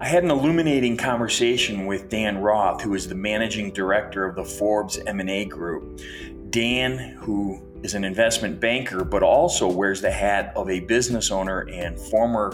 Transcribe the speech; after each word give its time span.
I 0.00 0.06
had 0.06 0.22
an 0.22 0.30
illuminating 0.30 0.96
conversation 0.96 1.84
with 1.84 2.08
Dan 2.08 2.38
Roth, 2.38 2.80
who 2.82 2.94
is 2.94 3.08
the 3.08 3.16
managing 3.16 3.72
director 3.72 4.24
of 4.24 4.36
the 4.36 4.44
Forbes 4.44 4.96
M&A 4.98 5.44
Group. 5.44 6.00
Dan, 6.50 6.98
who 7.18 7.60
is 7.82 7.94
an 7.94 8.04
investment 8.04 8.60
banker, 8.60 9.02
but 9.02 9.24
also 9.24 9.66
wears 9.68 10.00
the 10.00 10.10
hat 10.10 10.52
of 10.54 10.70
a 10.70 10.78
business 10.80 11.32
owner 11.32 11.68
and 11.68 11.98
former 11.98 12.52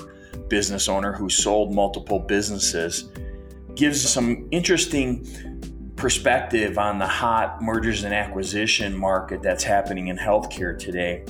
business 0.49 0.89
owner 0.89 1.13
who 1.13 1.29
sold 1.29 1.75
multiple 1.75 2.19
businesses, 2.19 3.11
gives 3.75 4.01
some 4.09 4.49
interesting 4.51 5.27
perspective 5.97 6.79
on 6.79 6.99
the 6.99 7.07
hot 7.07 7.61
mergers 7.61 8.05
and 8.05 8.15
acquisition 8.15 8.97
market 8.97 9.43
that's 9.43 9.63
happening 9.63 10.09
in 10.09 10.17
healthcare 10.17 10.79
today, 10.79 11.25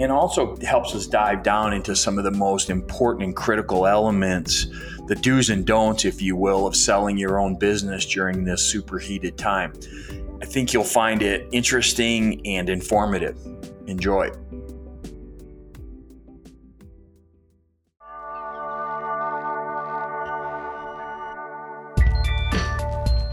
and 0.00 0.10
also 0.10 0.56
helps 0.56 0.94
us 0.94 1.06
dive 1.06 1.42
down 1.42 1.74
into 1.74 1.94
some 1.94 2.16
of 2.16 2.24
the 2.24 2.30
most 2.30 2.70
important 2.70 3.24
and 3.24 3.36
critical 3.36 3.86
elements, 3.86 4.66
the 5.08 5.16
do's 5.16 5.48
and 5.50 5.66
don'ts, 5.66 6.04
if 6.04 6.20
you 6.20 6.36
will, 6.36 6.66
of 6.66 6.76
selling 6.76 7.16
your 7.16 7.40
own 7.40 7.56
business 7.56 8.04
during 8.06 8.44
this 8.44 8.62
superheated 8.62 9.38
time. 9.38 9.72
I 10.40 10.44
think 10.44 10.72
you'll 10.72 10.84
find 10.84 11.22
it 11.22 11.48
interesting 11.50 12.46
and 12.46 12.68
informative. 12.68 13.36
Enjoy. 13.86 14.30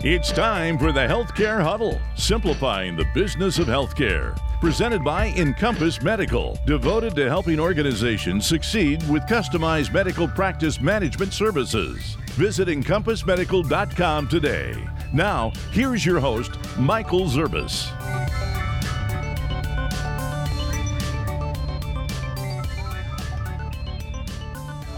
It's 0.08 0.32
time 0.32 0.77
for 0.77 0.91
the 0.91 1.00
Healthcare 1.00 1.64
Huddle, 1.64 2.00
simplifying 2.14 2.95
the 2.95 3.08
business 3.16 3.58
of 3.58 3.66
healthcare. 3.66 4.38
Presented 4.62 5.04
by 5.04 5.30
Encompass 5.30 6.00
Medical, 6.04 6.59
devoted 6.68 7.16
to 7.16 7.28
helping 7.28 7.59
organizations 7.59 8.45
succeed 8.45 9.02
with 9.09 9.23
customized 9.23 9.91
medical 9.91 10.28
practice 10.28 10.80
management 10.80 11.34
services. 11.34 12.18
Visit 12.34 12.68
encompassmedical.com 12.68 14.28
today. 14.28 14.76
Now, 15.11 15.52
here's 15.72 16.06
your 16.06 16.20
host, 16.20 16.52
Michael 16.78 17.26
Zerbis. 17.26 17.92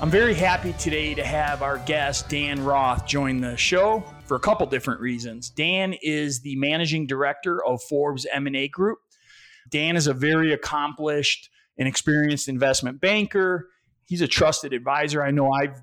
I'm 0.01 0.11
very 0.11 0.33
happy 0.33 0.73
today 0.73 1.13
to 1.13 1.23
have 1.23 1.61
our 1.61 1.77
guest, 1.77 2.27
Dan 2.27 2.61
Roth, 2.61 3.05
join 3.05 3.39
the 3.39 3.55
show 3.55 4.03
for 4.27 4.35
a 4.35 4.39
couple 4.39 4.65
different 4.67 5.01
reasons. 5.01 5.49
Dan 5.49 5.95
is 6.01 6.41
the 6.41 6.55
managing 6.57 7.07
director 7.07 7.63
of 7.63 7.81
Forbes 7.83 8.25
M&A 8.31 8.67
Group. 8.67 8.99
Dan 9.69 9.95
is 9.95 10.07
a 10.07 10.13
very 10.13 10.53
accomplished 10.53 11.49
and 11.77 11.87
experienced 11.87 12.47
investment 12.47 12.99
banker. 12.99 13.69
He's 14.05 14.21
a 14.21 14.27
trusted 14.27 14.73
advisor. 14.73 15.23
I 15.23 15.31
know 15.31 15.51
I've 15.51 15.81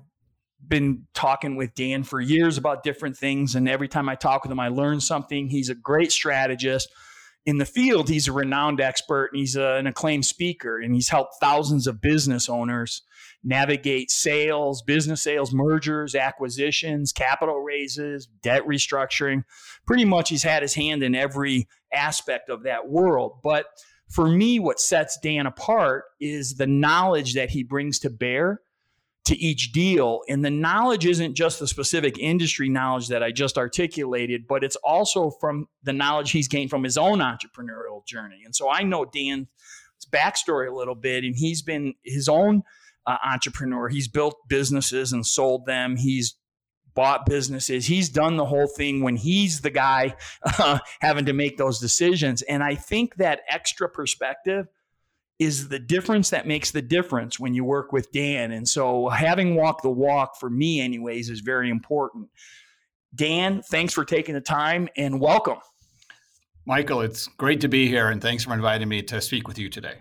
been 0.67 1.03
talking 1.13 1.55
with 1.55 1.75
Dan 1.75 2.03
for 2.03 2.19
years 2.19 2.57
about 2.57 2.83
different 2.83 3.17
things, 3.17 3.55
and 3.55 3.69
every 3.69 3.87
time 3.87 4.09
I 4.09 4.15
talk 4.15 4.43
with 4.43 4.51
him, 4.51 4.59
I 4.59 4.69
learn 4.69 4.99
something. 4.99 5.47
He's 5.49 5.69
a 5.69 5.75
great 5.75 6.11
strategist. 6.11 6.89
In 7.45 7.57
the 7.59 7.65
field, 7.65 8.09
he's 8.09 8.27
a 8.27 8.31
renowned 8.31 8.81
expert 8.81 9.29
and 9.31 9.39
he's 9.39 9.55
a, 9.55 9.75
an 9.75 9.85
acclaimed 9.85 10.25
speaker, 10.25 10.79
and 10.79 10.95
he's 10.95 11.09
helped 11.09 11.35
thousands 11.39 11.85
of 11.85 12.01
business 12.01 12.49
owners 12.49 13.03
navigate 13.43 14.09
sales, 14.09 14.81
business 14.81 15.21
sales, 15.21 15.53
mergers, 15.53 16.15
acquisitions, 16.15 17.11
capital 17.11 17.59
raises, 17.61 18.27
debt 18.41 18.63
restructuring. 18.65 19.43
Pretty 19.85 20.05
much 20.05 20.29
he's 20.29 20.41
had 20.41 20.63
his 20.63 20.73
hand 20.73 21.03
in 21.03 21.13
every 21.13 21.67
aspect 21.93 22.49
of 22.49 22.63
that 22.63 22.89
world. 22.89 23.33
But 23.43 23.67
for 24.09 24.27
me, 24.27 24.59
what 24.59 24.79
sets 24.79 25.19
Dan 25.21 25.45
apart 25.45 26.05
is 26.19 26.55
the 26.55 26.67
knowledge 26.67 27.35
that 27.35 27.51
he 27.51 27.63
brings 27.63 27.99
to 27.99 28.09
bear 28.09 28.61
to 29.25 29.35
each 29.37 29.71
deal. 29.71 30.21
And 30.29 30.45
the 30.45 30.51
knowledge 30.51 31.05
isn't 31.05 31.35
just 31.35 31.59
the 31.59 31.67
specific 31.67 32.17
industry 32.17 32.69
knowledge 32.69 33.07
that 33.07 33.23
I 33.23 33.31
just 33.31 33.57
articulated, 33.57 34.47
but 34.47 34.63
it's 34.63 34.77
also 34.77 35.31
from 35.31 35.67
the 35.83 35.93
knowledge 35.93 36.31
he's 36.31 36.47
gained 36.47 36.69
from 36.69 36.83
his 36.83 36.97
own 36.97 37.19
entrepreneurial 37.19 38.05
journey. 38.05 38.41
And 38.45 38.55
so 38.55 38.69
I 38.69 38.83
know 38.83 39.05
Dan's 39.05 39.47
backstory 40.11 40.69
a 40.69 40.75
little 40.75 40.95
bit, 40.95 41.23
and 41.23 41.35
he's 41.35 41.63
been 41.63 41.95
his 42.03 42.29
own 42.29 42.63
uh, 43.07 43.17
entrepreneur. 43.25 43.89
He's 43.89 44.07
built 44.07 44.35
businesses 44.47 45.11
and 45.11 45.25
sold 45.25 45.65
them. 45.65 45.95
He's 45.97 46.35
bought 46.93 47.25
businesses. 47.25 47.87
He's 47.87 48.09
done 48.09 48.37
the 48.37 48.45
whole 48.45 48.67
thing 48.67 49.01
when 49.01 49.15
he's 49.15 49.61
the 49.61 49.69
guy 49.71 50.15
uh, 50.59 50.79
having 51.01 51.25
to 51.25 51.33
make 51.33 51.57
those 51.57 51.79
decisions. 51.79 52.41
And 52.43 52.63
I 52.63 52.75
think 52.75 53.15
that 53.15 53.41
extra 53.49 53.89
perspective 53.89 54.67
is 55.39 55.67
the 55.67 55.79
difference 55.79 56.29
that 56.29 56.47
makes 56.47 56.71
the 56.71 56.81
difference 56.81 57.39
when 57.39 57.53
you 57.53 57.63
work 57.63 57.91
with 57.91 58.11
Dan. 58.11 58.51
And 58.51 58.67
so 58.67 59.09
having 59.09 59.55
walked 59.55 59.83
the 59.83 59.89
walk 59.89 60.39
for 60.39 60.49
me, 60.49 60.79
anyways, 60.79 61.29
is 61.29 61.41
very 61.41 61.69
important. 61.69 62.29
Dan, 63.13 63.61
thanks 63.61 63.93
for 63.93 64.05
taking 64.05 64.35
the 64.35 64.41
time 64.41 64.87
and 64.95 65.19
welcome. 65.19 65.57
Michael, 66.65 67.01
it's 67.01 67.27
great 67.27 67.61
to 67.61 67.67
be 67.67 67.87
here 67.87 68.09
and 68.09 68.21
thanks 68.21 68.43
for 68.43 68.53
inviting 68.53 68.87
me 68.87 69.01
to 69.03 69.21
speak 69.21 69.47
with 69.47 69.59
you 69.59 69.69
today. 69.69 69.95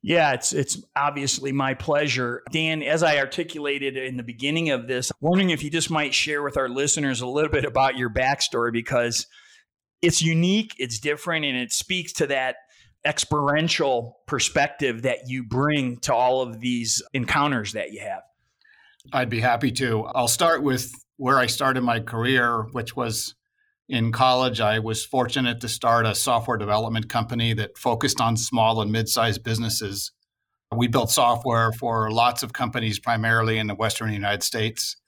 Yeah, 0.00 0.32
it's 0.32 0.52
it's 0.52 0.80
obviously 0.94 1.50
my 1.50 1.74
pleasure. 1.74 2.42
Dan, 2.52 2.82
as 2.82 3.02
I 3.02 3.18
articulated 3.18 3.96
in 3.96 4.16
the 4.16 4.22
beginning 4.22 4.70
of 4.70 4.86
this, 4.86 5.10
wondering 5.20 5.50
if 5.50 5.62
you 5.62 5.70
just 5.70 5.90
might 5.90 6.14
share 6.14 6.42
with 6.42 6.56
our 6.56 6.68
listeners 6.68 7.20
a 7.20 7.26
little 7.26 7.50
bit 7.50 7.64
about 7.64 7.96
your 7.96 8.08
backstory 8.08 8.72
because 8.72 9.26
it's 10.00 10.22
unique, 10.22 10.74
it's 10.78 11.00
different, 11.00 11.44
and 11.44 11.56
it 11.56 11.72
speaks 11.72 12.12
to 12.14 12.28
that 12.28 12.56
experiential 13.06 14.18
perspective 14.26 15.02
that 15.02 15.28
you 15.28 15.44
bring 15.44 15.98
to 15.98 16.14
all 16.14 16.42
of 16.42 16.60
these 16.60 17.02
encounters 17.14 17.72
that 17.72 17.92
you 17.92 18.00
have. 18.00 18.22
I'd 19.12 19.30
be 19.30 19.40
happy 19.40 19.72
to. 19.72 20.04
I'll 20.14 20.28
start 20.28 20.62
with 20.62 20.92
where 21.16 21.38
I 21.38 21.46
started 21.46 21.82
my 21.82 22.00
career, 22.00 22.66
which 22.72 22.94
was 22.94 23.34
in 23.88 24.12
college, 24.12 24.60
I 24.60 24.80
was 24.80 25.04
fortunate 25.04 25.60
to 25.62 25.68
start 25.68 26.04
a 26.04 26.14
software 26.14 26.58
development 26.58 27.08
company 27.08 27.54
that 27.54 27.78
focused 27.78 28.20
on 28.20 28.36
small 28.36 28.82
and 28.82 28.92
mid 28.92 29.08
sized 29.08 29.42
businesses. 29.42 30.12
We 30.76 30.88
built 30.88 31.10
software 31.10 31.72
for 31.72 32.10
lots 32.10 32.42
of 32.42 32.52
companies, 32.52 32.98
primarily 32.98 33.56
in 33.56 33.66
the 33.66 33.74
Western 33.74 34.12
United 34.12 34.42
States. 34.42 34.96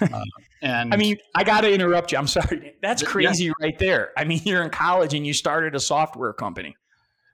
Uh, 0.00 0.22
and 0.62 0.94
I 0.94 0.96
mean, 0.96 1.18
I 1.34 1.44
got 1.44 1.60
to 1.60 1.70
interrupt 1.70 2.10
you. 2.10 2.16
I'm 2.16 2.26
sorry. 2.26 2.76
That's 2.80 3.02
crazy 3.02 3.44
yeah. 3.44 3.52
right 3.60 3.78
there. 3.78 4.12
I 4.16 4.24
mean, 4.24 4.40
you're 4.44 4.62
in 4.62 4.70
college 4.70 5.12
and 5.12 5.26
you 5.26 5.34
started 5.34 5.74
a 5.74 5.80
software 5.80 6.32
company. 6.32 6.74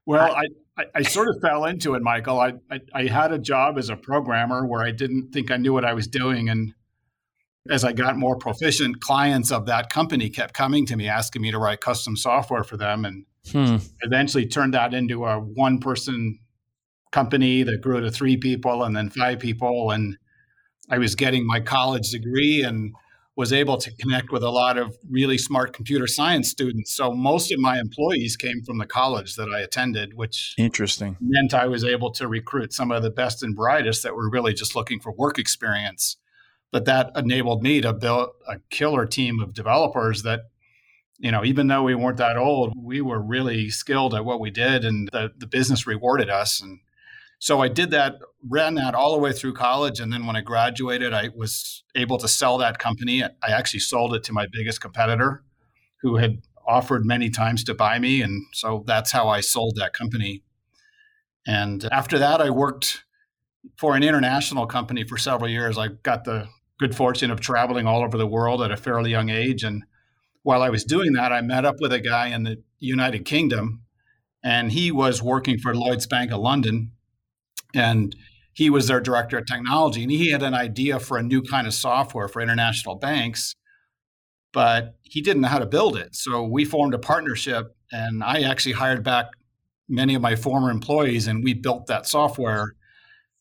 Well, 0.06 0.34
I, 0.34 0.46
I, 0.76 0.84
I 0.96 1.02
sort 1.02 1.28
of 1.28 1.36
fell 1.40 1.64
into 1.64 1.94
it, 1.94 2.02
Michael. 2.02 2.40
I, 2.40 2.54
I, 2.70 2.80
I 2.94 3.06
had 3.06 3.32
a 3.32 3.38
job 3.38 3.78
as 3.78 3.88
a 3.88 3.96
programmer 3.96 4.66
where 4.66 4.82
I 4.82 4.90
didn't 4.90 5.30
think 5.32 5.50
I 5.50 5.56
knew 5.56 5.72
what 5.72 5.84
I 5.84 5.94
was 5.94 6.06
doing. 6.06 6.48
And 6.48 6.74
as 7.70 7.84
I 7.84 7.92
got 7.92 8.16
more 8.16 8.36
proficient, 8.36 9.00
clients 9.00 9.52
of 9.52 9.66
that 9.66 9.90
company 9.90 10.28
kept 10.28 10.54
coming 10.54 10.86
to 10.86 10.96
me 10.96 11.08
asking 11.08 11.42
me 11.42 11.50
to 11.52 11.58
write 11.58 11.80
custom 11.80 12.16
software 12.16 12.64
for 12.64 12.76
them, 12.76 13.04
and 13.04 13.26
hmm. 13.50 13.76
eventually 14.00 14.46
turned 14.46 14.74
that 14.74 14.94
into 14.94 15.24
a 15.24 15.38
one 15.38 15.78
person 15.78 16.38
company 17.12 17.62
that 17.62 17.80
grew 17.82 18.00
to 18.00 18.10
three 18.10 18.36
people 18.36 18.82
and 18.82 18.96
then 18.96 19.10
five 19.10 19.38
people. 19.38 19.90
And 19.90 20.16
I 20.90 20.98
was 20.98 21.14
getting 21.14 21.46
my 21.46 21.60
college 21.60 22.10
degree 22.10 22.62
and 22.62 22.92
was 23.34 23.53
able 23.53 23.78
to 23.78 23.94
connect 23.97 24.31
with 24.31 24.43
a 24.43 24.50
lot 24.50 24.76
of 24.76 24.97
really 25.10 25.38
smart 25.38 25.72
computer 25.72 26.06
science 26.06 26.50
students. 26.50 26.94
So 26.94 27.12
most 27.12 27.50
of 27.50 27.59
my 27.59 27.78
employees 27.78 28.37
came 28.37 28.62
from 28.62 28.78
the 28.78 28.87
college 28.87 29.37
that 29.37 29.48
I 29.48 29.60
attended, 29.60 30.15
which 30.15 30.54
interesting. 30.59 31.16
meant 31.20 31.54
I 31.54 31.66
was 31.66 31.82
able 31.82 32.10
to 32.12 32.28
recruit 32.28 32.75
some 32.75 32.91
of 32.91 33.03
the 33.03 33.10
best 33.10 33.43
and 33.43 33.56
brightest 33.56 34.03
that 34.03 34.15
were 34.15 34.28
really 34.28 34.53
just 34.53 34.76
looking 34.76 35.00
for 35.00 35.12
work 35.12 35.38
experience. 35.38 36.19
But 36.70 36.84
that 36.84 37.10
enabled 37.16 37.62
me 37.62 37.81
to 37.81 37.93
build 37.93 38.31
a 38.47 38.59
killer 38.70 39.06
team 39.06 39.41
of 39.41 39.54
developers 39.54 40.22
that 40.22 40.41
you 41.19 41.31
know 41.31 41.44
even 41.44 41.69
though 41.69 41.82
we 41.82 41.94
weren't 41.94 42.16
that 42.16 42.37
old 42.37 42.72
we 42.76 43.00
were 43.00 43.20
really 43.20 43.70
skilled 43.70 44.14
at 44.14 44.25
what 44.25 44.41
we 44.41 44.50
did 44.50 44.84
and 44.84 45.09
the, 45.12 45.31
the 45.37 45.47
business 45.47 45.87
rewarded 45.87 46.28
us. 46.28 46.60
And 46.60 46.81
so 47.42 47.60
i 47.60 47.69
did 47.69 47.91
that 47.91 48.19
ran 48.48 48.75
that 48.75 48.94
all 48.94 49.12
the 49.12 49.19
way 49.19 49.32
through 49.32 49.53
college 49.53 50.00
and 50.00 50.12
then 50.12 50.26
when 50.26 50.36
i 50.36 50.41
graduated 50.41 51.12
i 51.12 51.28
was 51.34 51.82
able 51.94 52.19
to 52.19 52.28
sell 52.28 52.58
that 52.58 52.78
company 52.78 53.22
i 53.22 53.49
actually 53.49 53.81
sold 53.81 54.14
it 54.14 54.22
to 54.22 54.32
my 54.32 54.46
biggest 54.50 54.81
competitor 54.81 55.43
who 56.00 56.17
had 56.17 56.43
offered 56.67 57.05
many 57.05 57.28
times 57.28 57.64
to 57.64 57.75
buy 57.75 57.99
me 57.99 58.22
and 58.22 58.43
so 58.52 58.84
that's 58.87 59.12
how 59.12 59.28
i 59.28 59.40
sold 59.40 59.75
that 59.76 59.93
company 59.93 60.43
and 61.46 61.88
after 61.90 62.19
that 62.19 62.40
i 62.40 62.50
worked 62.50 63.05
for 63.76 63.96
an 63.96 64.02
international 64.02 64.67
company 64.67 65.05
for 65.05 65.17
several 65.17 65.50
years 65.50 65.78
i 65.78 65.88
got 65.88 66.25
the 66.25 66.49
good 66.82 66.96
fortune 66.96 67.31
of 67.31 67.38
traveling 67.38 67.87
all 67.87 68.02
over 68.02 68.19
the 68.19 68.26
world 68.26 68.61
at 68.61 68.72
a 68.72 68.76
fairly 68.76 69.08
young 69.08 69.31
age. 69.31 69.62
And 69.62 69.84
while 70.43 70.62
I 70.62 70.69
was 70.69 70.82
doing 70.84 71.12
that, 71.12 71.32
I 71.32 71.40
met 71.40 71.64
up 71.64 71.76
with 71.78 71.93
a 71.93 72.00
guy 72.00 72.26
in 72.26 72.43
the 72.43 72.61
United 72.81 73.25
Kingdom, 73.25 73.82
and 74.43 74.72
he 74.72 74.90
was 74.90 75.22
working 75.22 75.58
for 75.58 75.76
Lloyd's 75.76 76.08
Bank 76.08 76.32
of 76.32 76.40
London. 76.40 76.90
And 77.74 78.14
he 78.54 78.69
was 78.69 78.88
their 78.88 79.00
director 79.00 79.38
of 79.38 79.46
technology, 79.46 80.02
and 80.02 80.12
he 80.12 80.30
had 80.30 80.42
an 80.42 80.54
idea 80.54 81.00
for 81.00 81.16
a 81.16 81.22
new 81.22 81.42
kind 81.42 81.66
of 81.66 81.72
software 81.72 82.28
for 82.28 82.42
international 82.42 82.96
banks, 82.96 83.54
but 84.52 84.96
he 85.02 85.22
didn't 85.22 85.42
know 85.42 85.48
how 85.48 85.58
to 85.58 85.66
build 85.66 85.96
it. 85.96 86.14
So 86.14 86.42
we 86.42 86.64
formed 86.66 86.92
a 86.92 86.98
partnership, 86.98 87.74
and 87.90 88.22
I 88.22 88.42
actually 88.42 88.72
hired 88.72 89.02
back 89.02 89.26
many 89.88 90.14
of 90.14 90.22
my 90.22 90.36
former 90.36 90.70
employees, 90.70 91.26
and 91.26 91.42
we 91.42 91.54
built 91.54 91.86
that 91.86 92.06
software 92.06 92.74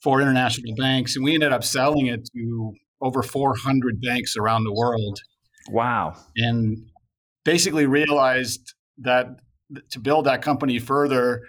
for 0.02 0.22
international 0.22 0.74
banks. 0.76 1.16
And 1.16 1.24
we 1.26 1.34
ended 1.34 1.52
up 1.52 1.64
selling 1.64 2.08
it 2.08 2.28
to 2.34 2.74
over 3.02 3.22
400 3.22 4.02
banks 4.02 4.36
around 4.38 4.64
the 4.64 4.74
world. 4.74 5.20
Wow. 5.70 6.16
And 6.38 6.78
basically 7.44 7.86
realized 7.86 8.74
that 9.00 9.28
to 9.92 10.00
build 10.00 10.26
that 10.26 10.42
company 10.42 10.80
further, 10.80 11.44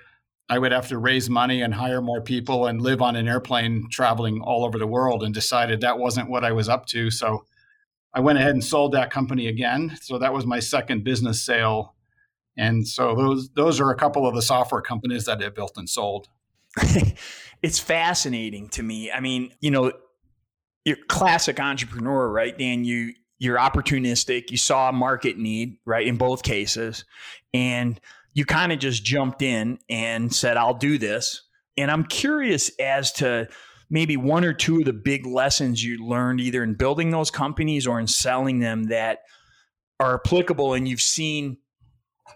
I 0.49 0.59
would 0.59 0.73
have 0.73 0.89
to 0.89 0.99
raise 0.99 1.31
money 1.31 1.62
and 1.62 1.73
hire 1.73 2.00
more 2.00 2.21
people 2.21 2.67
and 2.67 2.81
live 2.81 3.00
on 3.00 3.17
an 3.17 3.29
airplane 3.29 3.89
traveling 3.91 4.41
all 4.43 4.65
over 4.65 4.79
the 4.79 4.87
world 4.87 5.23
and 5.23 5.33
decided 5.33 5.81
that 5.81 5.99
wasn't 5.99 6.29
what 6.29 6.44
I 6.44 6.53
was 6.53 6.69
up 6.69 6.87
to. 6.87 7.11
So 7.11 7.44
I 8.15 8.21
went 8.21 8.39
ahead 8.39 8.50
and 8.50 8.62
sold 8.62 8.93
that 8.93 9.11
company 9.11 9.47
again. 9.47 9.97
So 10.00 10.19
that 10.19 10.35
was 10.35 10.44
my 10.44 10.61
second 10.61 11.05
business 11.05 11.43
sale. 11.43 11.94
And 12.56 12.87
so 12.87 13.15
those 13.15 13.49
those 13.50 13.81
are 13.81 13.91
a 13.91 13.97
couple 13.97 14.27
of 14.27 14.35
the 14.35 14.43
software 14.43 14.83
companies 14.83 15.25
that 15.25 15.43
I 15.43 15.49
built 15.49 15.73
and 15.77 15.89
sold. 15.89 16.29
it's 17.62 17.79
fascinating 17.79 18.69
to 18.71 18.83
me. 18.83 19.11
I 19.11 19.21
mean, 19.21 19.55
you 19.61 19.71
know, 19.71 19.93
you're 20.85 20.99
classic 21.09 21.61
entrepreneur, 21.61 22.31
right, 22.31 22.56
Dan? 22.59 22.85
You 22.85 23.15
you're 23.39 23.59
opportunistic. 23.59 24.50
You 24.50 24.56
saw 24.56 24.91
a 24.91 24.93
market 24.93 25.39
need, 25.39 25.79
right, 25.85 26.06
in 26.06 26.17
both 26.17 26.43
cases, 26.43 27.05
and 27.55 27.99
you 28.34 28.44
kind 28.44 28.73
of 28.73 28.79
just 28.79 29.05
jumped 29.05 29.43
in 29.43 29.79
and 29.88 30.34
said, 30.34 30.56
"I'll 30.56 30.75
do 30.75 30.99
this." 30.99 31.43
And 31.76 31.90
I'm 31.90 32.05
curious 32.05 32.70
as 32.79 33.12
to 33.12 33.49
maybe 33.93 34.17
one 34.17 34.44
or 34.44 34.55
two 34.55 34.79
of 34.79 34.87
the 34.87 34.93
big 34.93 35.26
lessons 35.26 35.84
you 35.84 36.05
learned 36.05 36.40
either 36.40 36.64
in 36.64 36.75
building 36.75 37.11
those 37.11 37.31
companies 37.31 37.87
or 37.87 38.00
in 38.00 38.06
selling 38.06 38.58
them 38.58 38.84
that 38.84 39.20
are 40.00 40.14
applicable 40.14 40.75
and 40.75 40.88
you've 40.88 41.00
seen 41.00 41.58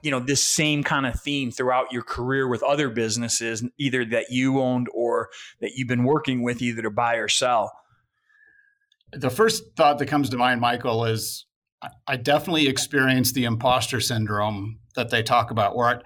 you 0.02 0.10
know 0.10 0.20
this 0.20 0.44
same 0.44 0.84
kind 0.84 1.06
of 1.06 1.18
theme 1.20 1.50
throughout 1.50 1.90
your 1.90 2.02
career 2.02 2.46
with 2.46 2.62
other 2.62 2.90
businesses 2.90 3.64
either 3.78 4.04
that 4.04 4.26
you 4.30 4.60
owned 4.60 4.88
or 4.94 5.30
that 5.60 5.72
you've 5.74 5.88
been 5.88 6.04
working 6.04 6.42
with 6.42 6.60
either 6.60 6.82
to 6.82 6.90
buy 6.90 7.14
or 7.14 7.28
sell 7.28 7.72
the 9.12 9.30
first 9.30 9.64
thought 9.76 9.98
that 9.98 10.06
comes 10.06 10.28
to 10.28 10.36
mind 10.36 10.60
michael 10.60 11.04
is 11.06 11.46
i 12.06 12.16
definitely 12.16 12.68
experienced 12.68 13.34
the 13.34 13.44
imposter 13.44 14.00
syndrome 14.00 14.78
that 14.96 15.10
they 15.10 15.22
talk 15.22 15.50
about 15.50 15.76
where 15.76 15.86
I, 15.86 16.00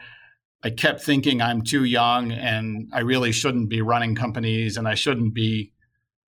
I 0.64 0.70
kept 0.70 1.02
thinking 1.02 1.40
i'm 1.40 1.62
too 1.62 1.84
young 1.84 2.32
and 2.32 2.88
i 2.92 3.00
really 3.00 3.32
shouldn't 3.32 3.70
be 3.70 3.80
running 3.80 4.14
companies 4.14 4.76
and 4.76 4.86
i 4.86 4.94
shouldn't 4.94 5.34
be 5.34 5.72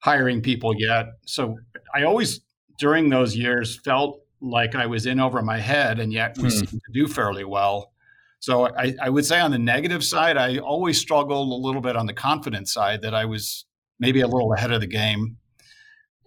hiring 0.00 0.40
people 0.40 0.74
yet 0.76 1.06
so 1.26 1.58
i 1.94 2.04
always 2.04 2.40
during 2.78 3.10
those 3.10 3.36
years 3.36 3.78
felt 3.78 4.22
like 4.42 4.74
I 4.74 4.86
was 4.86 5.06
in 5.06 5.20
over 5.20 5.40
my 5.40 5.58
head, 5.58 6.00
and 6.00 6.12
yet 6.12 6.36
we 6.36 6.44
hmm. 6.44 6.48
seem 6.48 6.66
to 6.66 6.92
do 6.92 7.06
fairly 7.06 7.44
well. 7.44 7.92
So 8.40 8.66
I, 8.76 8.94
I, 9.00 9.08
would 9.08 9.24
say 9.24 9.38
on 9.38 9.52
the 9.52 9.58
negative 9.58 10.02
side, 10.02 10.36
I 10.36 10.58
always 10.58 10.98
struggled 10.98 11.48
a 11.48 11.64
little 11.64 11.80
bit 11.80 11.94
on 11.94 12.06
the 12.06 12.12
confidence 12.12 12.72
side 12.72 13.02
that 13.02 13.14
I 13.14 13.24
was 13.24 13.66
maybe 14.00 14.20
a 14.20 14.26
little 14.26 14.52
ahead 14.52 14.72
of 14.72 14.80
the 14.80 14.88
game. 14.88 15.36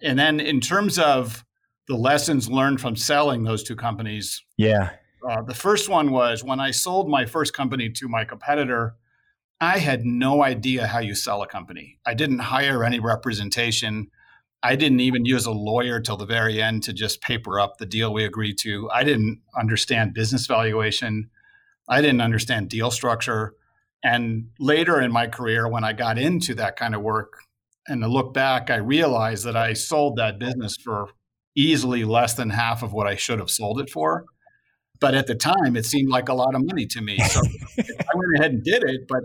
And 0.00 0.18
then 0.18 0.40
in 0.40 0.62
terms 0.62 0.98
of 0.98 1.44
the 1.88 1.94
lessons 1.94 2.48
learned 2.48 2.80
from 2.80 2.96
selling 2.96 3.44
those 3.44 3.62
two 3.62 3.76
companies, 3.76 4.42
yeah, 4.56 4.92
uh, 5.28 5.42
the 5.42 5.54
first 5.54 5.88
one 5.88 6.12
was 6.12 6.44
when 6.44 6.60
I 6.60 6.70
sold 6.70 7.08
my 7.08 7.26
first 7.26 7.52
company 7.52 7.90
to 7.90 8.08
my 8.08 8.24
competitor. 8.24 8.96
I 9.60 9.78
had 9.78 10.04
no 10.04 10.44
idea 10.44 10.86
how 10.86 11.00
you 11.00 11.14
sell 11.14 11.42
a 11.42 11.48
company. 11.48 11.98
I 12.06 12.14
didn't 12.14 12.40
hire 12.40 12.84
any 12.84 13.00
representation. 13.00 14.08
I 14.62 14.76
didn't 14.76 15.00
even 15.00 15.24
use 15.24 15.46
a 15.46 15.50
lawyer 15.50 16.00
till 16.00 16.16
the 16.16 16.26
very 16.26 16.62
end 16.62 16.82
to 16.84 16.92
just 16.92 17.22
paper 17.22 17.58
up 17.58 17.78
the 17.78 17.86
deal 17.86 18.12
we 18.12 18.24
agreed 18.24 18.58
to. 18.58 18.88
I 18.90 19.02
didn't 19.02 19.40
understand 19.58 20.14
business 20.14 20.46
valuation. 20.46 21.30
I 21.88 22.00
didn't 22.00 22.20
understand 22.20 22.68
deal 22.68 22.90
structure. 22.90 23.54
And 24.04 24.50
later 24.60 25.00
in 25.00 25.10
my 25.10 25.26
career, 25.26 25.68
when 25.68 25.84
I 25.84 25.92
got 25.92 26.18
into 26.18 26.54
that 26.56 26.76
kind 26.76 26.94
of 26.94 27.02
work 27.02 27.32
and 27.88 28.02
to 28.02 28.08
look 28.08 28.34
back, 28.34 28.70
I 28.70 28.76
realized 28.76 29.44
that 29.44 29.56
I 29.56 29.72
sold 29.72 30.16
that 30.16 30.38
business 30.38 30.76
for 30.76 31.08
easily 31.56 32.04
less 32.04 32.34
than 32.34 32.50
half 32.50 32.82
of 32.82 32.92
what 32.92 33.06
I 33.06 33.16
should 33.16 33.38
have 33.38 33.50
sold 33.50 33.80
it 33.80 33.90
for. 33.90 34.26
But 35.00 35.14
at 35.14 35.26
the 35.26 35.34
time, 35.34 35.76
it 35.76 35.86
seemed 35.86 36.08
like 36.08 36.28
a 36.28 36.34
lot 36.34 36.54
of 36.54 36.62
money 36.64 36.86
to 36.86 37.00
me. 37.00 37.18
So 37.18 37.40
I 37.78 38.14
went 38.14 38.38
ahead 38.38 38.52
and 38.52 38.64
did 38.64 38.82
it. 38.84 39.02
But 39.08 39.22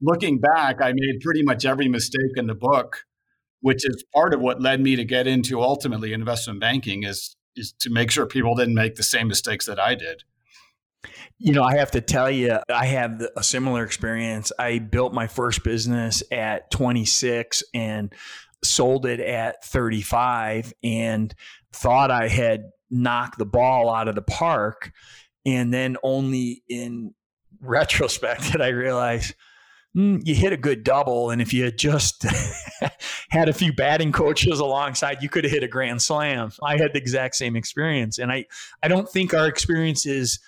looking 0.00 0.38
back, 0.38 0.82
I 0.82 0.92
made 0.94 1.20
pretty 1.20 1.42
much 1.42 1.64
every 1.64 1.88
mistake 1.88 2.32
in 2.36 2.46
the 2.46 2.54
book 2.54 3.04
which 3.64 3.88
is 3.88 4.04
part 4.14 4.34
of 4.34 4.42
what 4.42 4.60
led 4.60 4.78
me 4.78 4.94
to 4.94 5.06
get 5.06 5.26
into 5.26 5.62
ultimately 5.62 6.12
investment 6.12 6.60
banking 6.60 7.02
is 7.02 7.34
is 7.56 7.72
to 7.80 7.88
make 7.88 8.10
sure 8.10 8.26
people 8.26 8.54
didn't 8.54 8.74
make 8.74 8.96
the 8.96 9.02
same 9.02 9.26
mistakes 9.26 9.64
that 9.64 9.80
I 9.80 9.94
did. 9.94 10.22
You 11.38 11.54
know, 11.54 11.62
I 11.62 11.76
have 11.76 11.90
to 11.92 12.02
tell 12.02 12.30
you, 12.30 12.58
I 12.68 12.84
have 12.86 13.26
a 13.34 13.42
similar 13.42 13.82
experience. 13.82 14.52
I 14.58 14.80
built 14.80 15.14
my 15.14 15.28
first 15.28 15.64
business 15.64 16.22
at 16.30 16.70
26 16.72 17.62
and 17.72 18.12
sold 18.62 19.06
it 19.06 19.20
at 19.20 19.64
35 19.64 20.74
and 20.82 21.34
thought 21.72 22.10
I 22.10 22.28
had 22.28 22.64
knocked 22.90 23.38
the 23.38 23.46
ball 23.46 23.92
out 23.92 24.08
of 24.08 24.14
the 24.14 24.22
park. 24.22 24.92
And 25.46 25.72
then 25.72 25.96
only 26.02 26.62
in 26.68 27.14
retrospect 27.60 28.42
did 28.52 28.60
I 28.60 28.68
realize 28.68 29.34
mm, 29.96 30.20
you 30.24 30.34
hit 30.34 30.52
a 30.52 30.56
good 30.56 30.84
double. 30.84 31.30
And 31.30 31.40
if 31.40 31.52
you 31.52 31.64
had 31.64 31.78
just 31.78 32.24
had 33.30 33.48
a 33.48 33.52
few 33.52 33.72
batting 33.72 34.12
coaches 34.12 34.60
alongside, 34.60 35.22
you 35.22 35.28
could 35.28 35.44
have 35.44 35.52
hit 35.52 35.62
a 35.62 35.68
grand 35.68 36.02
slam. 36.02 36.50
I 36.62 36.76
had 36.76 36.92
the 36.92 36.98
exact 36.98 37.36
same 37.36 37.56
experience. 37.56 38.18
And 38.18 38.30
I, 38.32 38.46
I 38.82 38.88
don't 38.88 39.08
think 39.08 39.34
our 39.34 39.46
experience 39.46 40.06
is 40.06 40.38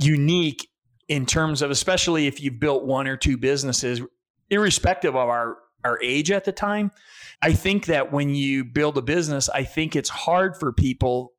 unique 0.00 0.68
in 1.08 1.24
terms 1.26 1.62
of, 1.62 1.70
especially 1.70 2.26
if 2.26 2.40
you've 2.42 2.60
built 2.60 2.84
one 2.84 3.08
or 3.08 3.16
two 3.16 3.36
businesses, 3.36 4.02
irrespective 4.50 5.16
of 5.16 5.28
our, 5.28 5.56
our 5.84 5.98
age 6.02 6.30
at 6.30 6.44
the 6.44 6.52
time. 6.52 6.90
I 7.40 7.52
think 7.52 7.86
that 7.86 8.12
when 8.12 8.34
you 8.34 8.64
build 8.64 8.98
a 8.98 9.02
business, 9.02 9.48
I 9.48 9.64
think 9.64 9.94
it's 9.94 10.08
hard 10.08 10.56
for 10.56 10.72
people 10.72 11.32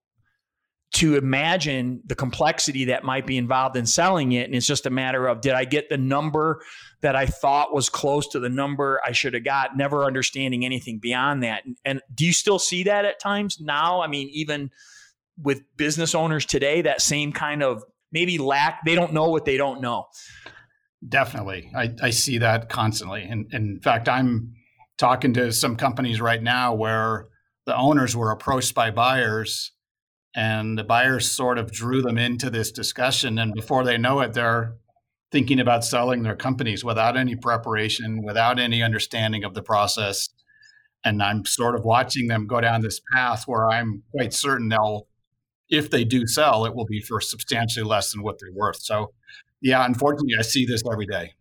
to 0.92 1.16
imagine 1.16 2.01
the 2.06 2.16
complexity 2.16 2.86
that 2.86 3.04
might 3.04 3.28
be 3.28 3.38
involved 3.38 3.75
in 3.75 3.86
selling 3.86 4.31
it. 4.31 4.46
And 4.46 4.56
it's 4.56 4.66
just 4.66 4.88
a 4.88 4.90
matter 4.90 5.28
of 5.28 5.42
did 5.42 5.54
I 5.54 5.66
get 5.66 5.88
the 5.90 5.98
number 5.98 6.62
that 7.01 7.16
I 7.16 7.28
thought 7.28 7.74
was 7.74 7.90
close 7.90 8.28
to 8.30 8.40
the 8.40 8.50
number 8.50 9.00
I 9.06 9.12
should 9.12 9.36
have 9.36 9.44
got, 9.44 9.78
never 9.78 10.06
understanding 10.06 10.66
anything 10.66 10.98
beyond 11.00 11.44
that. 11.44 11.63
And, 11.66 11.78
and 11.86 12.02
do 12.13 12.25
you 12.25 12.34
still 12.34 12.60
see 12.60 12.84
that 12.84 13.06
at 13.06 13.19
times 13.19 13.57
now? 13.60 14.02
I 14.02 14.07
mean, 14.07 14.30
even 14.31 14.72
with 15.38 15.62
business 15.78 16.16
owners 16.16 16.45
today, 16.45 16.81
that 16.81 17.02
same 17.02 17.34
kind 17.34 17.62
of 17.62 17.84
maybe 18.12 18.40
lack, 18.40 18.84
they 18.84 18.95
don't 18.95 19.13
know 19.13 19.30
what 19.30 19.45
they 19.45 19.57
don't 19.57 19.81
know. 19.81 20.07
Definitely. 21.07 21.72
I, 21.75 21.94
I 22.02 22.10
see 22.10 22.40
that 22.40 22.69
constantly. 22.69 23.24
And, 23.24 23.45
and 23.52 23.75
in 23.75 23.80
fact, 23.80 24.10
I'm 24.10 24.56
talking 25.00 25.34
to 25.34 25.51
some 25.51 25.75
companies 25.75 26.22
right 26.22 26.44
now 26.44 26.74
where 26.75 27.28
the 27.66 27.75
owners 27.75 28.16
were 28.16 28.31
approached 28.31 28.75
by 28.75 28.92
buyers 28.92 29.71
and 30.35 30.78
the 30.78 30.83
buyers 30.83 31.31
sort 31.31 31.57
of 31.57 31.71
drew 31.71 32.02
them 32.02 32.18
into 32.18 32.50
this 32.50 32.71
discussion. 32.71 33.40
And 33.40 33.54
before 33.54 33.83
they 33.83 33.97
know 33.97 34.19
it, 34.19 34.33
they're 34.33 34.76
thinking 35.31 35.59
about 35.59 35.85
selling 35.85 36.23
their 36.23 36.35
companies 36.35 36.83
without 36.83 37.18
any 37.18 37.35
preparation, 37.35 38.23
without 38.23 38.59
any 38.59 38.83
understanding 38.83 39.44
of 39.44 39.54
the 39.54 39.64
process. 39.64 40.30
And 41.06 41.23
I'm 41.23 41.45
sort 41.45 41.76
of 41.76 41.85
watching 41.85 42.28
them 42.28 42.45
go 42.45 42.59
down 42.59 42.81
this 42.81 43.00
path 43.14 43.44
where 43.45 43.69
I'm 43.69 44.04
quite 44.12 44.33
certain 44.33 44.68
they'll, 44.68 45.07
if 45.69 45.90
they 45.90 46.04
do 46.04 46.28
sell, 46.28 46.66
it 46.66 46.76
will 46.76 46.85
be 46.85 47.00
for 47.00 47.21
substantially 47.21 47.85
less 47.85 48.12
than 48.12 48.21
what 48.21 48.38
they're 48.40 48.54
worth. 48.54 48.81
So, 48.81 49.14
yeah, 49.62 49.85
unfortunately, 49.85 50.33
I 50.38 50.42
see 50.42 50.66
this 50.66 50.83
every 50.92 51.06
day. 51.06 51.33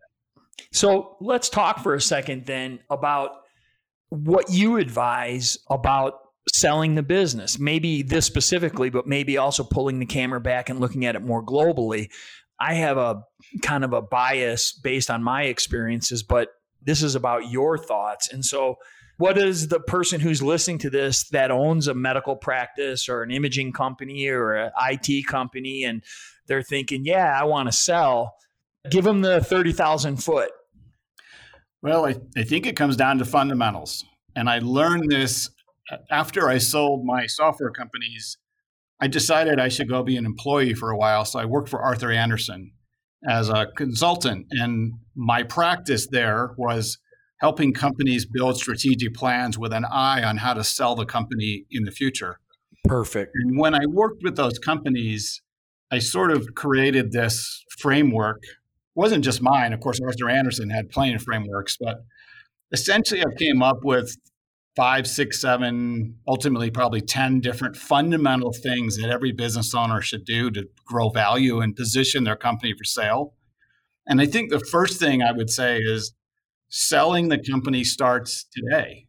So 0.71 1.17
let's 1.19 1.49
talk 1.49 1.79
for 1.79 1.95
a 1.95 2.01
second 2.01 2.45
then 2.45 2.79
about 2.89 3.31
what 4.09 4.49
you 4.49 4.77
advise 4.77 5.57
about 5.69 6.13
selling 6.53 6.95
the 6.95 7.03
business. 7.03 7.59
Maybe 7.59 8.01
this 8.01 8.25
specifically, 8.25 8.89
but 8.89 9.07
maybe 9.07 9.37
also 9.37 9.63
pulling 9.63 9.99
the 9.99 10.05
camera 10.05 10.41
back 10.41 10.69
and 10.69 10.79
looking 10.79 11.05
at 11.05 11.15
it 11.15 11.21
more 11.21 11.43
globally. 11.43 12.09
I 12.59 12.75
have 12.75 12.97
a 12.97 13.23
kind 13.61 13.83
of 13.83 13.93
a 13.93 14.01
bias 14.01 14.73
based 14.73 15.09
on 15.09 15.23
my 15.23 15.43
experiences, 15.43 16.23
but 16.23 16.49
this 16.81 17.03
is 17.03 17.15
about 17.15 17.49
your 17.49 17.77
thoughts. 17.77 18.31
And 18.31 18.43
so, 18.43 18.75
what 19.17 19.37
is 19.37 19.67
the 19.67 19.81
person 19.81 20.21
who's 20.21 20.41
listening 20.41 20.77
to 20.79 20.89
this 20.89 21.27
that 21.29 21.51
owns 21.51 21.89
a 21.89 21.93
medical 21.93 22.37
practice 22.37 23.09
or 23.09 23.21
an 23.21 23.31
imaging 23.31 23.73
company 23.73 24.29
or 24.29 24.53
an 24.53 24.71
IT 24.89 25.27
company 25.27 25.83
and 25.83 26.03
they're 26.47 26.63
thinking, 26.63 27.03
yeah, 27.03 27.37
I 27.37 27.43
want 27.43 27.67
to 27.67 27.73
sell? 27.73 28.35
Give 28.89 29.03
them 29.03 29.19
the 29.19 29.43
30,000 29.43 30.23
foot. 30.23 30.51
Well, 31.81 32.05
I, 32.05 32.15
I 32.35 32.43
think 32.43 32.65
it 32.65 32.75
comes 32.75 32.97
down 32.97 33.17
to 33.19 33.25
fundamentals. 33.25 34.03
And 34.35 34.49
I 34.49 34.59
learned 34.59 35.09
this 35.09 35.49
uh, 35.91 35.97
after 36.11 36.49
I 36.49 36.57
sold 36.57 37.05
my 37.05 37.25
software 37.25 37.71
companies, 37.71 38.37
I 38.99 39.07
decided 39.07 39.59
I 39.59 39.69
should 39.69 39.89
go 39.89 40.03
be 40.03 40.17
an 40.17 40.25
employee 40.25 40.73
for 40.73 40.91
a 40.91 40.97
while. 40.97 41.25
So 41.25 41.39
I 41.39 41.45
worked 41.45 41.69
for 41.69 41.81
Arthur 41.81 42.11
Andersen 42.11 42.71
as 43.27 43.49
a 43.49 43.67
consultant. 43.75 44.47
And 44.51 44.93
my 45.15 45.43
practice 45.43 46.07
there 46.07 46.51
was 46.57 46.97
helping 47.39 47.73
companies 47.73 48.25
build 48.25 48.57
strategic 48.57 49.13
plans 49.13 49.57
with 49.57 49.71
an 49.71 49.85
eye 49.85 50.23
on 50.23 50.37
how 50.37 50.53
to 50.53 50.63
sell 50.63 50.95
the 50.95 51.05
company 51.05 51.65
in 51.71 51.83
the 51.85 51.91
future. 51.91 52.39
Perfect. 52.85 53.31
And 53.35 53.57
when 53.57 53.73
I 53.73 53.85
worked 53.87 54.23
with 54.23 54.35
those 54.35 54.59
companies, 54.59 55.41
I 55.91 55.99
sort 55.99 56.31
of 56.31 56.53
created 56.55 57.11
this 57.11 57.63
framework. 57.77 58.43
Wasn't 58.99 59.23
just 59.23 59.41
mine. 59.41 59.71
Of 59.71 59.79
course, 59.79 60.01
Arthur 60.01 60.29
Andersen 60.29 60.69
had 60.69 60.89
plenty 60.89 61.13
of 61.13 61.23
frameworks, 61.23 61.77
but 61.79 61.99
essentially 62.73 63.21
I 63.21 63.33
came 63.39 63.63
up 63.63 63.77
with 63.81 64.13
five, 64.75 65.07
six, 65.07 65.39
seven, 65.39 66.17
ultimately 66.27 66.69
probably 66.69 66.99
10 66.99 67.39
different 67.39 67.77
fundamental 67.77 68.51
things 68.51 68.97
that 68.97 69.09
every 69.09 69.31
business 69.31 69.73
owner 69.73 70.01
should 70.01 70.25
do 70.25 70.51
to 70.51 70.65
grow 70.85 71.07
value 71.11 71.61
and 71.61 71.77
position 71.77 72.25
their 72.25 72.35
company 72.35 72.73
for 72.73 72.83
sale. 72.83 73.35
And 74.05 74.19
I 74.19 74.25
think 74.25 74.49
the 74.49 74.59
first 74.59 74.99
thing 74.99 75.21
I 75.21 75.31
would 75.31 75.49
say 75.49 75.77
is 75.77 76.13
selling 76.67 77.29
the 77.29 77.41
company 77.41 77.85
starts 77.85 78.45
today. 78.53 79.05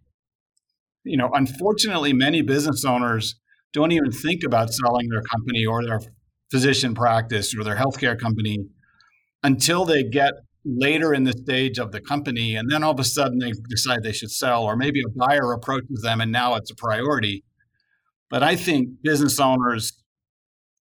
You 1.03 1.17
know, 1.17 1.31
unfortunately, 1.35 2.13
many 2.13 2.43
business 2.43 2.85
owners 2.85 3.41
don't 3.73 3.91
even 3.91 4.13
think 4.13 4.45
about 4.47 4.73
selling 4.73 5.09
their 5.09 5.23
company 5.23 5.67
or 5.67 5.83
their 5.83 5.99
physician 6.53 6.95
practice 6.95 7.57
or 7.59 7.65
their 7.65 7.75
healthcare 7.75 8.17
company 8.17 8.69
until 9.43 9.85
they 9.85 10.03
get 10.03 10.33
later 10.65 11.15
in 11.15 11.25
the 11.25 11.33
stage 11.33 11.79
of 11.79 11.91
the 11.91 12.01
company 12.01 12.55
and 12.55 12.71
then 12.71 12.83
all 12.83 12.93
of 12.93 13.01
a 13.01 13.05
sudden 13.05 13.39
they 13.39 13.53
decide 13.69 14.03
they 14.03 14.13
should 14.13 14.31
sell 14.31 14.65
or 14.65 14.77
maybe 14.77 15.01
a 15.01 15.09
buyer 15.19 15.53
approaches 15.53 16.03
them 16.03 16.21
and 16.21 16.31
now 16.31 16.55
it's 16.55 16.71
a 16.71 16.75
priority. 16.75 17.43
But 18.29 18.43
i 18.43 18.57
think 18.57 19.03
business 19.03 19.41
owners 19.41 19.93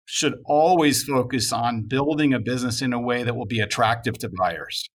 should 0.07 0.37
always 0.47 1.05
focus 1.05 1.53
on 1.53 1.83
building 1.83 2.33
a 2.33 2.41
business 2.41 2.81
in 2.81 2.95
a 2.95 3.01
way 3.01 3.23
that 3.23 3.37
will 3.37 3.47
be 3.47 3.61
attractive 3.61 4.17
to 4.19 4.31
buyers. 4.39 4.89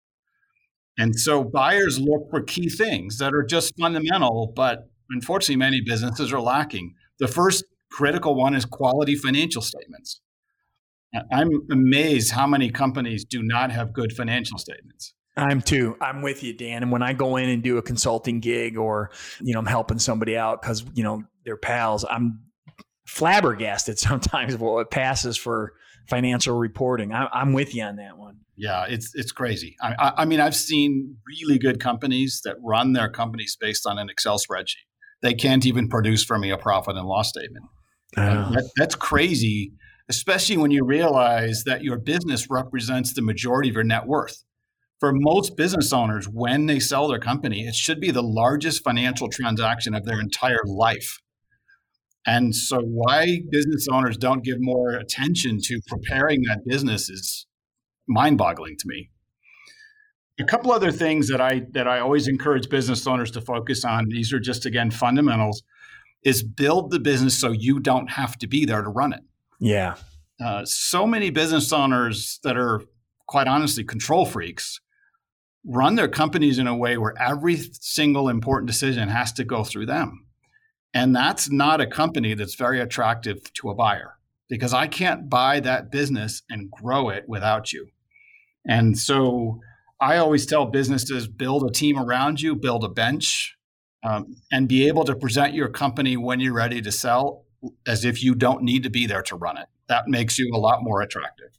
And 0.97 1.15
so 1.15 1.45
buyers 1.45 2.01
look 2.01 2.31
for 2.31 2.43
key 2.43 2.71
things 2.71 3.19
that 3.19 3.35
are 3.35 3.43
just 3.43 3.75
fundamental 3.79 4.53
but 4.57 4.89
unfortunately 5.11 5.57
many 5.57 5.83
businesses 5.83 6.33
are 6.33 6.41
lacking. 6.41 6.95
The 7.19 7.29
first 7.29 7.65
critical 7.91 8.35
one 8.35 8.55
is 8.55 8.65
quality 8.65 9.17
financial 9.17 9.61
statements 9.61 10.23
I'm 11.31 11.51
amazed 11.71 12.33
how 12.33 12.47
many 12.47 12.71
companies 12.71 13.25
do 13.25 13.43
not 13.43 13.71
have 13.71 13.93
good 13.93 14.13
financial 14.13 14.59
statements. 14.59 15.15
I'm 15.37 15.63
too. 15.63 15.97
I'm 16.01 16.23
with 16.23 16.43
you, 16.43 16.53
Dan. 16.53 16.83
And 16.83 16.93
when 16.93 17.03
I 17.03 17.13
go 17.13 17.37
in 17.37 17.49
and 17.49 17.63
do 17.63 17.79
a 17.79 17.83
consulting 17.83 18.41
gig 18.41 18.77
or, 18.77 19.11
you 19.41 19.55
know, 19.55 19.61
I'm 19.61 19.67
helping 19.67 19.99
somebody 19.99 20.37
out 20.37 20.61
because, 20.61 20.85
you 20.95 21.03
know, 21.03 21.23
they're 21.45 21.57
pals, 21.57 22.05
I'm 22.09 22.41
flabbergasted 23.07 23.99
sometimes 23.99 24.57
what 24.57 24.91
passes 24.91 25.37
for 25.37 25.73
financial 26.09 26.57
reporting. 26.57 27.13
I, 27.13 27.29
am 27.41 27.53
with 27.53 27.75
you 27.75 27.83
on 27.83 27.97
that 27.97 28.19
one. 28.19 28.39
Yeah, 28.57 28.85
it's 28.87 29.13
it's 29.15 29.33
crazy. 29.33 29.77
I, 29.81 30.13
I 30.19 30.25
mean, 30.27 30.39
I've 30.39 30.55
seen 30.55 31.17
really 31.27 31.59
good 31.59 31.81
companies 31.81 32.43
that 32.45 32.57
run 32.63 32.93
their 32.93 33.09
companies 33.09 33.57
based 33.59 33.87
on 33.87 33.99
an 33.99 34.11
Excel 34.11 34.39
spreadsheet. 34.39 34.87
They 35.23 35.33
can't 35.33 35.65
even 35.65 35.89
produce 35.89 36.23
for 36.23 36.39
me 36.39 36.51
a 36.51 36.59
profit 36.59 36.97
and 36.97 37.07
loss 37.07 37.31
statement. 37.31 37.65
Uh, 38.15 38.51
that, 38.51 38.71
that's 38.77 38.95
crazy 38.95 39.73
especially 40.13 40.59
when 40.59 40.71
you 40.71 40.85
realize 40.85 41.65
that 41.65 41.83
your 41.83 41.99
business 41.99 42.51
represents 42.51 43.15
the 43.15 43.23
majority 43.23 43.71
of 43.71 43.75
your 43.77 43.83
net 43.83 44.07
worth. 44.07 44.45
For 45.01 45.11
most 45.11 45.57
business 45.57 45.91
owners, 45.91 46.27
when 46.27 46.67
they 46.67 46.81
sell 46.81 47.09
their 47.09 47.19
company, 47.19 47.67
it 47.67 47.75
should 47.75 47.99
be 47.99 48.11
the 48.11 48.23
largest 48.23 48.85
financial 48.85 49.31
transaction 49.31 49.95
of 49.95 50.05
their 50.05 50.21
entire 50.21 50.67
life. 50.67 51.19
And 52.27 52.55
so, 52.55 52.81
why 52.83 53.41
business 53.51 53.87
owners 53.91 54.19
don't 54.19 54.45
give 54.45 54.59
more 54.61 54.91
attention 54.91 55.61
to 55.63 55.81
preparing 55.87 56.43
that 56.43 56.61
business 56.67 57.09
is 57.09 57.47
mind 58.07 58.37
boggling 58.37 58.77
to 58.81 58.85
me. 58.87 59.09
A 60.39 60.45
couple 60.45 60.73
other 60.73 60.93
things 60.93 61.29
that 61.29 61.41
I 61.41 61.63
that 61.71 61.89
I 61.89 62.01
always 62.01 62.29
encourage 62.29 62.69
business 62.69 63.07
owners 63.07 63.31
to 63.31 63.41
focus 63.41 63.83
on. 63.83 64.09
These 64.11 64.31
are 64.35 64.41
just 64.41 64.67
again 64.67 64.91
fundamentals. 64.91 65.63
Is 66.23 66.43
build 66.43 66.91
the 66.91 67.01
business 67.01 67.41
so 67.41 67.51
you 67.51 67.81
don't 67.81 68.11
have 68.11 68.37
to 68.41 68.47
be 68.47 68.67
there 68.67 68.83
to 68.83 68.91
run 68.91 69.15
it. 69.15 69.23
Yeah. 69.63 69.95
Uh, 70.45 70.65
so 70.65 71.07
many 71.07 71.31
business 71.31 71.73
owners 71.73 72.41
that 72.43 72.57
are 72.57 72.83
quite 73.29 73.47
honestly 73.47 73.85
control 73.85 74.27
freaks 74.27 74.81
run 75.65 75.95
their 75.95 76.09
companies 76.09 76.59
in 76.59 76.67
a 76.67 76.77
way 76.77 76.99
where 76.99 77.15
every 77.17 77.57
single 77.81 78.29
important 78.29 78.67
decision 78.67 79.09
has 79.09 79.33
to 79.35 79.45
go 79.45 79.63
through 79.63 79.87
them. 79.87 80.27
And 80.93 81.15
that's 81.15 81.49
not 81.49 81.81
a 81.81 81.87
company 81.87 82.35
that's 82.35 82.57
very 82.57 82.81
attractive 82.81 83.53
to 83.55 83.71
a 83.71 83.75
buyer 83.75 84.19
because 84.49 84.75
I 84.75 84.89
can't 84.89 85.31
buy 85.31 85.61
that 85.61 85.93
business 85.93 86.43
and 86.51 86.69
grow 86.69 87.09
it 87.11 87.25
without 87.29 87.73
you. 87.73 87.87
And 88.67 88.99
so 88.99 89.61
I 90.01 90.17
always 90.17 90.45
tell 90.45 90.67
businesses 90.67 91.29
build 91.29 91.63
a 91.63 91.71
team 91.71 91.97
around 91.97 92.41
you, 92.41 92.57
build 92.57 92.83
a 92.83 92.89
bench, 92.89 93.57
um, 94.03 94.35
and 94.51 94.69
be 94.69 94.89
able 94.89 95.05
to 95.05 95.15
present 95.15 95.55
your 95.55 95.69
company 95.69 96.17
when 96.17 96.41
you're 96.41 96.53
ready 96.53 96.83
to 96.83 96.91
sell 96.91 97.45
as 97.87 98.05
if 98.05 98.23
you 98.23 98.35
don't 98.35 98.63
need 98.63 98.83
to 98.83 98.91
be 98.91 99.07
there 99.07 99.23
to 99.23 99.37
run 99.37 99.57
it. 99.57 99.67
That 99.89 100.09
makes 100.09 100.39
you 100.39 100.51
a 100.55 100.59
lot 100.59 100.83
more 100.83 101.03
attractive. 101.03 101.51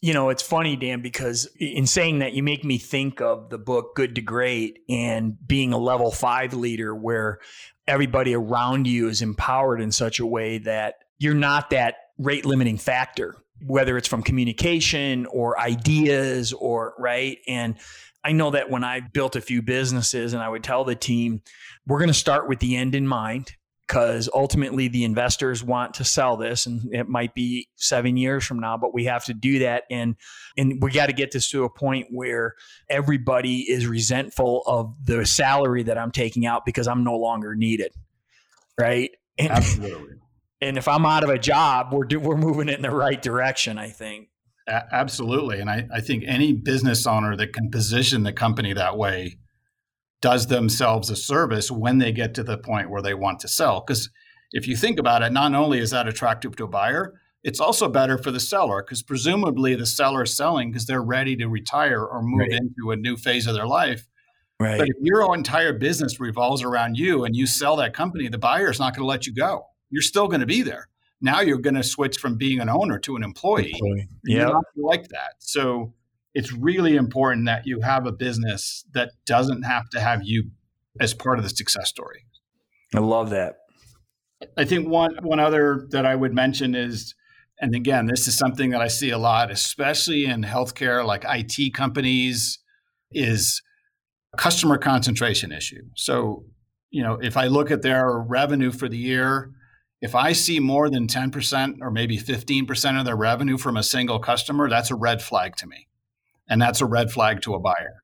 You 0.00 0.12
know, 0.12 0.28
it's 0.28 0.42
funny, 0.42 0.76
Dan, 0.76 1.00
because 1.00 1.48
in 1.58 1.86
saying 1.86 2.18
that, 2.18 2.34
you 2.34 2.42
make 2.42 2.64
me 2.64 2.78
think 2.78 3.20
of 3.20 3.48
the 3.48 3.58
book 3.58 3.96
Good 3.96 4.14
to 4.16 4.20
Great 4.20 4.80
and 4.88 5.36
being 5.46 5.72
a 5.72 5.78
level 5.78 6.10
five 6.10 6.52
leader 6.52 6.94
where 6.94 7.40
everybody 7.88 8.34
around 8.34 8.86
you 8.86 9.08
is 9.08 9.22
empowered 9.22 9.80
in 9.80 9.90
such 9.90 10.20
a 10.20 10.26
way 10.26 10.58
that 10.58 10.96
you're 11.18 11.34
not 11.34 11.70
that 11.70 11.94
rate 12.18 12.44
limiting 12.44 12.76
factor, 12.76 13.36
whether 13.64 13.96
it's 13.96 14.08
from 14.08 14.22
communication 14.22 15.26
or 15.26 15.58
ideas 15.58 16.52
or 16.52 16.94
right. 16.98 17.38
And 17.48 17.76
I 18.22 18.32
know 18.32 18.50
that 18.50 18.70
when 18.70 18.84
I 18.84 19.00
built 19.00 19.34
a 19.34 19.40
few 19.40 19.62
businesses 19.62 20.34
and 20.34 20.42
I 20.42 20.48
would 20.48 20.62
tell 20.62 20.84
the 20.84 20.94
team, 20.94 21.42
we're 21.86 21.98
going 21.98 22.08
to 22.08 22.14
start 22.14 22.48
with 22.48 22.58
the 22.58 22.76
end 22.76 22.94
in 22.94 23.06
mind 23.06 23.52
because 23.86 24.28
ultimately 24.34 24.88
the 24.88 25.04
investors 25.04 25.62
want 25.62 25.94
to 25.94 26.04
sell 26.04 26.36
this 26.36 26.66
and 26.66 26.92
it 26.92 27.08
might 27.08 27.34
be 27.34 27.68
seven 27.76 28.16
years 28.16 28.44
from 28.44 28.58
now 28.58 28.76
but 28.76 28.92
we 28.92 29.04
have 29.04 29.24
to 29.24 29.34
do 29.34 29.60
that. 29.60 29.84
And 29.90 30.16
and 30.56 30.82
we 30.82 30.90
got 30.90 31.06
to 31.06 31.12
get 31.12 31.30
this 31.32 31.50
to 31.50 31.64
a 31.64 31.70
point 31.70 32.08
where 32.10 32.54
everybody 32.88 33.60
is 33.70 33.86
resentful 33.86 34.62
of 34.66 34.94
the 35.04 35.24
salary 35.26 35.82
that 35.84 35.98
i'm 35.98 36.10
taking 36.10 36.46
out 36.46 36.64
because 36.64 36.88
i'm 36.88 37.04
no 37.04 37.16
longer 37.16 37.54
needed 37.54 37.92
right? 38.78 39.10
And, 39.38 39.50
absolutely. 39.50 40.16
and 40.60 40.76
if 40.78 40.88
i'm 40.88 41.06
out 41.06 41.24
of 41.24 41.30
a 41.30 41.38
job 41.38 41.92
we're 41.92 42.04
do, 42.04 42.18
we're 42.18 42.36
moving 42.36 42.68
it 42.68 42.76
in 42.76 42.82
the 42.82 42.90
right 42.90 43.20
direction 43.20 43.78
i 43.78 43.88
think. 43.88 44.28
A- 44.68 44.94
absolutely. 44.94 45.60
And 45.60 45.70
I, 45.70 45.86
I 45.94 46.00
think 46.00 46.24
any 46.26 46.52
business 46.52 47.06
owner 47.06 47.36
that 47.36 47.52
can 47.52 47.70
position 47.70 48.24
the 48.24 48.32
company 48.32 48.72
that 48.72 48.96
way 48.96 49.38
does 50.22 50.46
themselves 50.46 51.10
a 51.10 51.16
service 51.16 51.70
when 51.70 51.98
they 51.98 52.12
get 52.12 52.34
to 52.34 52.42
the 52.42 52.58
point 52.58 52.90
where 52.90 53.02
they 53.02 53.14
want 53.14 53.40
to 53.40 53.48
sell. 53.48 53.84
Because 53.86 54.10
if 54.52 54.66
you 54.66 54.76
think 54.76 54.98
about 54.98 55.22
it, 55.22 55.32
not 55.32 55.54
only 55.54 55.78
is 55.78 55.90
that 55.90 56.08
attractive 56.08 56.56
to 56.56 56.64
a 56.64 56.68
buyer, 56.68 57.14
it's 57.42 57.60
also 57.60 57.88
better 57.88 58.18
for 58.18 58.30
the 58.30 58.40
seller 58.40 58.82
because 58.82 59.02
presumably 59.02 59.74
the 59.74 59.86
seller 59.86 60.24
is 60.24 60.36
selling 60.36 60.70
because 60.70 60.86
they're 60.86 61.02
ready 61.02 61.36
to 61.36 61.46
retire 61.46 62.04
or 62.04 62.22
move 62.22 62.40
right. 62.40 62.52
into 62.52 62.90
a 62.90 62.96
new 62.96 63.16
phase 63.16 63.46
of 63.46 63.54
their 63.54 63.66
life. 63.66 64.08
Right. 64.58 64.78
But 64.78 64.88
if 64.88 64.96
your 65.00 65.34
entire 65.34 65.72
business 65.72 66.18
revolves 66.18 66.62
around 66.62 66.96
you 66.96 67.24
and 67.24 67.36
you 67.36 67.46
sell 67.46 67.76
that 67.76 67.94
company, 67.94 68.28
the 68.28 68.38
buyer 68.38 68.70
is 68.70 68.80
not 68.80 68.96
going 68.96 69.02
to 69.02 69.06
let 69.06 69.26
you 69.26 69.34
go. 69.34 69.66
You're 69.90 70.02
still 70.02 70.28
going 70.28 70.40
to 70.40 70.46
be 70.46 70.62
there. 70.62 70.88
Now 71.20 71.40
you're 71.40 71.58
going 71.58 71.74
to 71.74 71.82
switch 71.82 72.18
from 72.18 72.36
being 72.36 72.60
an 72.60 72.68
owner 72.68 72.98
to 73.00 73.16
an 73.16 73.22
employee. 73.22 73.72
employee. 73.72 74.08
Yeah, 74.24 74.58
like 74.76 75.08
that. 75.08 75.34
So 75.38 75.94
it's 76.36 76.52
really 76.52 76.96
important 76.96 77.46
that 77.46 77.62
you 77.64 77.80
have 77.80 78.06
a 78.06 78.12
business 78.12 78.84
that 78.92 79.12
doesn't 79.24 79.62
have 79.62 79.88
to 79.88 79.98
have 79.98 80.20
you 80.22 80.50
as 81.00 81.14
part 81.14 81.38
of 81.38 81.44
the 81.44 81.48
success 81.48 81.88
story. 81.88 82.26
I 82.94 82.98
love 82.98 83.30
that. 83.30 83.54
I 84.54 84.66
think 84.66 84.86
one 84.86 85.16
one 85.22 85.40
other 85.40 85.86
that 85.92 86.04
I 86.04 86.14
would 86.14 86.34
mention 86.34 86.74
is, 86.74 87.14
and 87.58 87.74
again, 87.74 88.04
this 88.04 88.28
is 88.28 88.36
something 88.36 88.68
that 88.70 88.82
I 88.82 88.88
see 88.88 89.08
a 89.08 89.16
lot, 89.16 89.50
especially 89.50 90.26
in 90.26 90.42
healthcare, 90.42 91.06
like 91.06 91.24
IT 91.26 91.72
companies, 91.72 92.58
is 93.12 93.62
customer 94.36 94.76
concentration 94.76 95.52
issue. 95.52 95.84
So, 95.94 96.44
you 96.90 97.02
know, 97.02 97.14
if 97.14 97.38
I 97.38 97.46
look 97.46 97.70
at 97.70 97.80
their 97.80 98.10
revenue 98.10 98.72
for 98.72 98.90
the 98.90 98.98
year, 98.98 99.52
if 100.02 100.14
I 100.14 100.32
see 100.32 100.60
more 100.60 100.90
than 100.90 101.06
10% 101.06 101.76
or 101.80 101.90
maybe 101.90 102.18
15% 102.18 102.98
of 102.98 103.06
their 103.06 103.16
revenue 103.16 103.56
from 103.56 103.78
a 103.78 103.82
single 103.82 104.18
customer, 104.18 104.68
that's 104.68 104.90
a 104.90 104.94
red 104.94 105.22
flag 105.22 105.56
to 105.56 105.66
me 105.66 105.85
and 106.48 106.60
that's 106.60 106.80
a 106.80 106.86
red 106.86 107.10
flag 107.10 107.40
to 107.42 107.54
a 107.54 107.60
buyer. 107.60 108.02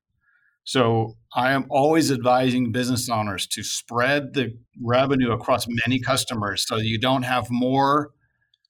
So 0.65 1.17
I 1.35 1.51
am 1.51 1.65
always 1.69 2.11
advising 2.11 2.71
business 2.71 3.09
owners 3.09 3.47
to 3.47 3.63
spread 3.63 4.33
the 4.33 4.57
revenue 4.81 5.31
across 5.31 5.65
many 5.85 5.99
customers 5.99 6.65
so 6.65 6.77
you 6.77 6.99
don't 6.99 7.23
have 7.23 7.47
more 7.49 8.11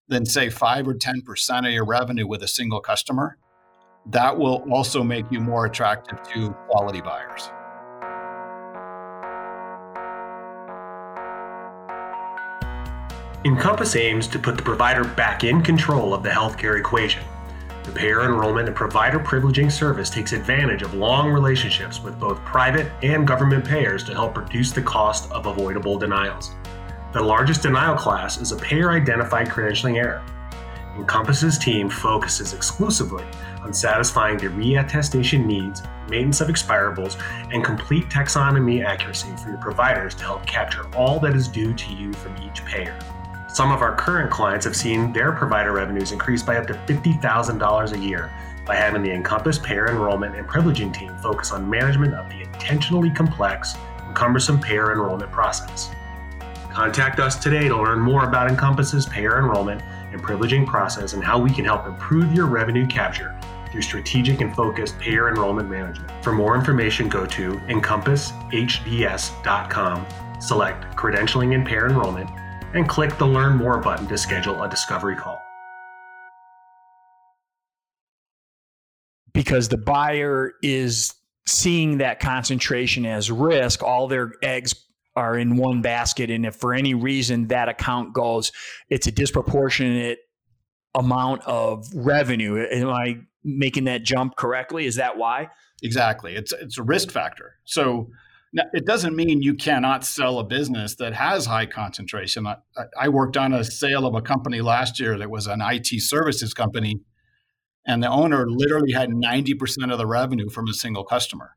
than 0.08 0.26
say 0.26 0.50
5 0.50 0.88
or 0.88 0.96
10% 0.96 1.68
of 1.68 1.72
your 1.72 1.86
revenue 1.86 2.28
with 2.28 2.42
a 2.42 2.48
single 2.48 2.82
customer. 2.82 3.38
That 4.08 4.38
will 4.38 4.66
also 4.72 5.04
make 5.04 5.32
you 5.32 5.40
more 5.40 5.66
attractive 5.66 6.22
to 6.34 6.50
quality 6.68 7.02
buyers. 7.02 7.50
Encompass 13.46 13.96
aims 13.96 14.28
to 14.30 14.40
put 14.40 14.58
the 14.58 14.64
provider 14.64 15.04
back 15.04 15.44
in 15.44 15.62
control 15.62 16.14
of 16.14 16.24
the 16.24 16.30
healthcare 16.30 16.80
equation 16.80 17.24
the 17.84 17.92
payer 17.92 18.24
enrollment 18.24 18.68
and 18.68 18.76
provider 18.76 19.20
privileging 19.20 19.70
service 19.70 20.10
takes 20.10 20.32
advantage 20.32 20.82
of 20.82 20.94
long 20.94 21.30
relationships 21.32 22.02
with 22.02 22.18
both 22.18 22.38
private 22.46 22.90
and 23.04 23.28
government 23.28 23.66
payers 23.66 24.04
to 24.06 24.14
help 24.14 24.38
reduce 24.38 24.72
the 24.72 24.82
cost 24.82 25.30
of 25.32 25.46
avoidable 25.48 25.98
denials. 25.98 26.52
The 27.12 27.22
largest 27.22 27.62
denial 27.62 27.96
class 27.96 28.40
is 28.40 28.54
a 28.54 28.56
payer 28.56 28.92
identified 28.92 29.50
credentialing 29.50 29.98
error. 29.98 30.24
Encompass's 30.96 31.58
team 31.58 31.90
focuses 31.90 32.54
exclusively 32.54 33.26
on 33.62 33.74
satisfying 33.74 34.38
the 34.38 34.48
reattestation 34.48 35.46
needs, 35.46 35.84
maintenance 36.10 36.40
of 36.40 36.50
expirables, 36.50 37.18
and 37.52 37.66
complete 37.66 38.06
taxonomy 38.06 38.86
accuracy 38.86 39.36
for 39.38 39.50
your 39.50 39.58
providers 39.58 40.16
to 40.16 40.24
help 40.24 40.46
capture 40.46 40.88
all 40.96 41.20
that 41.20 41.36
is 41.36 41.48
due 41.48 41.74
to 41.74 41.94
you 41.94 42.14
from 42.14 42.36
each 42.44 42.64
payer. 42.66 42.98
Some 43.54 43.72
of 43.72 43.82
our 43.84 43.96
current 43.96 44.32
clients 44.32 44.66
have 44.66 44.76
seen 44.76 45.14
their 45.14 45.32
provider 45.32 45.72
revenues 45.74 46.12
increase 46.12 46.42
by 46.42 46.58
up 46.58 46.66
to 46.66 46.74
$50,000 46.74 47.94
a 47.94 48.00
year 48.00 48.34
by 48.66 48.76
having 48.76 49.04
the 49.04 49.12
Encompass 49.12 49.60
payer 49.60 49.90
enrollment 49.90 50.36
and 50.36 50.48
privileging 50.48 50.92
team 50.92 51.16
focus 51.20 51.52
on 51.52 51.70
management 51.70 52.16
of 52.16 52.28
the 52.30 52.42
intentionally 52.42 53.12
complex 53.12 53.76
and 54.00 54.16
cumbersome 54.16 54.60
payer 54.60 54.92
enrollment 54.92 55.32
process. 55.32 55.92
Contact 56.72 57.20
us 57.20 57.36
today 57.36 57.68
to 57.68 57.78
learn 57.78 58.00
more 58.00 58.24
about 58.24 58.50
Encompass's 58.50 59.06
payer 59.06 59.38
enrollment 59.38 59.84
and 60.12 60.24
privileging 60.24 60.66
process 60.66 61.14
and 61.14 61.24
how 61.24 61.38
we 61.38 61.52
can 61.52 61.64
help 61.64 61.86
improve 61.86 62.34
your 62.34 62.48
revenue 62.48 62.88
capture 62.88 63.40
through 63.72 63.84
strategic 63.84 64.42
and 64.42 64.56
focused 64.56 64.98
payer 64.98 65.30
enrollment 65.30 65.70
management. 65.70 66.12
For 66.24 66.34
more 66.34 66.56
information, 66.56 67.08
go 67.08 67.28
to 67.28 67.54
encompassHDS.com, 67.68 70.08
select 70.40 70.96
Credentialing 70.96 71.54
and 71.54 71.64
Payer 71.64 71.88
Enrollment, 71.88 72.32
and 72.74 72.90
click 72.90 73.18
the 73.18 73.26
Learn 73.26 73.58
More 73.58 73.78
button 73.78 74.08
to 74.08 74.18
schedule 74.18 74.62
a 74.64 74.70
discovery 74.70 75.16
call. 75.16 75.40
Because 79.34 79.70
the 79.70 79.78
buyer 79.78 80.54
is 80.62 81.14
seeing 81.46 81.98
that 81.98 82.20
concentration 82.20 83.06
as 83.06 83.32
risk, 83.32 83.84
all 83.84 84.08
their 84.08 84.34
eggs 84.42 84.76
are 85.16 85.38
in 85.38 85.58
one 85.58 85.82
basket. 85.82 86.30
And 86.30 86.46
if 86.46 86.56
for 86.56 86.74
any 86.74 86.94
reason 86.94 87.48
that 87.48 87.70
account 87.70 88.14
goes, 88.14 88.52
it's 88.90 89.08
a 89.08 89.12
disproportionate 89.12 90.20
amount 90.96 91.44
of 91.46 91.86
revenue. 91.94 92.66
Am 92.72 92.90
I 92.90 93.18
making 93.44 93.86
that 93.86 94.04
jump 94.04 94.36
correctly? 94.36 94.86
Is 94.86 94.96
that 94.96 95.18
why? 95.18 95.50
Exactly. 95.82 96.36
It's 96.36 96.54
it's 96.54 96.78
a 96.78 96.84
risk 96.84 97.12
factor. 97.12 97.56
So 97.66 98.10
it 98.54 98.86
doesn't 98.86 99.16
mean 99.16 99.42
you 99.42 99.56
cannot 99.56 100.06
sell 100.06 100.40
a 100.40 100.44
business 100.44 100.96
that 100.96 101.14
has 101.14 101.46
high 101.46 101.66
concentration. 101.66 102.46
I, 102.46 102.58
I 103.00 103.10
worked 103.10 103.38
on 103.38 103.54
a 103.54 103.64
sale 103.64 104.06
of 104.06 104.16
a 104.16 104.22
company 104.22 104.62
last 104.62 105.00
year 105.00 105.18
that 105.18 105.30
was 105.30 105.48
an 105.48 105.62
IT 105.62 106.02
services 106.02 106.54
company, 106.54 107.02
and 107.86 108.04
the 108.04 108.10
owner 108.10 108.46
literally 108.48 108.92
had 108.92 109.10
90% 109.10 109.92
of 109.92 109.98
the 109.98 110.06
revenue 110.06 110.50
from 110.50 110.68
a 110.68 110.74
single 110.74 111.04
customer. 111.04 111.52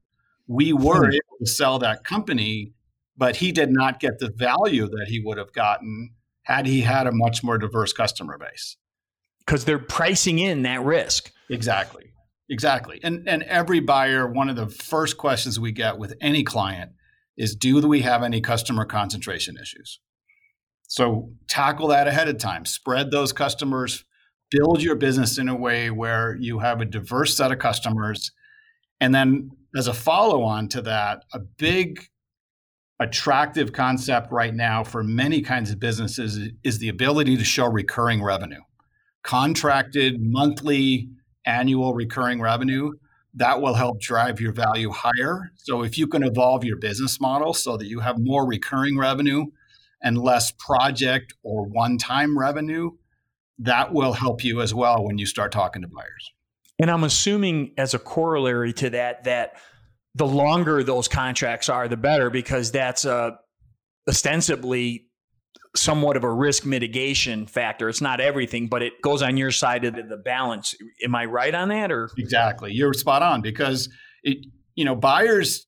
We 0.47 0.73
were 0.73 1.07
hmm. 1.07 1.13
able 1.13 1.39
to 1.41 1.47
sell 1.47 1.79
that 1.81 2.05
company 2.05 2.73
but 3.17 3.37
he 3.37 3.53
did 3.53 3.71
not 3.71 4.01
get 4.01 4.19
the 4.19 4.31
value 4.31 4.87
that 4.89 5.07
he 5.09 5.21
would 5.21 5.39
have 5.39 5.53
gotten 5.53 6.11
had 6.43 6.67
he 6.67 6.83
had 6.83 7.07
a 7.07 7.13
much 7.13 7.43
more 7.43 7.59
diverse 7.59 7.93
customer 7.93 8.39
base. 8.39 8.77
Because 9.39 9.65
they're 9.65 9.79
pricing 9.79 10.39
in 10.39 10.63
that 10.63 10.83
risk. 10.83 11.33
Exactly. 11.49 12.13
Exactly. 12.49 13.01
And 13.03 13.29
and 13.29 13.43
every 13.45 13.81
buyer, 13.81 14.27
one 14.27 14.49
of 14.49 14.57
the 14.57 14.69
first 14.69 15.17
questions 15.17 15.59
we 15.59 15.73
get 15.73 15.99
with 15.99 16.15
any 16.21 16.45
client 16.45 16.93
is 17.37 17.55
do 17.55 17.87
we 17.87 18.01
have 18.03 18.23
any 18.23 18.41
customer 18.41 18.85
concentration 18.85 19.57
issues? 19.61 20.01
So 20.89 21.31
tackle 21.49 21.89
that 21.89 22.07
ahead 22.07 22.29
of 22.29 22.39
time. 22.39 22.65
Spread 22.65 23.11
those 23.11 23.33
customers, 23.33 24.05
build 24.51 24.83
your 24.83 24.95
business 24.95 25.39
in 25.39 25.49
a 25.49 25.57
way 25.57 25.91
where 25.91 26.37
you 26.37 26.61
have 26.61 26.81
a 26.81 26.85
diverse 26.85 27.37
set 27.37 27.51
of 27.51 27.59
customers. 27.59 28.31
And 29.01 29.15
then 29.15 29.51
as 29.77 29.89
a 29.89 29.95
follow 29.95 30.43
on 30.43 30.69
to 30.69 30.83
that, 30.83 31.25
a 31.33 31.41
big 31.41 32.01
attractive 33.01 33.73
concept 33.73 34.33
right 34.33 34.55
now 34.55 34.83
for 34.85 35.03
many 35.03 35.43
kinds 35.43 35.71
of 35.71 35.79
businesses 35.79 36.39
is 36.65 36.79
the 36.79 36.89
ability 36.89 37.37
to 37.37 37.45
show 37.45 37.67
recurring 37.67 38.23
revenue, 38.23 38.61
contracted 39.23 40.21
monthly, 40.21 41.11
annual 41.47 41.95
recurring 41.95 42.41
revenue. 42.41 42.93
That 43.35 43.61
will 43.61 43.75
help 43.75 44.01
drive 44.01 44.41
your 44.41 44.53
value 44.53 44.91
higher. 44.91 45.53
So, 45.57 45.83
if 45.83 45.99
you 45.99 46.07
can 46.07 46.23
evolve 46.23 46.65
your 46.65 46.77
business 46.77 47.21
model 47.21 47.53
so 47.55 47.77
that 47.77 47.87
you 47.87 48.01
have 48.01 48.19
more 48.19 48.47
recurring 48.47 48.97
revenue 48.97 49.47
and 50.03 50.19
less 50.19 50.53
project 50.53 51.35
or 51.43 51.67
one 51.67 51.99
time 51.99 52.39
revenue, 52.39 52.93
that 53.59 53.93
will 53.93 54.13
help 54.13 54.45
you 54.45 54.61
as 54.61 54.75
well 54.75 55.05
when 55.05 55.19
you 55.19 55.27
start 55.27 55.53
talking 55.53 55.83
to 55.83 55.89
buyers. 55.89 56.33
And 56.79 56.91
I'm 56.91 57.05
assuming, 57.05 57.73
as 57.79 57.95
a 57.95 57.99
corollary 57.99 58.73
to 58.75 58.91
that, 58.91 59.25
that 59.25 59.57
the 60.15 60.27
longer 60.27 60.83
those 60.83 61.09
contracts 61.09 61.69
are, 61.69 61.89
the 61.89 61.97
better, 61.97 62.31
because 62.31 62.71
that's 62.71 63.05
uh, 63.05 63.33
ostensibly 64.09 65.06
somewhat 65.77 66.17
of 66.17 66.25
a 66.25 66.33
risk 66.33 66.65
mitigation 66.65 67.47
factor. 67.47 67.89
It's 67.89 68.01
not 68.01 68.21
everything, 68.21 68.69
but 68.69 68.83
it 68.83 69.01
goes 69.03 69.23
on 69.23 69.37
your 69.37 69.51
side 69.51 69.85
of 69.85 69.95
the 69.95 70.17
balance. 70.17 70.75
Am 71.05 71.15
I 71.15 71.25
right 71.27 71.55
on 71.55 71.69
that? 71.69 71.93
Or 71.93 72.11
exactly, 72.17 72.73
you're 72.73 72.93
spot 72.95 73.23
on 73.23 73.43
because 73.43 73.89
it, 74.23 74.47
you 74.75 74.85
know, 74.85 74.97
buyers 74.97 75.67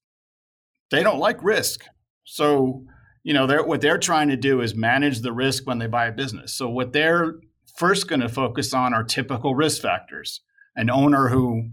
they 0.91 1.03
don't 1.03 1.19
like 1.19 1.43
risk, 1.43 1.85
so 2.25 2.85
you 3.23 3.35
know 3.35 3.47
they're, 3.47 3.65
what 3.65 3.81
they're 3.81 3.99
trying 3.99 4.29
to 4.29 4.37
do 4.37 4.61
is 4.61 4.75
manage 4.75 5.21
the 5.21 5.33
risk 5.33 5.67
when 5.67 5.79
they 5.79 5.87
buy 5.87 6.07
a 6.07 6.13
business. 6.13 6.55
So 6.55 6.69
what 6.69 6.93
they're 6.93 7.35
first 7.77 8.09
going 8.09 8.21
to 8.21 8.29
focus 8.29 8.73
on 8.73 8.95
are 8.95 9.05
typical 9.05 9.55
risk 9.55 9.83
factors. 9.83 10.41
An 10.75 10.91
owner 10.91 11.29
who 11.29 11.71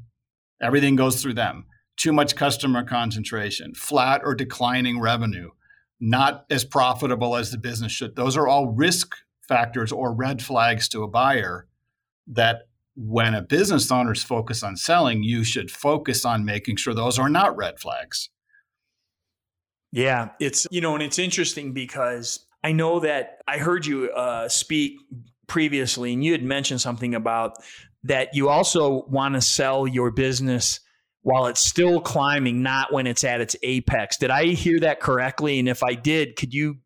everything 0.61 0.95
goes 0.95 1.21
through 1.21 1.35
them 1.35 1.65
too 1.97 2.11
much 2.11 2.35
customer 2.35 2.83
concentration, 2.83 3.73
flat 3.73 4.21
or 4.23 4.35
declining 4.35 4.99
revenue, 4.99 5.49
not 6.05 6.45
as 6.51 6.63
profitable 6.63 7.35
as 7.35 7.49
the 7.49 7.57
business 7.57 7.91
should. 7.91 8.15
Those 8.15 8.37
are 8.37 8.47
all 8.47 8.67
risk 8.67 9.15
factors 9.41 9.91
or 9.91 10.13
red 10.13 10.39
flags 10.39 10.87
to 10.89 11.01
a 11.01 11.07
buyer 11.07 11.65
that 12.27 12.67
when 12.95 13.33
a 13.33 13.41
business 13.41 13.91
owner 13.91 14.11
is 14.11 14.23
focused 14.23 14.63
on 14.63 14.77
selling, 14.77 15.23
you 15.23 15.43
should 15.43 15.71
focus 15.71 16.23
on 16.23 16.45
making 16.45 16.75
sure 16.75 16.93
those 16.93 17.17
are 17.17 17.27
not 17.27 17.57
red 17.57 17.79
flags. 17.79 18.29
Yeah, 19.91 20.29
it's, 20.39 20.67
you 20.69 20.79
know, 20.79 20.93
and 20.93 21.01
it's 21.01 21.17
interesting 21.17 21.73
because 21.73 22.45
I 22.63 22.71
know 22.71 22.99
that 22.99 23.41
I 23.47 23.57
heard 23.57 23.87
you 23.87 24.11
uh, 24.11 24.47
speak 24.47 24.99
previously 25.47 26.13
and 26.13 26.23
you 26.23 26.33
had 26.33 26.43
mentioned 26.43 26.81
something 26.81 27.15
about 27.15 27.57
that 28.03 28.35
you 28.35 28.47
also 28.47 29.05
want 29.07 29.33
to 29.33 29.41
sell 29.41 29.87
your 29.87 30.11
business 30.11 30.81
while 31.25 31.47
it's 31.47 31.65
still 31.65 31.99
climbing, 31.99 32.61
not 32.61 32.93
when 32.93 33.07
it's 33.07 33.23
at 33.23 33.41
its 33.41 33.55
apex. 33.63 34.15
Did 34.15 34.29
I 34.29 34.49
hear 34.49 34.79
that 34.81 34.99
correctly? 34.99 35.57
And 35.57 35.67
if 35.67 35.81
I 35.81 35.95
did, 35.95 36.35
could 36.35 36.53
you 36.53 36.77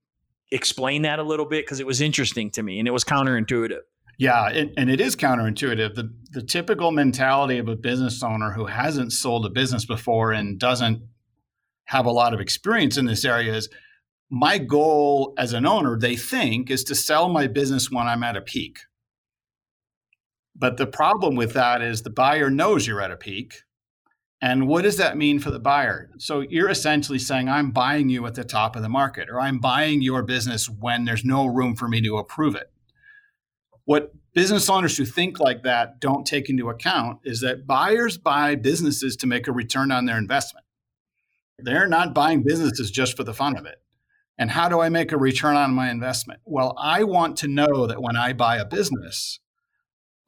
explain 0.50 1.02
that 1.02 1.20
a 1.20 1.24
little 1.24 1.46
bit? 1.46 1.66
Because 1.66 1.82
it 1.82 1.86
was 1.86 2.00
interesting 2.00 2.50
to 2.52 2.64
me 2.64 2.80
and 2.80 2.88
it 2.88 2.92
was 2.92 3.04
counterintuitive. 3.04 3.82
Yeah, 4.18 4.48
it, 4.48 4.74
and 4.78 4.90
it 4.90 5.02
is 5.02 5.18
counterintuitive. 5.18 5.94
The, 5.94 6.14
the 6.32 6.42
typical 6.42 6.92
mentality 6.92 7.58
of 7.58 7.68
a 7.68 7.76
business 7.76 8.24
owner 8.24 8.54
who 8.54 8.68
hasn't 8.68 9.12
sold 9.12 9.46
a 9.46 9.50
business 9.50 9.84
before 9.84 10.32
and 10.32 10.58
doesn't 10.58 11.02
have 11.88 12.06
a 12.06 12.12
lot 12.12 12.34
of 12.34 12.40
experience 12.40 12.96
in 12.96 13.08
this 13.08 13.26
area 13.26 13.54
is 13.54 13.68
my 14.30 14.58
goal 14.58 15.34
as 15.38 15.52
an 15.52 15.66
owner, 15.66 16.00
they 16.00 16.16
think, 16.16 16.72
is 16.72 16.86
to 16.86 16.96
sell 16.96 17.28
my 17.28 17.48
business 17.48 17.92
when 17.92 18.08
I'm 18.08 18.24
at 18.24 18.38
a 18.38 18.42
peak. 18.42 18.80
But 20.56 20.78
the 20.78 20.88
problem 20.88 21.36
with 21.36 21.52
that 21.56 21.82
is 21.82 22.04
the 22.04 22.10
buyer 22.10 22.50
knows 22.50 22.88
you're 22.88 23.02
at 23.02 23.12
a 23.12 23.18
peak 23.18 23.64
and 24.42 24.68
what 24.68 24.84
does 24.84 24.98
that 24.98 25.18
mean 25.18 25.40
for 25.40 25.52
the 25.52 25.60
buyer? 25.60 26.10
So 26.18 26.40
you're 26.42 26.70
essentially 26.70 27.20
saying, 27.20 27.50
I'm 27.50 27.72
buying 27.72 28.10
you 28.10 28.26
at 28.26 28.36
the 28.36 28.46
top 28.46 28.76
of 28.76 28.82
the 28.82 28.90
market, 28.90 29.30
or 29.30 29.40
I'm 29.40 29.60
buying 29.60 30.02
your 30.02 30.24
business 30.24 30.70
when 30.70 31.04
there's 31.04 31.26
no 31.26 31.46
room 31.46 31.76
for 31.76 31.90
me 31.90 32.02
to 32.02 32.18
approve 32.18 32.56
it. 32.56 32.72
What 33.84 34.14
business 34.34 34.70
owners 34.70 34.98
who 34.98 35.04
think 35.04 35.40
like 35.40 35.64
that 35.64 36.00
don't 36.00 36.26
take 36.26 36.50
into 36.50 36.70
account 36.70 37.20
is 37.26 37.42
that 37.42 37.68
buyers 37.68 38.18
buy 38.18 38.56
businesses 38.56 39.18
to 39.18 39.28
make 39.28 39.48
a 39.48 39.52
return 39.52 39.92
on 39.92 40.06
their 40.06 40.18
investment. 40.18 40.66
They're 41.58 41.88
not 41.88 42.14
buying 42.14 42.44
businesses 42.44 42.92
just 42.92 43.18
for 43.18 43.26
the 43.26 43.34
fun 43.34 43.58
of 43.58 43.66
it. 43.66 43.82
And 44.38 44.52
how 44.52 44.70
do 44.70 44.80
I 44.80 44.88
make 44.88 45.12
a 45.12 45.18
return 45.18 45.58
on 45.58 45.74
my 45.74 45.92
investment? 45.92 46.40
Well, 46.46 46.74
I 46.80 47.04
want 47.04 47.36
to 47.40 47.50
know 47.50 47.88
that 47.88 48.02
when 48.02 48.16
I 48.16 48.32
buy 48.32 48.56
a 48.56 48.64
business, 48.64 49.40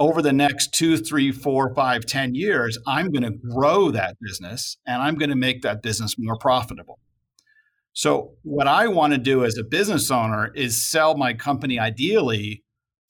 over 0.01 0.19
the 0.19 0.33
next 0.33 0.73
two, 0.73 0.97
three, 0.97 1.31
four, 1.31 1.75
five, 1.75 2.07
ten 2.07 2.33
years, 2.33 2.75
I'm 2.87 3.11
going 3.11 3.21
to 3.21 3.37
grow 3.53 3.91
that 3.91 4.17
business 4.19 4.77
and 4.87 4.99
I'm 4.99 5.13
going 5.13 5.29
to 5.29 5.35
make 5.35 5.61
that 5.61 5.83
business 5.83 6.15
more 6.17 6.37
profitable. 6.37 6.97
So, 7.93 8.31
what 8.41 8.67
I 8.67 8.87
want 8.87 9.13
to 9.13 9.19
do 9.19 9.45
as 9.45 9.59
a 9.59 9.63
business 9.63 10.09
owner 10.09 10.51
is 10.55 10.83
sell 10.83 11.15
my 11.15 11.35
company 11.35 11.77
ideally 11.77 12.63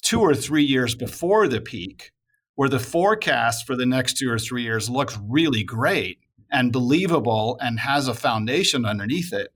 two 0.04 0.19
or 0.19 0.36
three 0.36 0.65
years 0.65 0.93
before 0.93 1.47
the 1.47 1.62
peak, 1.62 2.12
where 2.56 2.67
the 2.67 2.80
forecast 2.80 3.65
for 3.65 3.77
the 3.77 3.86
next 3.86 4.17
two 4.17 4.30
or 4.30 4.38
three 4.38 4.63
years 4.63 4.89
looks 4.89 5.17
really 5.23 5.63
great 5.63 6.19
and 6.51 6.73
believable 6.73 7.58
and 7.62 7.80
has 7.80 8.10
a 8.10 8.13
foundation 8.13 8.86
underneath 8.86 9.32
it 9.32 9.54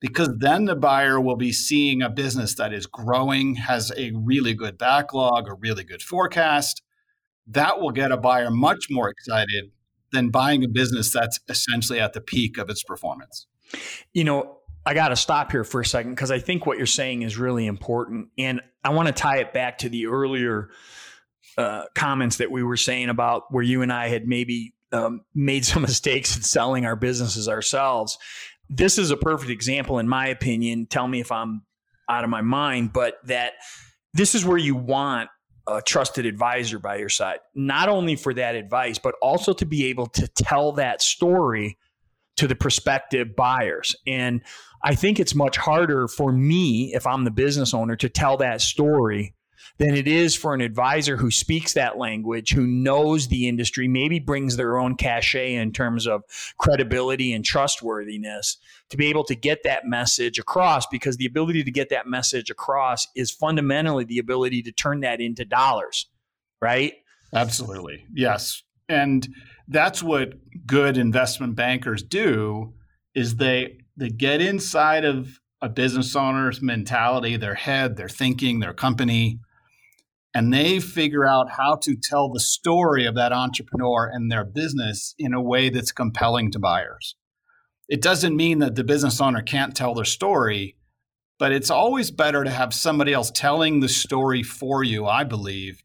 because 0.00 0.30
then 0.38 0.66
the 0.66 0.76
buyer 0.76 1.20
will 1.20 1.36
be 1.36 1.52
seeing 1.52 2.02
a 2.02 2.10
business 2.10 2.54
that 2.54 2.72
is 2.72 2.86
growing, 2.86 3.56
has 3.56 3.92
a 3.96 4.12
really 4.14 4.54
good 4.54 4.78
backlog, 4.78 5.48
a 5.48 5.54
really 5.54 5.84
good 5.84 6.02
forecast. 6.02 6.82
That 7.46 7.80
will 7.80 7.90
get 7.90 8.12
a 8.12 8.16
buyer 8.16 8.50
much 8.50 8.86
more 8.90 9.08
excited 9.08 9.72
than 10.12 10.30
buying 10.30 10.64
a 10.64 10.68
business 10.68 11.12
that's 11.12 11.40
essentially 11.48 12.00
at 12.00 12.12
the 12.12 12.20
peak 12.20 12.58
of 12.58 12.70
its 12.70 12.82
performance. 12.82 13.46
You 14.12 14.24
know, 14.24 14.58
I 14.86 14.94
got 14.94 15.08
to 15.08 15.16
stop 15.16 15.50
here 15.50 15.64
for 15.64 15.80
a 15.80 15.84
second 15.84 16.12
because 16.12 16.30
I 16.30 16.38
think 16.38 16.64
what 16.64 16.78
you're 16.78 16.86
saying 16.86 17.22
is 17.22 17.36
really 17.36 17.66
important. 17.66 18.28
And 18.38 18.62
I 18.84 18.90
want 18.90 19.08
to 19.08 19.12
tie 19.12 19.38
it 19.38 19.52
back 19.52 19.78
to 19.78 19.88
the 19.88 20.06
earlier 20.06 20.70
uh, 21.58 21.84
comments 21.94 22.36
that 22.36 22.50
we 22.50 22.62
were 22.62 22.76
saying 22.76 23.08
about 23.08 23.44
where 23.50 23.62
you 23.62 23.82
and 23.82 23.92
I 23.92 24.08
had 24.08 24.26
maybe 24.26 24.74
um, 24.92 25.22
made 25.34 25.64
some 25.64 25.82
mistakes 25.88 26.36
in 26.36 26.42
selling 26.42 26.86
our 26.86 26.96
businesses 26.96 27.48
ourselves. 27.48 28.16
This 28.68 28.98
is 28.98 29.10
a 29.10 29.16
perfect 29.16 29.50
example, 29.50 29.98
in 29.98 30.08
my 30.08 30.28
opinion. 30.28 30.86
Tell 30.86 31.08
me 31.08 31.20
if 31.20 31.32
I'm 31.32 31.62
out 32.08 32.24
of 32.24 32.30
my 32.30 32.42
mind, 32.42 32.92
but 32.92 33.18
that 33.24 33.52
this 34.14 34.34
is 34.34 34.44
where 34.44 34.58
you 34.58 34.74
want 34.74 35.30
a 35.66 35.82
trusted 35.82 36.24
advisor 36.24 36.78
by 36.78 36.96
your 36.96 37.10
side, 37.10 37.40
not 37.54 37.88
only 37.88 38.16
for 38.16 38.32
that 38.34 38.54
advice, 38.54 38.98
but 38.98 39.14
also 39.20 39.52
to 39.52 39.66
be 39.66 39.86
able 39.86 40.06
to 40.06 40.26
tell 40.28 40.72
that 40.72 41.02
story 41.02 41.76
to 42.36 42.46
the 42.46 42.54
prospective 42.54 43.36
buyers. 43.36 43.94
And 44.06 44.42
I 44.82 44.94
think 44.94 45.20
it's 45.20 45.34
much 45.34 45.56
harder 45.56 46.08
for 46.08 46.32
me, 46.32 46.94
if 46.94 47.06
I'm 47.06 47.24
the 47.24 47.30
business 47.30 47.74
owner, 47.74 47.96
to 47.96 48.08
tell 48.08 48.36
that 48.38 48.60
story 48.60 49.34
than 49.78 49.94
it 49.94 50.08
is 50.08 50.34
for 50.34 50.54
an 50.54 50.60
advisor 50.60 51.16
who 51.16 51.30
speaks 51.30 51.72
that 51.72 51.96
language, 51.96 52.52
who 52.52 52.66
knows 52.66 53.28
the 53.28 53.48
industry, 53.48 53.86
maybe 53.86 54.18
brings 54.18 54.56
their 54.56 54.76
own 54.76 54.96
cachet 54.96 55.54
in 55.54 55.72
terms 55.72 56.06
of 56.06 56.24
credibility 56.58 57.32
and 57.32 57.44
trustworthiness 57.44 58.56
to 58.90 58.96
be 58.96 59.06
able 59.06 59.24
to 59.24 59.36
get 59.36 59.62
that 59.62 59.86
message 59.86 60.38
across 60.38 60.86
because 60.88 61.16
the 61.16 61.26
ability 61.26 61.62
to 61.62 61.70
get 61.70 61.90
that 61.90 62.08
message 62.08 62.50
across 62.50 63.06
is 63.14 63.30
fundamentally 63.30 64.04
the 64.04 64.18
ability 64.18 64.62
to 64.62 64.72
turn 64.72 65.00
that 65.00 65.20
into 65.20 65.44
dollars, 65.44 66.06
right? 66.60 66.94
Absolutely. 67.32 68.04
Yes. 68.12 68.62
And 68.88 69.28
that's 69.68 70.02
what 70.02 70.34
good 70.66 70.96
investment 70.96 71.54
bankers 71.54 72.02
do 72.02 72.72
is 73.14 73.36
they 73.36 73.78
they 73.96 74.08
get 74.08 74.40
inside 74.40 75.04
of 75.04 75.40
a 75.60 75.68
business 75.68 76.14
owner's 76.14 76.62
mentality, 76.62 77.36
their 77.36 77.54
head, 77.54 77.96
their 77.96 78.08
thinking, 78.08 78.60
their 78.60 78.72
company, 78.72 79.40
and 80.38 80.54
they 80.54 80.78
figure 80.78 81.26
out 81.26 81.50
how 81.50 81.74
to 81.74 81.96
tell 81.96 82.30
the 82.30 82.38
story 82.38 83.06
of 83.06 83.16
that 83.16 83.32
entrepreneur 83.32 84.06
and 84.06 84.30
their 84.30 84.44
business 84.44 85.16
in 85.18 85.34
a 85.34 85.42
way 85.42 85.68
that's 85.68 85.90
compelling 85.90 86.52
to 86.52 86.60
buyers. 86.60 87.16
It 87.88 88.00
doesn't 88.00 88.36
mean 88.36 88.60
that 88.60 88.76
the 88.76 88.84
business 88.84 89.20
owner 89.20 89.42
can't 89.42 89.74
tell 89.74 89.94
their 89.94 90.04
story, 90.04 90.76
but 91.40 91.50
it's 91.50 91.70
always 91.70 92.12
better 92.12 92.44
to 92.44 92.50
have 92.50 92.72
somebody 92.72 93.12
else 93.12 93.32
telling 93.32 93.80
the 93.80 93.88
story 93.88 94.44
for 94.44 94.84
you, 94.84 95.06
I 95.06 95.24
believe, 95.24 95.82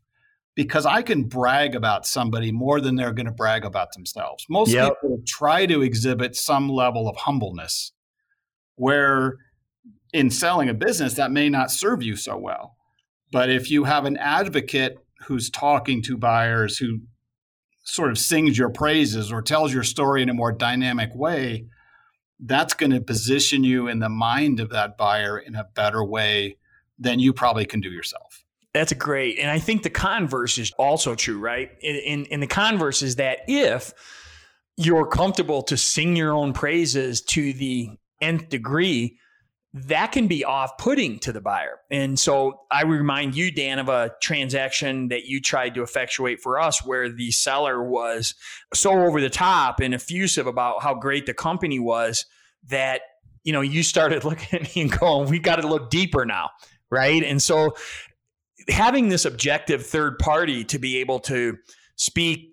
because 0.53 0.85
I 0.85 1.01
can 1.01 1.23
brag 1.23 1.73
about 1.73 2.05
somebody 2.05 2.51
more 2.51 2.79
than 2.79 2.95
they're 2.95 3.11
going 3.11 3.25
to 3.25 3.31
brag 3.31 3.65
about 3.65 3.93
themselves. 3.93 4.45
Most 4.51 4.69
yep. 4.69 5.01
people 5.01 5.17
try 5.25 5.65
to 5.65 5.81
exhibit 5.81 6.35
some 6.35 6.69
level 6.69 7.09
of 7.09 7.15
humbleness, 7.15 7.91
where 8.75 9.37
in 10.13 10.29
selling 10.29 10.69
a 10.69 10.75
business, 10.75 11.15
that 11.15 11.31
may 11.31 11.49
not 11.49 11.71
serve 11.71 12.03
you 12.03 12.15
so 12.15 12.37
well. 12.37 12.75
But 13.33 13.49
if 13.49 13.71
you 13.71 13.83
have 13.83 14.05
an 14.05 14.15
advocate 14.17 14.99
who's 15.25 15.49
talking 15.49 16.03
to 16.03 16.17
buyers, 16.17 16.77
who 16.77 16.99
sort 17.83 18.11
of 18.11 18.19
sings 18.19 18.57
your 18.57 18.69
praises 18.69 19.31
or 19.31 19.41
tells 19.41 19.73
your 19.73 19.83
story 19.83 20.21
in 20.21 20.29
a 20.29 20.35
more 20.35 20.51
dynamic 20.51 21.09
way, 21.15 21.65
that's 22.39 22.75
going 22.75 22.91
to 22.91 23.01
position 23.01 23.63
you 23.63 23.87
in 23.87 23.99
the 23.99 24.07
mind 24.07 24.59
of 24.59 24.69
that 24.69 24.97
buyer 24.97 25.39
in 25.39 25.55
a 25.55 25.67
better 25.73 26.03
way 26.03 26.57
than 26.99 27.19
you 27.19 27.33
probably 27.33 27.65
can 27.65 27.81
do 27.81 27.89
yourself. 27.89 28.45
That's 28.71 28.93
great. 28.93 29.39
And 29.39 29.49
I 29.49 29.57
think 29.57 29.81
the 29.81 29.89
converse 29.89 30.59
is 30.59 30.71
also 30.77 31.15
true, 31.15 31.39
right? 31.39 31.71
In, 31.81 32.25
in, 32.25 32.39
the 32.39 32.47
converse 32.47 33.01
is 33.01 33.15
that 33.15 33.39
if 33.47 33.93
you're 34.77 35.07
comfortable 35.07 35.63
to 35.63 35.77
sing 35.77 36.15
your 36.15 36.33
own 36.33 36.53
praises 36.53 37.21
to 37.21 37.53
the 37.53 37.89
nth 38.21 38.49
degree, 38.49 39.17
that 39.73 40.11
can 40.11 40.27
be 40.27 40.45
off 40.45 40.77
putting 40.77 41.17
to 41.19 41.31
the 41.31 41.41
buyer. 41.41 41.79
And 41.89 42.19
so 42.19 42.59
I 42.71 42.83
remind 42.83 43.35
you, 43.35 43.51
Dan, 43.51 43.79
of 43.79 43.89
a 43.89 44.11
transaction 44.21 45.07
that 45.07 45.25
you 45.25 45.41
tried 45.41 45.73
to 45.75 45.81
effectuate 45.81 46.41
for 46.41 46.59
us 46.59 46.85
where 46.85 47.09
the 47.09 47.31
seller 47.31 47.83
was 47.83 48.35
so 48.73 48.91
over 48.91 49.19
the 49.19 49.31
top 49.31 49.79
and 49.79 49.95
effusive 49.95 50.45
about 50.45 50.83
how 50.83 50.93
great 50.93 51.25
the 51.25 51.33
company 51.33 51.79
was 51.79 52.25
that, 52.69 53.01
you 53.43 53.51
know, 53.51 53.61
you 53.61 53.81
started 53.81 54.23
looking 54.25 54.59
at 54.59 54.75
me 54.75 54.83
and 54.83 54.91
going, 54.91 55.29
we 55.29 55.39
got 55.39 55.57
to 55.57 55.67
look 55.67 55.89
deeper 55.89 56.23
now. 56.23 56.51
Right. 56.91 57.23
And 57.23 57.41
so 57.41 57.75
having 58.69 59.09
this 59.09 59.25
objective 59.25 59.83
third 59.83 60.19
party 60.19 60.63
to 60.65 60.77
be 60.77 60.97
able 60.97 61.19
to 61.21 61.57
speak 61.95 62.52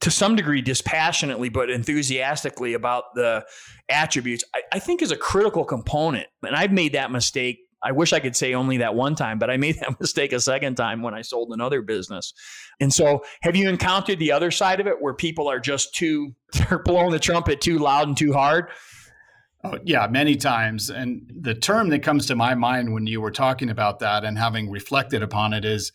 to 0.00 0.10
some 0.10 0.34
degree 0.34 0.62
dispassionately 0.62 1.48
but 1.48 1.70
enthusiastically 1.70 2.74
about 2.74 3.14
the 3.14 3.44
attributes 3.88 4.44
I, 4.54 4.62
I, 4.72 4.78
think 4.78 5.02
is 5.02 5.10
a 5.10 5.16
critical 5.16 5.64
component. 5.64 6.26
And 6.42 6.56
i've 6.56 6.72
made 6.72 6.92
that 6.94 7.10
mistake. 7.10 7.58
I 7.82 7.92
wish 7.92 8.12
i 8.12 8.20
could 8.20 8.36
say 8.36 8.54
only 8.54 8.78
that 8.78 8.94
one 8.94 9.14
time 9.14 9.38
but 9.38 9.50
i 9.50 9.56
made 9.56 9.76
that 9.80 10.00
mistake 10.00 10.32
a 10.32 10.40
second 10.40 10.76
time 10.76 11.02
when 11.02 11.14
i 11.14 11.22
sold 11.22 11.52
another 11.52 11.82
business. 11.82 12.32
And 12.80 12.92
so 12.92 13.24
have 13.42 13.56
you 13.56 13.68
encountered 13.68 14.18
the 14.18 14.32
other 14.32 14.50
side 14.50 14.80
of 14.80 14.86
it 14.86 15.00
where 15.00 15.14
people 15.14 15.48
are 15.48 15.60
just 15.60 15.94
too 15.94 16.34
they're 16.52 16.78
blowing 16.78 17.10
the 17.10 17.18
trumpet 17.18 17.60
too 17.60 17.78
loud 17.78 18.08
and 18.08 18.16
too 18.16 18.32
hard? 18.32 18.68
Oh, 19.62 19.78
yeah, 19.84 20.06
many 20.06 20.36
times. 20.36 20.88
And 20.88 21.30
the 21.38 21.54
term 21.54 21.90
that 21.90 22.02
comes 22.02 22.24
to 22.26 22.34
my 22.34 22.54
mind 22.54 22.94
when 22.94 23.06
you 23.06 23.20
were 23.20 23.30
talking 23.30 23.68
about 23.68 23.98
that 23.98 24.24
and 24.24 24.38
having 24.38 24.70
reflected 24.70 25.22
upon 25.22 25.52
it 25.52 25.66
is 25.66 25.92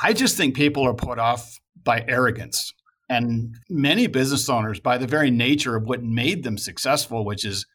I 0.00 0.12
just 0.12 0.36
think 0.36 0.56
people 0.56 0.82
are 0.82 0.94
put 0.94 1.20
off 1.20 1.60
by 1.84 2.04
arrogance. 2.08 2.72
And 3.08 3.56
many 3.68 4.06
business 4.06 4.48
owners, 4.48 4.80
by 4.80 4.98
the 4.98 5.06
very 5.06 5.30
nature 5.30 5.76
of 5.76 5.84
what 5.84 6.02
made 6.02 6.44
them 6.44 6.56
successful, 6.56 7.24
which 7.24 7.44
is 7.44 7.66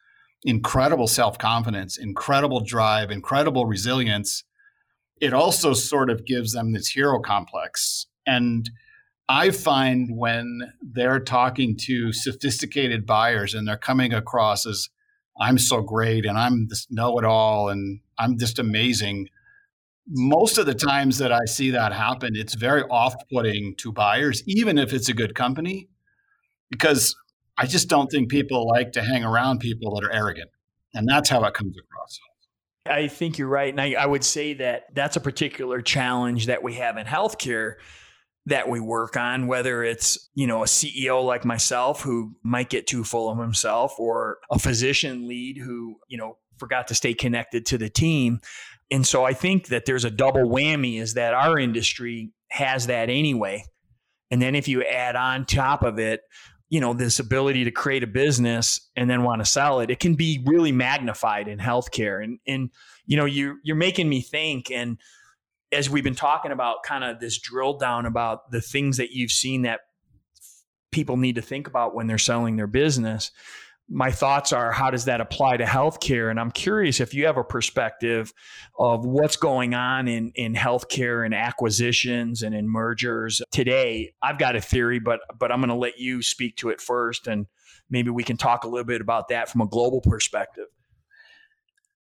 incredible 0.43 1.07
self 1.07 1.37
confidence, 1.37 1.97
incredible 1.97 2.61
drive, 2.61 3.11
incredible 3.11 3.65
resilience, 3.65 4.43
it 5.19 5.33
also 5.33 5.73
sort 5.73 6.09
of 6.09 6.25
gives 6.25 6.53
them 6.53 6.73
this 6.73 6.89
hero 6.89 7.19
complex. 7.19 8.07
And 8.25 8.69
I 9.29 9.51
find 9.51 10.09
when 10.15 10.73
they're 10.81 11.19
talking 11.19 11.75
to 11.81 12.13
sophisticated 12.13 13.05
buyers 13.05 13.53
and 13.53 13.67
they're 13.67 13.77
coming 13.77 14.13
across 14.13 14.65
as, 14.65 14.89
I'm 15.39 15.57
so 15.57 15.81
great 15.81 16.25
and 16.25 16.37
I'm 16.37 16.67
this 16.67 16.87
know 16.89 17.19
it 17.19 17.25
all 17.25 17.69
and 17.69 17.99
I'm 18.17 18.39
just 18.39 18.57
amazing 18.57 19.27
most 20.09 20.57
of 20.57 20.65
the 20.65 20.73
times 20.73 21.17
that 21.17 21.31
I 21.31 21.45
see 21.45 21.71
that 21.71 21.93
happen, 21.93 22.35
it's 22.35 22.55
very 22.55 22.83
off 22.83 23.15
putting 23.31 23.75
to 23.77 23.91
buyers, 23.91 24.43
even 24.47 24.77
if 24.77 24.93
it's 24.93 25.09
a 25.09 25.13
good 25.13 25.35
company, 25.35 25.89
because 26.69 27.15
I 27.57 27.65
just 27.65 27.89
don't 27.89 28.09
think 28.09 28.29
people 28.29 28.67
like 28.67 28.93
to 28.93 29.01
hang 29.01 29.23
around 29.23 29.59
people 29.59 29.95
that 29.95 30.07
are 30.07 30.13
arrogant. 30.13 30.49
And 30.93 31.07
that's 31.07 31.29
how 31.29 31.43
it 31.43 31.53
comes 31.53 31.75
across. 31.77 32.19
I 32.85 33.07
think 33.07 33.37
you're 33.37 33.49
right. 33.49 33.71
And 33.71 33.81
I, 33.81 33.93
I 33.93 34.05
would 34.05 34.23
say 34.23 34.53
that 34.55 34.85
that's 34.93 35.17
a 35.17 35.19
particular 35.19 35.81
challenge 35.81 36.45
that 36.45 36.63
we 36.63 36.75
have 36.75 36.97
in 36.97 37.05
healthcare 37.05 37.75
that 38.45 38.69
we 38.69 38.79
work 38.79 39.17
on, 39.17 39.47
whether 39.47 39.83
it's, 39.83 40.29
you 40.33 40.47
know, 40.47 40.63
a 40.63 40.67
CEO 40.67 41.23
like 41.23 41.43
myself 41.43 42.01
who 42.01 42.33
might 42.43 42.69
get 42.69 42.87
too 42.87 43.03
full 43.03 43.29
of 43.29 43.37
himself 43.37 43.99
or 43.99 44.37
a 44.49 44.57
physician 44.57 45.27
lead 45.27 45.57
who, 45.57 45.97
you 46.07 46.17
know, 46.17 46.37
forgot 46.57 46.87
to 46.87 46.95
stay 46.95 47.13
connected 47.13 47.65
to 47.65 47.77
the 47.77 47.89
team. 47.89 48.39
And 48.91 49.05
so 49.05 49.25
I 49.25 49.33
think 49.33 49.67
that 49.67 49.85
there's 49.85 50.05
a 50.05 50.11
double 50.11 50.49
whammy 50.49 50.99
is 50.99 51.15
that 51.15 51.33
our 51.33 51.59
industry 51.59 52.31
has 52.49 52.87
that 52.87 53.09
anyway. 53.09 53.65
And 54.31 54.41
then 54.41 54.55
if 54.55 54.67
you 54.67 54.83
add 54.83 55.15
on 55.15 55.45
top 55.45 55.83
of 55.83 55.99
it, 55.99 56.21
you 56.69 56.81
know, 56.81 56.93
this 56.93 57.19
ability 57.19 57.63
to 57.63 57.71
create 57.71 58.03
a 58.03 58.07
business 58.07 58.89
and 58.95 59.09
then 59.09 59.23
want 59.23 59.41
to 59.41 59.45
sell 59.45 59.79
it, 59.79 59.89
it 59.89 59.99
can 59.99 60.15
be 60.15 60.43
really 60.45 60.71
magnified 60.71 61.47
in 61.47 61.59
healthcare. 61.59 62.23
And 62.23 62.39
and 62.47 62.69
you 63.05 63.15
know, 63.17 63.25
you 63.25 63.57
you're 63.63 63.77
making 63.77 64.09
me 64.09 64.21
think 64.21 64.69
and 64.71 64.97
as 65.71 65.89
we've 65.89 66.03
been 66.03 66.15
talking 66.15 66.51
about 66.51 66.83
kind 66.83 67.03
of 67.03 67.19
this 67.19 67.39
drill 67.39 67.77
down 67.77 68.05
about 68.05 68.51
the 68.51 68.61
things 68.61 68.97
that 68.97 69.11
you've 69.11 69.31
seen 69.31 69.63
that 69.63 69.81
people 70.91 71.17
need 71.17 71.35
to 71.35 71.41
think 71.41 71.67
about 71.67 71.93
when 71.93 72.07
they're 72.07 72.17
selling 72.17 72.55
their 72.55 72.67
business 72.67 73.31
my 73.89 74.11
thoughts 74.11 74.51
are 74.51 74.71
how 74.71 74.91
does 74.91 75.05
that 75.05 75.21
apply 75.21 75.57
to 75.57 75.63
healthcare? 75.63 76.29
And 76.29 76.39
I'm 76.39 76.51
curious 76.51 76.99
if 76.99 77.13
you 77.13 77.25
have 77.25 77.37
a 77.37 77.43
perspective 77.43 78.33
of 78.77 79.05
what's 79.05 79.37
going 79.37 79.73
on 79.73 80.07
in, 80.07 80.31
in 80.35 80.53
healthcare 80.55 81.25
and 81.25 81.33
acquisitions 81.33 82.41
and 82.41 82.53
in 82.53 82.67
mergers 82.67 83.41
today. 83.51 84.13
I've 84.21 84.37
got 84.37 84.55
a 84.55 84.61
theory, 84.61 84.99
but 84.99 85.21
but 85.39 85.51
I'm 85.51 85.59
going 85.59 85.69
to 85.69 85.75
let 85.75 85.99
you 85.99 86.21
speak 86.21 86.57
to 86.57 86.69
it 86.69 86.81
first, 86.81 87.27
and 87.27 87.47
maybe 87.89 88.09
we 88.09 88.23
can 88.23 88.35
talk 88.35 88.65
a 88.65 88.67
little 88.67 88.85
bit 88.85 89.01
about 89.01 89.29
that 89.29 89.49
from 89.49 89.61
a 89.61 89.67
global 89.67 90.01
perspective. 90.01 90.67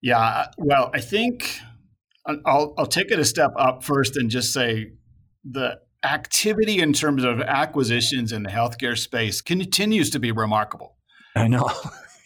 Yeah, 0.02 0.48
well, 0.58 0.90
I 0.94 1.02
think 1.02 1.60
I'll 2.26 2.74
I'll 2.78 2.88
take 2.88 3.12
it 3.12 3.20
a 3.20 3.26
step 3.26 3.52
up 3.58 3.84
first 3.84 4.18
and 4.18 4.30
just 4.30 4.54
say 4.54 4.94
the 5.44 5.80
activity 6.04 6.80
in 6.80 6.94
terms 6.94 7.24
of 7.24 7.42
acquisitions 7.42 8.32
in 8.32 8.44
the 8.44 8.50
healthcare 8.50 8.98
space 8.98 9.42
continues 9.42 10.10
to 10.12 10.20
be 10.20 10.32
remarkable. 10.32 10.96
I 11.44 11.48
know. 11.48 11.70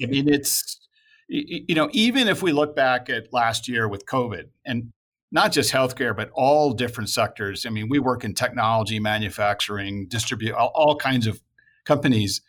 I 0.01 0.05
mean, 0.05 0.29
it's 0.29 0.79
you 1.27 1.75
know, 1.75 1.89
even 1.91 2.27
if 2.27 2.41
we 2.41 2.51
look 2.51 2.75
back 2.75 3.09
at 3.09 3.31
last 3.31 3.67
year 3.67 3.87
with 3.87 4.05
COVID 4.05 4.45
and 4.65 4.91
not 5.31 5.51
just 5.51 5.71
healthcare, 5.71 6.15
but 6.15 6.31
all 6.33 6.73
different 6.73 7.09
sectors. 7.09 7.65
I 7.65 7.69
mean, 7.69 7.87
we 7.87 7.99
work 7.99 8.23
in 8.23 8.33
technology, 8.33 8.99
manufacturing, 8.99 10.07
distribute 10.07 10.53
all, 10.53 10.71
all 10.73 10.95
kinds 10.95 11.27
of 11.27 11.39
companies. 11.85 12.41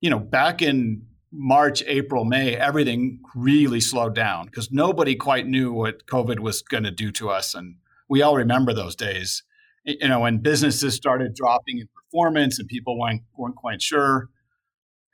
You 0.00 0.10
know, 0.10 0.18
back 0.18 0.60
in 0.60 1.06
March, 1.32 1.82
April, 1.86 2.24
May, 2.24 2.54
everything 2.54 3.20
really 3.34 3.80
slowed 3.80 4.14
down 4.14 4.46
because 4.46 4.70
nobody 4.70 5.14
quite 5.14 5.46
knew 5.46 5.72
what 5.72 6.06
COVID 6.06 6.40
was 6.40 6.62
going 6.62 6.84
to 6.84 6.90
do 6.90 7.10
to 7.12 7.30
us. 7.30 7.54
And 7.54 7.76
we 8.08 8.22
all 8.22 8.36
remember 8.36 8.74
those 8.74 8.94
days. 8.94 9.42
you 9.84 10.08
know, 10.08 10.20
when 10.20 10.38
businesses 10.38 10.94
started 10.94 11.34
dropping 11.34 11.78
in 11.78 11.88
performance 11.94 12.58
and 12.58 12.68
people 12.68 12.98
weren't, 12.98 13.22
weren't 13.36 13.56
quite 13.56 13.80
sure. 13.80 14.28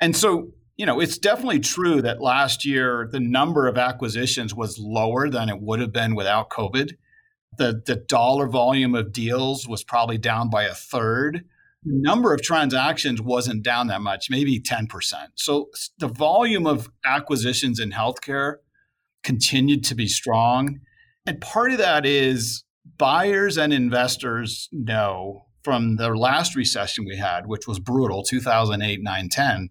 And 0.02 0.16
so, 0.16 0.50
you 0.76 0.84
know, 0.84 0.98
it's 0.98 1.16
definitely 1.16 1.60
true 1.60 2.02
that 2.02 2.20
last 2.20 2.64
year 2.64 3.08
the 3.12 3.20
number 3.20 3.68
of 3.68 3.78
acquisitions 3.78 4.52
was 4.52 4.76
lower 4.76 5.30
than 5.30 5.48
it 5.48 5.60
would 5.60 5.78
have 5.78 5.92
been 5.92 6.16
without 6.16 6.50
COVID. 6.50 6.96
The, 7.56 7.82
the 7.86 7.94
dollar 8.08 8.48
volume 8.48 8.96
of 8.96 9.12
deals 9.12 9.68
was 9.68 9.84
probably 9.84 10.18
down 10.18 10.50
by 10.50 10.64
a 10.64 10.74
third. 10.74 11.44
The 11.84 11.94
number 11.94 12.34
of 12.34 12.42
transactions 12.42 13.22
wasn't 13.22 13.62
down 13.62 13.86
that 13.88 14.00
much, 14.00 14.28
maybe 14.28 14.58
10%. 14.58 14.88
So 15.36 15.70
the 15.98 16.08
volume 16.08 16.66
of 16.66 16.90
acquisitions 17.04 17.78
in 17.78 17.92
healthcare 17.92 18.56
continued 19.22 19.84
to 19.84 19.94
be 19.94 20.08
strong. 20.08 20.80
And 21.26 21.40
part 21.40 21.70
of 21.70 21.78
that 21.78 22.04
is 22.04 22.64
buyers 22.98 23.56
and 23.56 23.72
investors 23.72 24.68
know 24.72 25.46
from 25.62 25.94
the 25.94 26.08
last 26.08 26.56
recession 26.56 27.04
we 27.04 27.18
had, 27.18 27.46
which 27.46 27.68
was 27.68 27.78
brutal, 27.78 28.24
2008, 28.24 29.00
9, 29.00 29.28
10, 29.28 29.68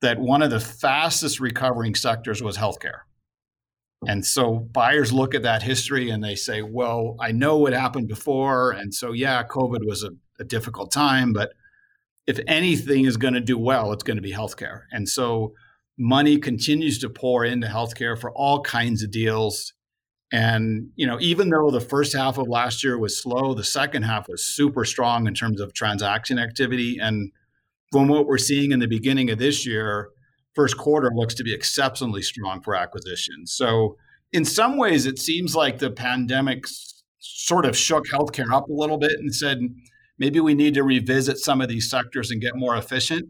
that 0.00 0.18
one 0.18 0.42
of 0.42 0.50
the 0.50 0.60
fastest 0.60 1.40
recovering 1.40 1.94
sectors 1.94 2.42
was 2.42 2.56
healthcare. 2.56 3.00
And 4.06 4.24
so 4.24 4.58
buyers 4.58 5.12
look 5.12 5.34
at 5.34 5.42
that 5.42 5.62
history 5.62 6.10
and 6.10 6.22
they 6.22 6.34
say, 6.34 6.62
well, 6.62 7.16
I 7.20 7.32
know 7.32 7.56
what 7.56 7.72
happened 7.72 8.08
before. 8.08 8.72
And 8.72 8.92
so, 8.92 9.12
yeah, 9.12 9.42
COVID 9.44 9.86
was 9.86 10.04
a, 10.04 10.10
a 10.38 10.44
difficult 10.44 10.92
time, 10.92 11.32
but 11.32 11.52
if 12.26 12.38
anything 12.46 13.04
is 13.04 13.16
going 13.16 13.34
to 13.34 13.40
do 13.40 13.58
well, 13.58 13.92
it's 13.92 14.02
going 14.02 14.16
to 14.16 14.22
be 14.22 14.32
healthcare. 14.32 14.82
And 14.92 15.08
so 15.08 15.54
money 15.98 16.38
continues 16.38 16.98
to 16.98 17.08
pour 17.08 17.44
into 17.44 17.66
healthcare 17.66 18.18
for 18.18 18.30
all 18.32 18.62
kinds 18.62 19.02
of 19.02 19.10
deals. 19.10 19.72
And, 20.32 20.88
you 20.96 21.06
know, 21.06 21.18
even 21.20 21.50
though 21.50 21.70
the 21.70 21.80
first 21.80 22.14
half 22.14 22.38
of 22.38 22.48
last 22.48 22.82
year 22.82 22.98
was 22.98 23.22
slow, 23.22 23.54
the 23.54 23.64
second 23.64 24.02
half 24.02 24.28
was 24.28 24.42
super 24.42 24.84
strong 24.84 25.26
in 25.26 25.34
terms 25.34 25.60
of 25.60 25.72
transaction 25.72 26.38
activity. 26.38 26.98
And 27.00 27.30
from 27.94 28.08
what 28.08 28.26
we're 28.26 28.38
seeing 28.38 28.72
in 28.72 28.80
the 28.80 28.88
beginning 28.88 29.30
of 29.30 29.38
this 29.38 29.64
year, 29.64 30.08
first 30.56 30.76
quarter 30.76 31.12
looks 31.14 31.32
to 31.32 31.44
be 31.44 31.54
exceptionally 31.54 32.22
strong 32.22 32.60
for 32.60 32.74
acquisitions. 32.74 33.52
So, 33.52 33.96
in 34.32 34.44
some 34.44 34.76
ways, 34.76 35.06
it 35.06 35.20
seems 35.20 35.54
like 35.54 35.78
the 35.78 35.92
pandemic 35.92 36.64
sort 37.20 37.64
of 37.64 37.76
shook 37.76 38.06
healthcare 38.08 38.52
up 38.52 38.68
a 38.68 38.72
little 38.72 38.98
bit 38.98 39.12
and 39.12 39.32
said, 39.32 39.60
maybe 40.18 40.40
we 40.40 40.54
need 40.54 40.74
to 40.74 40.82
revisit 40.82 41.38
some 41.38 41.60
of 41.60 41.68
these 41.68 41.88
sectors 41.88 42.32
and 42.32 42.40
get 42.40 42.56
more 42.56 42.76
efficient. 42.76 43.28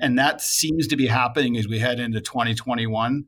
And 0.00 0.18
that 0.18 0.40
seems 0.40 0.86
to 0.86 0.96
be 0.96 1.08
happening 1.08 1.58
as 1.58 1.68
we 1.68 1.78
head 1.78 2.00
into 2.00 2.22
2021. 2.22 3.26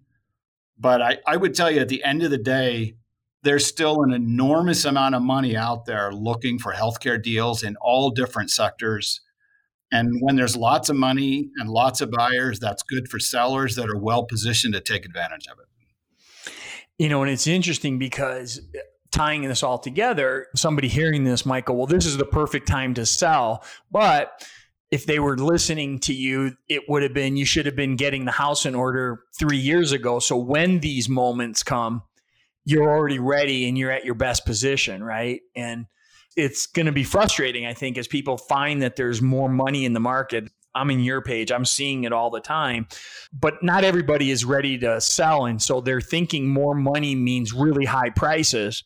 But 0.78 1.02
I, 1.02 1.18
I 1.26 1.36
would 1.36 1.54
tell 1.54 1.70
you 1.70 1.80
at 1.80 1.90
the 1.90 2.02
end 2.04 2.22
of 2.22 2.30
the 2.30 2.38
day, 2.38 2.94
there's 3.42 3.66
still 3.66 4.02
an 4.02 4.14
enormous 4.14 4.86
amount 4.86 5.14
of 5.14 5.20
money 5.20 5.58
out 5.58 5.84
there 5.84 6.10
looking 6.10 6.58
for 6.58 6.72
healthcare 6.72 7.22
deals 7.22 7.62
in 7.62 7.76
all 7.82 8.08
different 8.08 8.50
sectors. 8.50 9.20
And 9.92 10.20
when 10.20 10.36
there's 10.36 10.56
lots 10.56 10.88
of 10.88 10.96
money 10.96 11.50
and 11.56 11.68
lots 11.68 12.00
of 12.00 12.10
buyers, 12.10 12.60
that's 12.60 12.82
good 12.82 13.08
for 13.08 13.18
sellers 13.18 13.74
that 13.76 13.88
are 13.88 13.98
well 13.98 14.24
positioned 14.24 14.74
to 14.74 14.80
take 14.80 15.04
advantage 15.04 15.46
of 15.48 15.58
it. 15.58 16.52
You 16.98 17.08
know, 17.08 17.22
and 17.22 17.30
it's 17.30 17.46
interesting 17.46 17.98
because 17.98 18.60
uh, 18.76 18.78
tying 19.10 19.42
this 19.42 19.62
all 19.62 19.78
together, 19.78 20.46
somebody 20.54 20.86
hearing 20.86 21.24
this 21.24 21.44
might 21.44 21.64
go, 21.64 21.72
well, 21.72 21.86
this 21.86 22.06
is 22.06 22.18
the 22.18 22.26
perfect 22.26 22.68
time 22.68 22.94
to 22.94 23.06
sell. 23.06 23.64
But 23.90 24.46
if 24.90 25.06
they 25.06 25.18
were 25.18 25.36
listening 25.36 25.98
to 26.00 26.12
you, 26.12 26.56
it 26.68 26.82
would 26.88 27.02
have 27.02 27.14
been 27.14 27.36
you 27.36 27.44
should 27.44 27.66
have 27.66 27.76
been 27.76 27.96
getting 27.96 28.24
the 28.24 28.32
house 28.32 28.66
in 28.66 28.74
order 28.74 29.22
three 29.38 29.56
years 29.56 29.92
ago. 29.92 30.18
So 30.18 30.36
when 30.36 30.80
these 30.80 31.08
moments 31.08 31.62
come, 31.62 32.02
you're 32.64 32.90
already 32.90 33.18
ready 33.18 33.68
and 33.68 33.78
you're 33.78 33.90
at 33.90 34.04
your 34.04 34.14
best 34.14 34.44
position, 34.44 35.02
right? 35.02 35.40
And 35.56 35.86
it's 36.36 36.66
going 36.66 36.86
to 36.86 36.92
be 36.92 37.04
frustrating, 37.04 37.66
I 37.66 37.74
think, 37.74 37.98
as 37.98 38.06
people 38.06 38.38
find 38.38 38.82
that 38.82 38.96
there's 38.96 39.20
more 39.20 39.48
money 39.48 39.84
in 39.84 39.92
the 39.92 40.00
market. 40.00 40.50
I'm 40.74 40.90
in 40.90 41.00
your 41.00 41.20
page, 41.20 41.50
I'm 41.50 41.64
seeing 41.64 42.04
it 42.04 42.12
all 42.12 42.30
the 42.30 42.40
time, 42.40 42.86
but 43.32 43.60
not 43.62 43.82
everybody 43.82 44.30
is 44.30 44.44
ready 44.44 44.78
to 44.78 45.00
sell. 45.00 45.46
And 45.46 45.60
so 45.60 45.80
they're 45.80 46.00
thinking 46.00 46.48
more 46.48 46.76
money 46.76 47.16
means 47.16 47.52
really 47.52 47.86
high 47.86 48.10
prices 48.10 48.84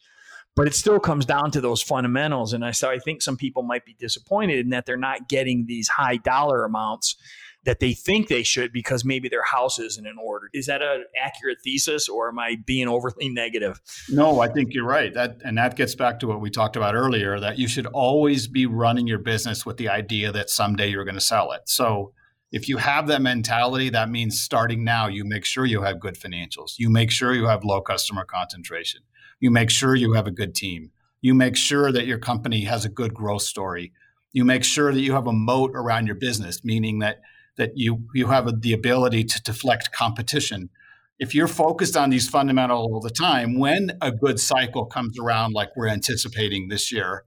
but 0.56 0.66
it 0.66 0.74
still 0.74 1.00
comes 1.00 1.26
down 1.26 1.50
to 1.50 1.60
those 1.60 1.82
fundamentals. 1.82 2.52
And 2.52 2.64
I 2.64 2.70
so 2.70 2.90
I 2.90 2.98
think 2.98 3.22
some 3.22 3.36
people 3.36 3.62
might 3.62 3.84
be 3.84 3.94
disappointed 3.94 4.60
in 4.60 4.70
that 4.70 4.86
they're 4.86 4.96
not 4.96 5.28
getting 5.28 5.66
these 5.66 5.88
high 5.88 6.16
dollar 6.16 6.64
amounts 6.64 7.16
that 7.64 7.80
they 7.80 7.92
think 7.94 8.28
they 8.28 8.42
should 8.42 8.72
because 8.72 9.04
maybe 9.04 9.28
their 9.28 9.42
house 9.42 9.78
isn't 9.78 10.06
in 10.06 10.16
order. 10.18 10.48
Is 10.52 10.66
that 10.66 10.82
an 10.82 11.04
accurate 11.20 11.58
thesis 11.62 12.08
or 12.08 12.28
am 12.28 12.38
I 12.38 12.56
being 12.64 12.88
overly 12.88 13.28
negative? 13.28 13.80
No, 14.08 14.40
I 14.40 14.48
think 14.48 14.74
you're 14.74 14.86
right. 14.86 15.12
That 15.14 15.38
and 15.44 15.58
that 15.58 15.76
gets 15.76 15.94
back 15.94 16.20
to 16.20 16.26
what 16.26 16.40
we 16.40 16.50
talked 16.50 16.76
about 16.76 16.94
earlier 16.94 17.40
that 17.40 17.58
you 17.58 17.68
should 17.68 17.86
always 17.86 18.46
be 18.46 18.66
running 18.66 19.06
your 19.06 19.18
business 19.18 19.64
with 19.64 19.76
the 19.76 19.88
idea 19.88 20.32
that 20.32 20.50
someday 20.50 20.88
you're 20.88 21.04
going 21.04 21.14
to 21.14 21.20
sell 21.20 21.52
it. 21.52 21.62
So 21.66 22.12
if 22.52 22.68
you 22.68 22.76
have 22.76 23.08
that 23.08 23.20
mentality, 23.20 23.90
that 23.90 24.10
means 24.10 24.40
starting 24.40 24.84
now, 24.84 25.08
you 25.08 25.24
make 25.24 25.44
sure 25.44 25.64
you 25.64 25.82
have 25.82 25.98
good 25.98 26.14
financials. 26.14 26.74
You 26.78 26.88
make 26.88 27.10
sure 27.10 27.34
you 27.34 27.46
have 27.46 27.64
low 27.64 27.80
customer 27.80 28.24
concentration. 28.24 29.00
You 29.40 29.50
make 29.50 29.70
sure 29.70 29.96
you 29.96 30.12
have 30.12 30.26
a 30.26 30.30
good 30.30 30.54
team. 30.54 30.90
You 31.20 31.34
make 31.34 31.56
sure 31.56 31.90
that 31.90 32.06
your 32.06 32.18
company 32.18 32.64
has 32.64 32.84
a 32.84 32.88
good 32.88 33.12
growth 33.12 33.42
story. 33.42 33.92
You 34.32 34.44
make 34.44 34.62
sure 34.62 34.92
that 34.92 35.00
you 35.00 35.14
have 35.14 35.26
a 35.26 35.32
moat 35.32 35.72
around 35.74 36.06
your 36.06 36.16
business, 36.16 36.64
meaning 36.64 37.00
that 37.00 37.22
that 37.56 37.72
you 37.76 38.06
you 38.14 38.28
have 38.28 38.62
the 38.62 38.72
ability 38.72 39.24
to 39.24 39.42
deflect 39.42 39.92
competition. 39.92 40.70
If 41.18 41.34
you're 41.34 41.48
focused 41.48 41.96
on 41.96 42.10
these 42.10 42.28
fundamentals 42.28 42.90
all 42.90 43.00
the 43.00 43.10
time, 43.10 43.58
when 43.58 43.92
a 44.00 44.10
good 44.10 44.40
cycle 44.40 44.84
comes 44.84 45.18
around, 45.18 45.52
like 45.52 45.70
we're 45.76 45.88
anticipating 45.88 46.68
this 46.68 46.90
year, 46.90 47.24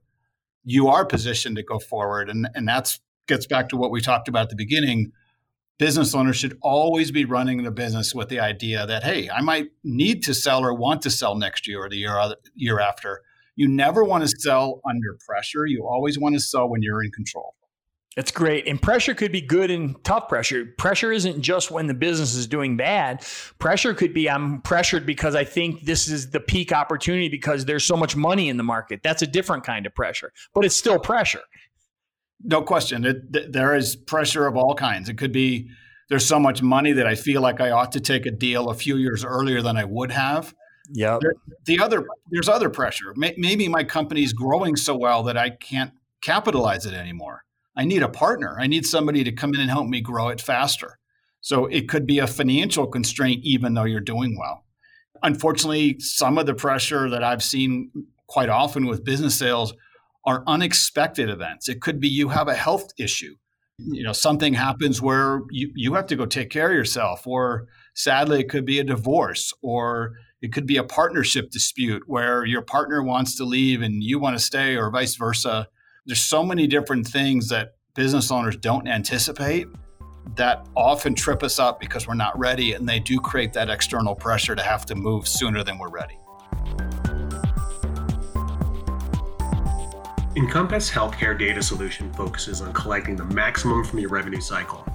you 0.62 0.88
are 0.88 1.06
positioned 1.06 1.56
to 1.56 1.62
go 1.62 1.78
forward. 1.78 2.28
And 2.28 2.48
and 2.54 2.68
that's 2.68 3.00
gets 3.26 3.46
back 3.46 3.68
to 3.68 3.76
what 3.76 3.90
we 3.90 4.00
talked 4.00 4.28
about 4.28 4.44
at 4.44 4.48
the 4.50 4.56
beginning 4.56 5.12
business 5.78 6.14
owners 6.14 6.36
should 6.36 6.58
always 6.60 7.10
be 7.10 7.24
running 7.24 7.62
the 7.62 7.70
business 7.70 8.14
with 8.14 8.28
the 8.28 8.40
idea 8.40 8.86
that 8.86 9.04
hey 9.04 9.30
i 9.30 9.40
might 9.40 9.66
need 9.84 10.22
to 10.22 10.34
sell 10.34 10.64
or 10.64 10.74
want 10.74 11.00
to 11.02 11.10
sell 11.10 11.36
next 11.36 11.66
year 11.66 11.84
or 11.84 11.88
the 11.88 11.96
year, 11.96 12.34
year 12.54 12.80
after 12.80 13.22
you 13.54 13.68
never 13.68 14.04
want 14.04 14.22
to 14.22 14.28
sell 14.28 14.80
under 14.88 15.16
pressure 15.26 15.66
you 15.66 15.86
always 15.86 16.18
want 16.18 16.34
to 16.34 16.40
sell 16.40 16.68
when 16.68 16.82
you're 16.82 17.02
in 17.02 17.10
control 17.10 17.54
that's 18.18 18.32
great. 18.32 18.66
And 18.66 18.82
pressure 18.82 19.14
could 19.14 19.30
be 19.30 19.40
good 19.40 19.70
and 19.70 19.94
tough 20.02 20.28
pressure. 20.28 20.74
Pressure 20.76 21.12
isn't 21.12 21.40
just 21.40 21.70
when 21.70 21.86
the 21.86 21.94
business 21.94 22.34
is 22.34 22.48
doing 22.48 22.76
bad. 22.76 23.24
Pressure 23.60 23.94
could 23.94 24.12
be 24.12 24.28
I'm 24.28 24.60
pressured 24.62 25.06
because 25.06 25.36
I 25.36 25.44
think 25.44 25.82
this 25.82 26.08
is 26.08 26.30
the 26.30 26.40
peak 26.40 26.72
opportunity 26.72 27.28
because 27.28 27.64
there's 27.64 27.84
so 27.84 27.96
much 27.96 28.16
money 28.16 28.48
in 28.48 28.56
the 28.56 28.64
market. 28.64 29.04
That's 29.04 29.22
a 29.22 29.26
different 29.28 29.62
kind 29.62 29.86
of 29.86 29.94
pressure, 29.94 30.32
but 30.52 30.64
it's 30.64 30.74
still 30.74 30.98
pressure. 30.98 31.42
No 32.42 32.60
question. 32.60 33.04
It, 33.04 33.32
th- 33.32 33.52
there 33.52 33.76
is 33.76 33.94
pressure 33.94 34.48
of 34.48 34.56
all 34.56 34.74
kinds. 34.74 35.08
It 35.08 35.16
could 35.16 35.30
be 35.30 35.70
there's 36.08 36.26
so 36.26 36.40
much 36.40 36.60
money 36.60 36.90
that 36.90 37.06
I 37.06 37.14
feel 37.14 37.40
like 37.40 37.60
I 37.60 37.70
ought 37.70 37.92
to 37.92 38.00
take 38.00 38.26
a 38.26 38.32
deal 38.32 38.68
a 38.68 38.74
few 38.74 38.96
years 38.96 39.24
earlier 39.24 39.62
than 39.62 39.76
I 39.76 39.84
would 39.84 40.10
have. 40.10 40.52
Yeah. 40.92 41.20
The 41.66 41.78
other 41.78 42.04
there's 42.32 42.48
other 42.48 42.68
pressure. 42.68 43.14
Maybe 43.14 43.68
my 43.68 43.84
company's 43.84 44.32
growing 44.32 44.74
so 44.74 44.96
well 44.96 45.22
that 45.22 45.36
I 45.36 45.50
can't 45.50 45.92
capitalize 46.20 46.84
it 46.84 46.94
anymore. 46.94 47.44
I 47.78 47.84
need 47.84 48.02
a 48.02 48.08
partner. 48.08 48.56
I 48.60 48.66
need 48.66 48.84
somebody 48.84 49.22
to 49.24 49.32
come 49.32 49.54
in 49.54 49.60
and 49.60 49.70
help 49.70 49.86
me 49.86 50.00
grow 50.00 50.28
it 50.28 50.40
faster. 50.40 50.98
So 51.40 51.66
it 51.66 51.88
could 51.88 52.06
be 52.06 52.18
a 52.18 52.26
financial 52.26 52.88
constraint 52.88 53.40
even 53.44 53.74
though 53.74 53.84
you're 53.84 54.00
doing 54.00 54.36
well. 54.36 54.64
Unfortunately, 55.22 55.98
some 56.00 56.38
of 56.38 56.46
the 56.46 56.54
pressure 56.54 57.08
that 57.08 57.22
I've 57.22 57.42
seen 57.42 57.90
quite 58.26 58.48
often 58.48 58.86
with 58.86 59.04
business 59.04 59.38
sales 59.38 59.72
are 60.26 60.42
unexpected 60.46 61.30
events. 61.30 61.68
It 61.68 61.80
could 61.80 62.00
be 62.00 62.08
you 62.08 62.28
have 62.28 62.48
a 62.48 62.54
health 62.54 62.90
issue. 62.98 63.36
You 63.78 64.02
know, 64.02 64.12
something 64.12 64.54
happens 64.54 65.00
where 65.00 65.42
you, 65.50 65.70
you 65.76 65.94
have 65.94 66.08
to 66.08 66.16
go 66.16 66.26
take 66.26 66.50
care 66.50 66.70
of 66.70 66.76
yourself, 66.76 67.28
or 67.28 67.68
sadly, 67.94 68.40
it 68.40 68.48
could 68.48 68.64
be 68.64 68.80
a 68.80 68.84
divorce, 68.84 69.52
or 69.62 70.14
it 70.42 70.52
could 70.52 70.66
be 70.66 70.76
a 70.76 70.84
partnership 70.84 71.50
dispute 71.50 72.02
where 72.06 72.44
your 72.44 72.62
partner 72.62 73.04
wants 73.04 73.36
to 73.36 73.44
leave 73.44 73.80
and 73.80 74.02
you 74.02 74.18
want 74.18 74.36
to 74.36 74.44
stay, 74.44 74.76
or 74.76 74.90
vice 74.90 75.14
versa. 75.14 75.68
There's 76.08 76.22
so 76.22 76.42
many 76.42 76.66
different 76.66 77.06
things 77.06 77.50
that 77.50 77.74
business 77.94 78.30
owners 78.30 78.56
don't 78.56 78.88
anticipate 78.88 79.66
that 80.36 80.66
often 80.74 81.14
trip 81.14 81.42
us 81.42 81.58
up 81.58 81.78
because 81.78 82.08
we're 82.08 82.14
not 82.14 82.38
ready, 82.38 82.72
and 82.72 82.88
they 82.88 82.98
do 82.98 83.20
create 83.20 83.52
that 83.52 83.68
external 83.68 84.14
pressure 84.14 84.56
to 84.56 84.62
have 84.62 84.86
to 84.86 84.94
move 84.94 85.28
sooner 85.28 85.62
than 85.62 85.76
we're 85.76 85.90
ready. 85.90 86.16
Encompass 90.34 90.90
Healthcare 90.90 91.38
Data 91.38 91.62
Solution 91.62 92.10
focuses 92.14 92.62
on 92.62 92.72
collecting 92.72 93.14
the 93.14 93.26
maximum 93.26 93.84
from 93.84 93.98
your 93.98 94.08
revenue 94.08 94.40
cycle. 94.40 94.86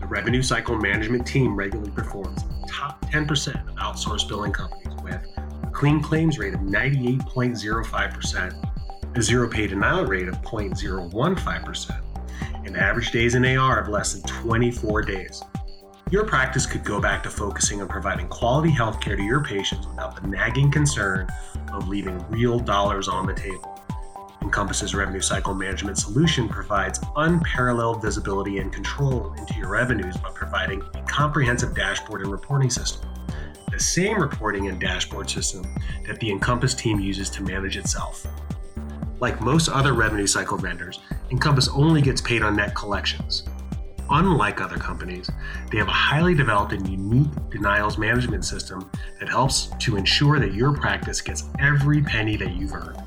The 0.00 0.08
revenue 0.08 0.42
cycle 0.42 0.76
management 0.76 1.24
team 1.24 1.54
regularly 1.54 1.92
performs 1.92 2.42
top 2.66 3.00
10% 3.12 3.68
of 3.68 3.76
outsourced 3.76 4.28
billing 4.28 4.50
companies 4.50 5.00
with 5.04 5.24
a 5.62 5.70
clean 5.70 6.02
claims 6.02 6.36
rate 6.36 6.54
of 6.54 6.62
98.05%, 6.62 8.67
a 9.18 9.22
zero 9.22 9.48
pay 9.48 9.66
denial 9.66 10.04
rate 10.06 10.28
of 10.28 10.40
0.015%, 10.42 12.00
and 12.64 12.76
average 12.76 13.10
days 13.10 13.34
in 13.34 13.44
AR 13.44 13.80
of 13.80 13.88
less 13.88 14.12
than 14.12 14.22
24 14.22 15.02
days. 15.02 15.42
Your 16.10 16.24
practice 16.24 16.66
could 16.66 16.84
go 16.84 17.00
back 17.00 17.24
to 17.24 17.30
focusing 17.30 17.82
on 17.82 17.88
providing 17.88 18.28
quality 18.28 18.70
healthcare 18.70 19.16
to 19.16 19.22
your 19.22 19.42
patients 19.42 19.86
without 19.88 20.20
the 20.20 20.26
nagging 20.28 20.70
concern 20.70 21.28
of 21.72 21.88
leaving 21.88 22.18
real 22.30 22.60
dollars 22.60 23.08
on 23.08 23.26
the 23.26 23.34
table. 23.34 23.78
Encompass's 24.40 24.94
revenue 24.94 25.20
cycle 25.20 25.52
management 25.52 25.98
solution 25.98 26.48
provides 26.48 27.00
unparalleled 27.16 28.00
visibility 28.00 28.58
and 28.58 28.72
control 28.72 29.34
into 29.34 29.52
your 29.54 29.68
revenues 29.68 30.16
by 30.16 30.30
providing 30.30 30.80
a 30.94 31.02
comprehensive 31.02 31.74
dashboard 31.74 32.22
and 32.22 32.30
reporting 32.30 32.70
system. 32.70 33.10
The 33.70 33.80
same 33.80 34.20
reporting 34.20 34.68
and 34.68 34.80
dashboard 34.80 35.28
system 35.28 35.66
that 36.06 36.20
the 36.20 36.30
Encompass 36.30 36.72
team 36.72 37.00
uses 37.00 37.28
to 37.30 37.42
manage 37.42 37.76
itself. 37.76 38.24
Like 39.20 39.40
most 39.40 39.68
other 39.68 39.92
revenue 39.92 40.26
cycle 40.26 40.56
vendors, 40.56 41.00
Encompass 41.30 41.68
only 41.68 42.02
gets 42.02 42.20
paid 42.20 42.42
on 42.42 42.56
net 42.56 42.74
collections. 42.74 43.44
Unlike 44.10 44.60
other 44.60 44.76
companies, 44.76 45.30
they 45.70 45.78
have 45.78 45.88
a 45.88 45.92
highly 45.92 46.34
developed 46.34 46.72
and 46.72 46.88
unique 46.88 47.28
denials 47.50 47.98
management 47.98 48.44
system 48.44 48.90
that 49.20 49.28
helps 49.28 49.70
to 49.80 49.96
ensure 49.96 50.38
that 50.38 50.54
your 50.54 50.72
practice 50.72 51.20
gets 51.20 51.44
every 51.58 52.00
penny 52.00 52.36
that 52.36 52.54
you've 52.54 52.72
earned. 52.72 53.02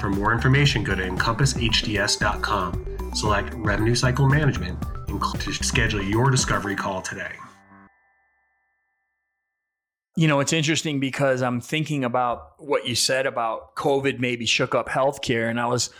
For 0.00 0.08
more 0.08 0.32
information, 0.32 0.84
go 0.84 0.94
to 0.94 1.02
encompassHDS.com, 1.02 3.10
select 3.14 3.52
Revenue 3.54 3.94
Cycle 3.94 4.28
Management, 4.28 4.82
and 5.08 5.20
to 5.20 5.52
schedule 5.52 6.02
your 6.02 6.30
discovery 6.30 6.76
call 6.76 7.02
today. 7.02 7.32
You 10.18 10.26
know, 10.26 10.40
it's 10.40 10.52
interesting 10.52 10.98
because 10.98 11.42
I'm 11.42 11.60
thinking 11.60 12.02
about 12.02 12.54
what 12.58 12.88
you 12.88 12.96
said 12.96 13.24
about 13.24 13.76
COVID 13.76 14.18
maybe 14.18 14.46
shook 14.46 14.74
up 14.74 14.88
healthcare, 14.88 15.48
and 15.48 15.60
I 15.60 15.66
was 15.66 15.90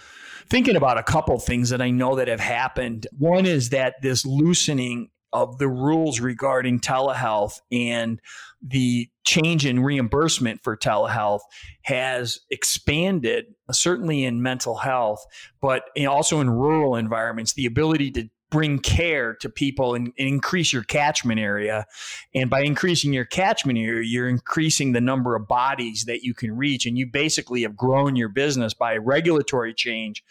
thinking 0.49 0.75
about 0.75 0.99
a 0.99 1.05
couple 1.05 1.39
things 1.39 1.71
that 1.71 1.81
I 1.81 1.91
know 1.91 2.17
that 2.17 2.27
have 2.27 2.41
happened. 2.41 3.07
One 3.17 3.47
is 3.47 3.69
that 3.69 4.03
this 4.03 4.27
loosening 4.27 5.11
of 5.33 5.59
the 5.59 5.69
rules 5.69 6.19
regarding 6.19 6.81
telehealth 6.81 7.61
and 7.71 8.21
the 8.61 9.09
change 9.25 9.65
in 9.65 9.85
reimbursement 9.85 10.65
for 10.65 10.77
telehealth 10.77 11.43
has 11.83 12.41
expanded, 12.51 13.45
certainly 13.71 14.25
in 14.25 14.43
mental 14.43 14.79
health, 14.79 15.25
but 15.61 15.85
also 16.09 16.41
in 16.41 16.51
rural 16.51 16.97
environments, 16.97 17.53
the 17.53 17.67
ability 17.67 18.11
to 18.11 18.29
bring 18.51 18.79
care 18.79 19.35
to 19.35 19.49
people 19.49 19.95
and, 19.95 20.13
and, 20.19 20.29
increase 20.29 20.73
your 20.73 20.83
catchment 20.83 21.39
area. 21.39 21.87
And 22.35 22.49
by 22.49 22.63
increasing 22.63 23.13
your 23.13 23.25
catchment 23.25 23.79
area, 23.79 24.05
you're 24.05 24.29
increasing 24.29 24.93
the 24.93 25.01
number 25.01 25.37
of 25.37 25.47
bodies 25.47 26.05
that 26.07 26.23
you 26.23 26.35
can 26.35 26.57
reach. 26.57 26.87
And 26.87 26.97
you 26.97 27.07
basically 27.07 27.63
have 27.63 27.77
grown 27.77 28.17
your 28.17 28.29
business 28.29 28.75
by 28.75 28.97
regulatory 28.97 29.75
change 29.75 30.25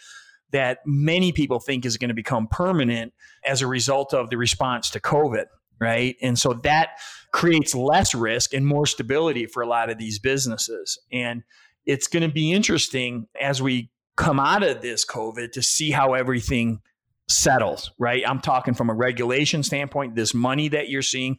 that 0.51 0.79
many 0.85 1.31
people 1.31 1.59
think 1.59 1.85
is 1.85 1.97
going 1.97 2.09
to 2.09 2.15
become 2.15 2.47
permanent 2.47 3.13
as 3.45 3.61
a 3.61 3.67
result 3.67 4.13
of 4.13 4.29
the 4.29 4.37
response 4.37 4.89
to 4.91 4.99
COVID. 4.99 5.45
Right. 5.79 6.15
And 6.23 6.39
so 6.39 6.53
that 6.63 6.89
creates 7.31 7.75
less 7.75 8.15
risk 8.15 8.53
and 8.53 8.65
more 8.65 8.87
stability 8.87 9.45
for 9.45 9.61
a 9.61 9.67
lot 9.67 9.91
of 9.91 9.99
these 9.99 10.17
businesses. 10.17 10.97
And 11.11 11.43
it's 11.85 12.07
going 12.07 12.27
to 12.27 12.33
be 12.33 12.51
interesting 12.51 13.27
as 13.39 13.61
we 13.61 13.91
come 14.15 14.39
out 14.39 14.63
of 14.63 14.81
this 14.81 15.05
COVID 15.05 15.51
to 15.51 15.61
see 15.61 15.91
how 15.91 16.13
everything 16.15 16.81
settles, 17.29 17.91
right? 17.99 18.23
I'm 18.27 18.39
talking 18.39 18.73
from 18.73 18.89
a 18.89 18.93
regulation 18.93 19.63
standpoint, 19.63 20.15
this 20.15 20.33
money 20.33 20.67
that 20.69 20.89
you're 20.89 21.01
seeing. 21.01 21.37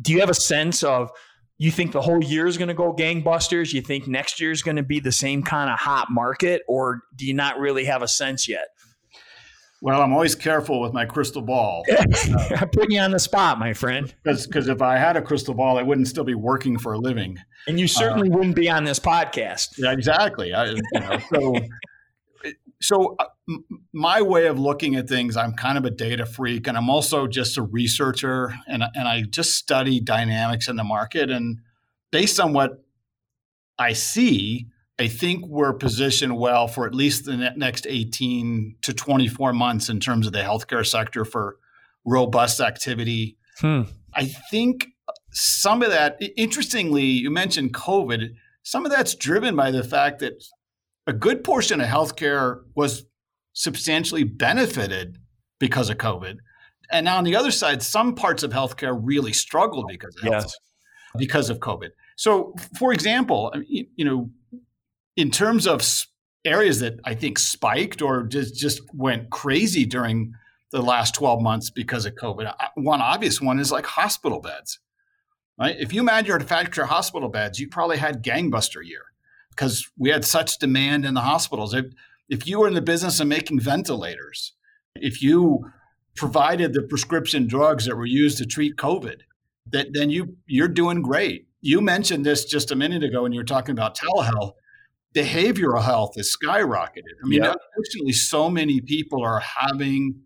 Do 0.00 0.12
you 0.12 0.20
have 0.20 0.30
a 0.30 0.34
sense 0.34 0.82
of 0.82 1.10
you 1.58 1.70
think 1.70 1.92
the 1.92 2.00
whole 2.00 2.22
year 2.22 2.46
is 2.46 2.58
going 2.58 2.68
to 2.68 2.74
go 2.74 2.92
gangbusters? 2.92 3.72
You 3.72 3.80
think 3.80 4.08
next 4.08 4.40
year 4.40 4.50
is 4.50 4.62
going 4.62 4.76
to 4.76 4.82
be 4.82 5.00
the 5.00 5.12
same 5.12 5.42
kind 5.42 5.70
of 5.70 5.78
hot 5.78 6.08
market, 6.10 6.62
or 6.68 7.02
do 7.16 7.26
you 7.26 7.34
not 7.34 7.58
really 7.58 7.84
have 7.84 8.02
a 8.02 8.08
sense 8.08 8.48
yet? 8.48 8.66
Well, 9.84 10.00
I'm 10.00 10.14
always 10.14 10.34
careful 10.34 10.80
with 10.80 10.94
my 10.94 11.04
crystal 11.04 11.42
ball. 11.42 11.84
I'm 12.56 12.70
putting 12.70 12.92
you 12.92 13.00
on 13.00 13.10
the 13.10 13.18
spot, 13.18 13.58
my 13.58 13.74
friend. 13.74 14.14
Because 14.22 14.68
if 14.68 14.80
I 14.80 14.96
had 14.96 15.18
a 15.18 15.20
crystal 15.20 15.52
ball, 15.52 15.76
I 15.76 15.82
wouldn't 15.82 16.08
still 16.08 16.24
be 16.24 16.34
working 16.34 16.78
for 16.78 16.94
a 16.94 16.98
living. 16.98 17.38
And 17.68 17.78
you 17.78 17.86
certainly 17.86 18.30
uh, 18.30 18.32
wouldn't 18.32 18.56
be 18.56 18.70
on 18.70 18.84
this 18.84 18.98
podcast. 18.98 19.74
Yeah, 19.76 19.92
exactly. 19.92 20.54
I, 20.54 20.70
you 20.70 20.80
know, 20.94 21.18
so 21.30 21.54
so 22.80 23.16
uh, 23.18 23.26
my 23.92 24.22
way 24.22 24.46
of 24.46 24.58
looking 24.58 24.96
at 24.96 25.08
things 25.08 25.36
i'm 25.36 25.52
kind 25.52 25.76
of 25.76 25.84
a 25.84 25.90
data 25.90 26.24
freak 26.24 26.66
and 26.66 26.76
i'm 26.76 26.88
also 26.88 27.26
just 27.26 27.58
a 27.58 27.62
researcher 27.62 28.54
and, 28.66 28.82
and 28.94 29.06
i 29.06 29.22
just 29.22 29.54
study 29.54 30.00
dynamics 30.00 30.68
in 30.68 30.76
the 30.76 30.84
market 30.84 31.30
and 31.30 31.58
based 32.10 32.40
on 32.40 32.52
what 32.52 32.82
i 33.78 33.92
see 33.92 34.66
i 34.98 35.06
think 35.06 35.46
we're 35.46 35.74
positioned 35.74 36.38
well 36.38 36.66
for 36.66 36.86
at 36.86 36.94
least 36.94 37.26
the 37.26 37.36
next 37.56 37.86
18 37.86 38.76
to 38.82 38.94
24 38.94 39.52
months 39.52 39.88
in 39.88 40.00
terms 40.00 40.26
of 40.26 40.32
the 40.32 40.40
healthcare 40.40 40.86
sector 40.86 41.24
for 41.24 41.56
robust 42.06 42.60
activity 42.60 43.36
hmm. 43.58 43.82
i 44.14 44.24
think 44.50 44.86
some 45.32 45.82
of 45.82 45.90
that 45.90 46.18
interestingly 46.36 47.04
you 47.04 47.30
mentioned 47.30 47.74
covid 47.74 48.30
some 48.62 48.86
of 48.86 48.90
that's 48.90 49.14
driven 49.14 49.54
by 49.54 49.70
the 49.70 49.84
fact 49.84 50.20
that 50.20 50.42
a 51.06 51.12
good 51.12 51.44
portion 51.44 51.82
of 51.82 51.86
healthcare 51.86 52.62
was 52.74 53.04
substantially 53.54 54.24
benefited 54.24 55.18
because 55.58 55.88
of 55.88 55.96
COVID. 55.96 56.36
And 56.90 57.04
now 57.04 57.16
on 57.16 57.24
the 57.24 57.36
other 57.36 57.50
side, 57.50 57.82
some 57.82 58.14
parts 58.14 58.42
of 58.42 58.52
healthcare 58.52 58.98
really 59.00 59.32
struggled 59.32 59.86
because 59.88 60.14
of 60.16 60.24
yes. 60.24 60.54
because 61.16 61.48
of 61.48 61.60
COVID. 61.60 61.88
So, 62.16 62.54
for 62.78 62.92
example, 62.92 63.52
you 63.66 64.04
know, 64.04 64.30
in 65.16 65.30
terms 65.30 65.66
of 65.66 65.82
areas 66.44 66.80
that 66.80 67.00
I 67.04 67.14
think 67.14 67.38
spiked 67.38 68.02
or 68.02 68.24
just 68.24 68.54
just 68.54 68.82
went 68.92 69.30
crazy 69.30 69.86
during 69.86 70.34
the 70.72 70.82
last 70.82 71.14
12 71.14 71.40
months 71.40 71.70
because 71.70 72.04
of 72.04 72.14
COVID, 72.16 72.52
one 72.74 73.00
obvious 73.00 73.40
one 73.40 73.58
is 73.58 73.72
like 73.72 73.86
hospital 73.86 74.40
beds. 74.40 74.78
Right? 75.58 75.76
If 75.78 75.92
you 75.92 76.02
manufacture 76.02 76.84
hospital 76.84 77.28
beds, 77.28 77.60
you 77.60 77.68
probably 77.68 77.96
had 77.96 78.24
gangbuster 78.24 78.84
year 78.84 79.04
because 79.50 79.88
we 79.96 80.10
had 80.10 80.24
such 80.24 80.58
demand 80.58 81.04
in 81.06 81.14
the 81.14 81.20
hospitals. 81.20 81.74
If, 81.74 81.86
if 82.28 82.46
you 82.46 82.60
were 82.60 82.68
in 82.68 82.74
the 82.74 82.82
business 82.82 83.20
of 83.20 83.26
making 83.26 83.60
ventilators, 83.60 84.54
if 84.96 85.22
you 85.22 85.70
provided 86.16 86.72
the 86.72 86.82
prescription 86.82 87.46
drugs 87.46 87.86
that 87.86 87.96
were 87.96 88.06
used 88.06 88.38
to 88.38 88.46
treat 88.46 88.76
COVID, 88.76 89.20
that 89.70 89.88
then 89.92 90.10
you 90.10 90.36
you're 90.46 90.68
doing 90.68 91.02
great. 91.02 91.46
You 91.60 91.80
mentioned 91.80 92.24
this 92.24 92.44
just 92.44 92.70
a 92.70 92.76
minute 92.76 93.02
ago 93.02 93.22
when 93.22 93.32
you 93.32 93.40
were 93.40 93.44
talking 93.44 93.72
about 93.72 93.96
telehealth. 93.96 94.52
Behavioral 95.14 95.82
health 95.82 96.14
is 96.16 96.36
skyrocketed. 96.36 97.14
I 97.24 97.28
mean, 97.28 97.42
unfortunately, 97.42 98.12
so 98.12 98.50
many 98.50 98.80
people 98.80 99.24
are 99.24 99.40
having 99.40 100.20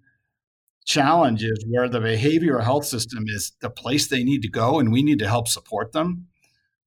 challenges 0.87 1.63
where 1.69 1.89
the 1.89 2.01
behavioral 2.01 2.65
health 2.65 2.87
system 2.87 3.25
is 3.27 3.53
the 3.61 3.69
place 3.69 4.09
they 4.09 4.25
need 4.25 4.41
to 4.43 4.49
go, 4.49 4.79
and 4.79 4.91
we 4.91 5.03
need 5.03 5.19
to 5.19 5.29
help 5.29 5.47
support 5.47 5.93
them. 5.93 6.27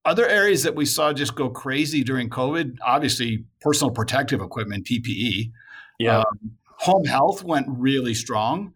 Other 0.04 0.28
areas 0.28 0.64
that 0.64 0.76
we 0.76 0.86
saw 0.86 1.14
just 1.14 1.36
go 1.36 1.50
crazy 1.50 2.04
during 2.04 2.30
COVID, 2.30 2.78
obviously 2.84 3.46
personal 3.60 3.92
protective 3.92 4.42
equipment, 4.42 4.86
PPE. 4.86 5.52
Yeah. 6.00 6.20
Um, 6.20 6.52
home 6.66 7.06
health 7.06 7.44
went 7.44 7.68
really 7.70 8.16
strong. 8.16 8.74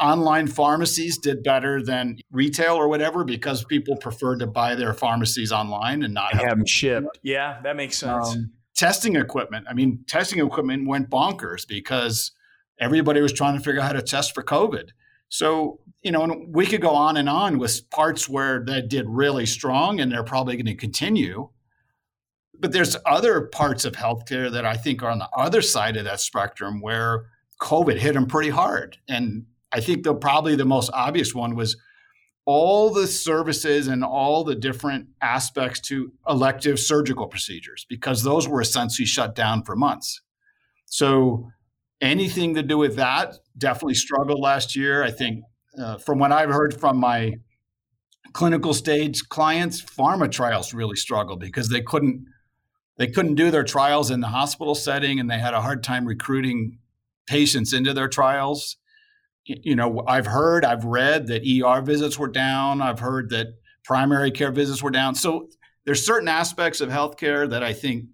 Online 0.00 0.46
pharmacies 0.46 1.18
did 1.18 1.42
better 1.42 1.82
than 1.82 2.16
retail 2.30 2.74
or 2.74 2.88
whatever 2.88 3.24
because 3.24 3.62
people 3.64 3.96
preferred 3.96 4.38
to 4.38 4.46
buy 4.46 4.74
their 4.74 4.94
pharmacies 4.94 5.52
online 5.52 6.02
and 6.02 6.14
not 6.14 6.32
have, 6.32 6.40
have 6.40 6.58
them 6.58 6.66
shipped. 6.66 7.18
Yeah, 7.22 7.60
that 7.62 7.76
makes 7.76 7.98
sense. 7.98 8.30
Um, 8.30 8.52
testing 8.74 9.16
equipment. 9.16 9.66
I 9.68 9.74
mean, 9.74 10.02
testing 10.08 10.44
equipment 10.44 10.88
went 10.88 11.10
bonkers 11.10 11.68
because 11.68 12.32
everybody 12.80 13.20
was 13.20 13.34
trying 13.34 13.58
to 13.58 13.62
figure 13.62 13.82
out 13.82 13.88
how 13.88 13.92
to 13.92 14.02
test 14.02 14.34
for 14.34 14.42
COVID. 14.42 14.88
So, 15.28 15.80
you 16.02 16.10
know, 16.10 16.24
and 16.24 16.54
we 16.54 16.66
could 16.66 16.80
go 16.80 16.90
on 16.90 17.16
and 17.16 17.28
on 17.28 17.58
with 17.58 17.88
parts 17.90 18.28
where 18.28 18.64
that 18.66 18.88
did 18.88 19.06
really 19.08 19.46
strong 19.46 20.00
and 20.00 20.10
they're 20.10 20.24
probably 20.24 20.56
going 20.56 20.66
to 20.66 20.74
continue. 20.74 21.48
But 22.58 22.72
there's 22.72 22.96
other 23.06 23.42
parts 23.42 23.84
of 23.84 23.94
healthcare 23.94 24.50
that 24.52 24.64
I 24.66 24.76
think 24.76 25.02
are 25.02 25.10
on 25.10 25.18
the 25.18 25.28
other 25.36 25.62
side 25.62 25.96
of 25.96 26.04
that 26.04 26.20
spectrum 26.20 26.80
where 26.80 27.26
COVID 27.60 27.98
hit 27.98 28.14
them 28.14 28.26
pretty 28.26 28.50
hard. 28.50 28.98
And 29.08 29.46
I 29.70 29.80
think 29.80 30.02
the 30.02 30.14
probably 30.14 30.56
the 30.56 30.64
most 30.64 30.90
obvious 30.92 31.34
one 31.34 31.54
was 31.54 31.76
all 32.44 32.90
the 32.90 33.06
services 33.06 33.86
and 33.86 34.02
all 34.02 34.42
the 34.42 34.56
different 34.56 35.06
aspects 35.20 35.80
to 35.80 36.12
elective 36.28 36.80
surgical 36.80 37.28
procedures 37.28 37.86
because 37.88 38.24
those 38.24 38.48
were 38.48 38.60
essentially 38.60 39.06
shut 39.06 39.36
down 39.36 39.62
for 39.62 39.76
months. 39.76 40.20
So 40.86 41.48
anything 42.00 42.54
to 42.54 42.62
do 42.64 42.76
with 42.76 42.96
that 42.96 43.36
definitely 43.56 43.94
struggled 43.94 44.40
last 44.40 44.74
year. 44.74 45.04
I 45.04 45.12
think 45.12 45.44
uh, 45.78 45.98
from 45.98 46.18
what 46.18 46.32
I've 46.32 46.50
heard 46.50 46.78
from 46.78 46.98
my 46.98 47.34
clinical 48.32 48.74
stage 48.74 49.28
clients, 49.28 49.82
pharma 49.82 50.30
trials 50.30 50.74
really 50.74 50.96
struggled 50.96 51.40
because 51.40 51.68
they 51.68 51.82
couldn't 51.82 52.26
they 52.98 53.06
couldn't 53.06 53.36
do 53.36 53.50
their 53.50 53.64
trials 53.64 54.10
in 54.10 54.20
the 54.20 54.28
hospital 54.28 54.74
setting, 54.74 55.18
and 55.18 55.30
they 55.30 55.38
had 55.38 55.54
a 55.54 55.60
hard 55.60 55.82
time 55.82 56.06
recruiting 56.06 56.78
patients 57.26 57.72
into 57.72 57.94
their 57.94 58.08
trials. 58.08 58.76
You 59.44 59.74
know, 59.74 60.04
I've 60.06 60.26
heard, 60.26 60.64
I've 60.64 60.84
read 60.84 61.26
that 61.28 61.42
ER 61.42 61.80
visits 61.80 62.18
were 62.18 62.28
down. 62.28 62.80
I've 62.80 63.00
heard 63.00 63.30
that 63.30 63.54
primary 63.84 64.30
care 64.30 64.52
visits 64.52 64.82
were 64.82 64.90
down. 64.90 65.14
So 65.14 65.48
there's 65.84 66.04
certain 66.04 66.28
aspects 66.28 66.80
of 66.80 66.90
healthcare 66.90 67.48
that 67.50 67.62
I 67.62 67.72
think 67.72 68.04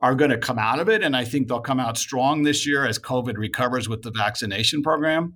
are 0.00 0.16
going 0.16 0.30
to 0.30 0.38
come 0.38 0.58
out 0.58 0.80
of 0.80 0.88
it. 0.88 1.02
And 1.02 1.16
I 1.16 1.24
think 1.24 1.46
they'll 1.46 1.60
come 1.60 1.78
out 1.78 1.96
strong 1.96 2.42
this 2.42 2.66
year 2.66 2.84
as 2.84 2.98
COVID 2.98 3.36
recovers 3.36 3.88
with 3.88 4.02
the 4.02 4.10
vaccination 4.10 4.82
program. 4.82 5.34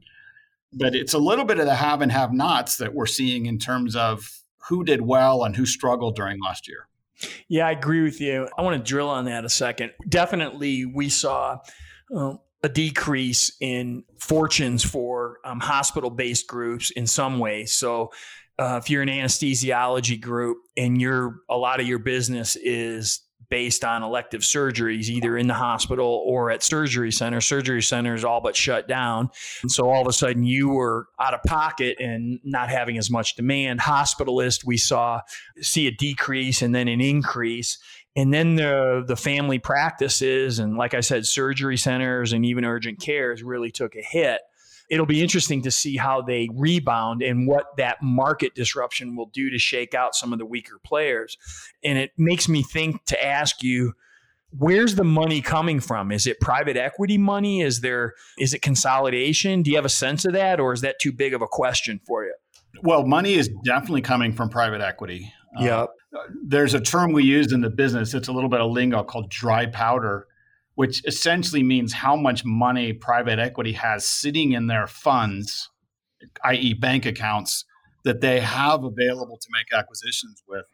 But 0.78 0.94
it's 0.94 1.14
a 1.14 1.18
little 1.18 1.44
bit 1.44 1.58
of 1.58 1.66
the 1.66 1.74
have 1.74 2.02
and 2.02 2.12
have 2.12 2.32
nots 2.32 2.76
that 2.76 2.94
we're 2.94 3.06
seeing 3.06 3.46
in 3.46 3.58
terms 3.58 3.96
of 3.96 4.42
who 4.68 4.84
did 4.84 5.00
well 5.00 5.42
and 5.44 5.56
who 5.56 5.64
struggled 5.64 6.16
during 6.16 6.40
last 6.40 6.68
year. 6.68 6.88
Yeah, 7.48 7.66
I 7.66 7.70
agree 7.70 8.02
with 8.02 8.20
you. 8.20 8.48
I 8.58 8.62
want 8.62 8.76
to 8.76 8.88
drill 8.88 9.08
on 9.08 9.24
that 9.24 9.44
a 9.44 9.48
second. 9.48 9.92
Definitely, 10.08 10.84
we 10.84 11.08
saw 11.08 11.58
um, 12.14 12.40
a 12.62 12.68
decrease 12.68 13.52
in 13.60 14.04
fortunes 14.18 14.84
for 14.84 15.38
um, 15.44 15.60
hospital 15.60 16.10
based 16.10 16.46
groups 16.46 16.90
in 16.90 17.06
some 17.06 17.38
ways. 17.38 17.72
So, 17.72 18.12
uh, 18.58 18.80
if 18.82 18.90
you're 18.90 19.02
an 19.02 19.08
anesthesiology 19.08 20.20
group 20.20 20.58
and 20.76 21.00
you're 21.00 21.40
a 21.48 21.56
lot 21.56 21.78
of 21.78 21.86
your 21.86 21.98
business 21.98 22.56
is 22.56 23.20
based 23.48 23.84
on 23.84 24.02
elective 24.02 24.42
surgeries, 24.42 25.08
either 25.08 25.36
in 25.36 25.46
the 25.46 25.54
hospital 25.54 26.22
or 26.26 26.50
at 26.50 26.62
surgery 26.62 27.12
center. 27.12 27.40
Surgery 27.40 27.82
centers 27.82 28.24
all 28.24 28.40
but 28.40 28.56
shut 28.56 28.88
down. 28.88 29.30
And 29.62 29.70
so 29.70 29.88
all 29.88 30.02
of 30.02 30.06
a 30.06 30.12
sudden 30.12 30.44
you 30.44 30.68
were 30.68 31.08
out 31.20 31.34
of 31.34 31.42
pocket 31.44 31.98
and 32.00 32.40
not 32.44 32.68
having 32.68 32.98
as 32.98 33.10
much 33.10 33.36
demand. 33.36 33.80
Hospitalist, 33.80 34.64
we 34.64 34.76
saw 34.76 35.20
see 35.60 35.86
a 35.86 35.92
decrease 35.92 36.62
and 36.62 36.74
then 36.74 36.88
an 36.88 37.00
increase. 37.00 37.78
And 38.14 38.32
then 38.32 38.56
the 38.56 39.04
the 39.06 39.16
family 39.16 39.58
practices 39.58 40.58
and 40.58 40.76
like 40.76 40.94
I 40.94 41.00
said, 41.00 41.26
surgery 41.26 41.76
centers 41.76 42.32
and 42.32 42.44
even 42.46 42.64
urgent 42.64 43.00
cares 43.00 43.42
really 43.42 43.70
took 43.70 43.94
a 43.94 44.02
hit 44.02 44.40
it'll 44.88 45.06
be 45.06 45.22
interesting 45.22 45.62
to 45.62 45.70
see 45.70 45.96
how 45.96 46.22
they 46.22 46.48
rebound 46.54 47.22
and 47.22 47.46
what 47.46 47.76
that 47.76 47.98
market 48.02 48.54
disruption 48.54 49.16
will 49.16 49.30
do 49.32 49.50
to 49.50 49.58
shake 49.58 49.94
out 49.94 50.14
some 50.14 50.32
of 50.32 50.38
the 50.38 50.46
weaker 50.46 50.78
players. 50.84 51.36
And 51.82 51.98
it 51.98 52.12
makes 52.16 52.48
me 52.48 52.62
think 52.62 53.04
to 53.06 53.24
ask 53.24 53.62
you, 53.62 53.94
where's 54.50 54.94
the 54.94 55.04
money 55.04 55.40
coming 55.40 55.80
from? 55.80 56.12
Is 56.12 56.26
it 56.26 56.40
private 56.40 56.76
equity 56.76 57.18
money? 57.18 57.62
Is 57.62 57.80
there 57.80 58.14
is 58.38 58.54
it 58.54 58.62
consolidation? 58.62 59.62
Do 59.62 59.70
you 59.70 59.76
have 59.76 59.84
a 59.84 59.90
sense 59.90 60.24
of 60.24 60.32
that 60.34 60.60
or 60.60 60.72
is 60.72 60.80
that 60.82 60.98
too 61.00 61.12
big 61.12 61.34
of 61.34 61.42
a 61.42 61.46
question 61.46 62.00
for 62.06 62.24
you? 62.24 62.34
Well 62.82 63.06
money 63.06 63.34
is 63.34 63.50
definitely 63.64 64.02
coming 64.02 64.32
from 64.32 64.48
private 64.48 64.80
equity. 64.80 65.32
Yeah. 65.58 65.86
Uh, 66.14 66.18
there's 66.44 66.74
a 66.74 66.80
term 66.80 67.12
we 67.12 67.24
use 67.24 67.52
in 67.52 67.60
the 67.60 67.70
business 67.70 68.14
it's 68.14 68.28
a 68.28 68.32
little 68.32 68.50
bit 68.50 68.60
of 68.60 68.70
lingo 68.70 69.02
called 69.02 69.30
dry 69.30 69.66
powder 69.66 70.26
which 70.76 71.02
essentially 71.06 71.62
means 71.62 71.92
how 71.94 72.14
much 72.14 72.44
money 72.44 72.92
private 72.92 73.38
equity 73.38 73.72
has 73.72 74.06
sitting 74.06 74.52
in 74.52 74.66
their 74.66 74.86
funds, 74.86 75.70
i.e., 76.44 76.74
bank 76.74 77.06
accounts, 77.06 77.64
that 78.04 78.20
they 78.20 78.40
have 78.40 78.84
available 78.84 79.38
to 79.40 79.48
make 79.52 79.66
acquisitions 79.72 80.42
with. 80.46 80.64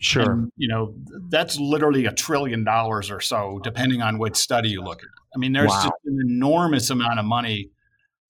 Sure. 0.00 0.32
And, 0.32 0.52
you 0.56 0.66
know, 0.68 0.94
that's 1.30 1.58
literally 1.58 2.04
a 2.04 2.12
trillion 2.12 2.64
dollars 2.64 3.10
or 3.10 3.20
so, 3.20 3.60
depending 3.62 4.02
on 4.02 4.18
which 4.18 4.34
study 4.34 4.70
you 4.70 4.82
look 4.82 5.00
at. 5.02 5.08
I 5.34 5.38
mean, 5.38 5.52
there's 5.52 5.70
wow. 5.70 5.82
just 5.82 5.94
an 6.04 6.18
enormous 6.28 6.90
amount 6.90 7.20
of 7.20 7.24
money 7.24 7.70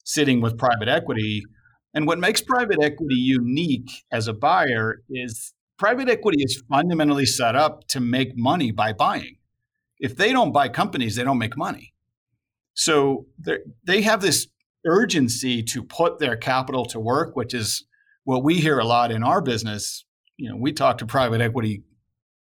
sitting 0.05 0.43
with 0.43 0.59
private 0.59 0.89
equity. 0.89 1.43
And 1.95 2.07
what 2.07 2.19
makes 2.19 2.43
private 2.43 2.83
equity 2.83 3.17
unique 3.17 3.91
as 4.13 4.29
a 4.29 4.35
buyer 4.35 5.01
is 5.09 5.55
private 5.79 6.11
equity 6.11 6.43
is 6.43 6.63
fundamentally 6.69 7.27
set 7.27 7.57
up 7.57 7.89
to 7.89 8.01
make 8.01 8.37
money 8.37 8.73
by 8.73 8.93
buying 8.93 9.37
if 9.99 10.17
they 10.17 10.33
don't 10.33 10.53
buy 10.53 10.69
companies, 10.69 11.17
they 11.17 11.25
don't 11.25 11.39
make 11.39 11.57
money. 11.57 11.95
So 12.75 13.27
they 13.85 14.03
have 14.03 14.21
this 14.21 14.49
urgency 14.85 15.63
to 15.63 15.83
put 15.83 16.19
their 16.19 16.37
capital 16.37 16.85
to 16.87 17.01
work, 17.01 17.37
which 17.37 17.55
is 17.55 17.85
what 18.25 18.43
we 18.43 18.57
hear 18.57 18.79
a 18.79 18.85
lot 18.85 19.11
in 19.11 19.23
our 19.23 19.41
business. 19.41 20.05
You 20.37 20.51
know, 20.51 20.57
we 20.57 20.73
talk 20.73 20.99
to 20.99 21.07
private 21.07 21.41
equity 21.41 21.85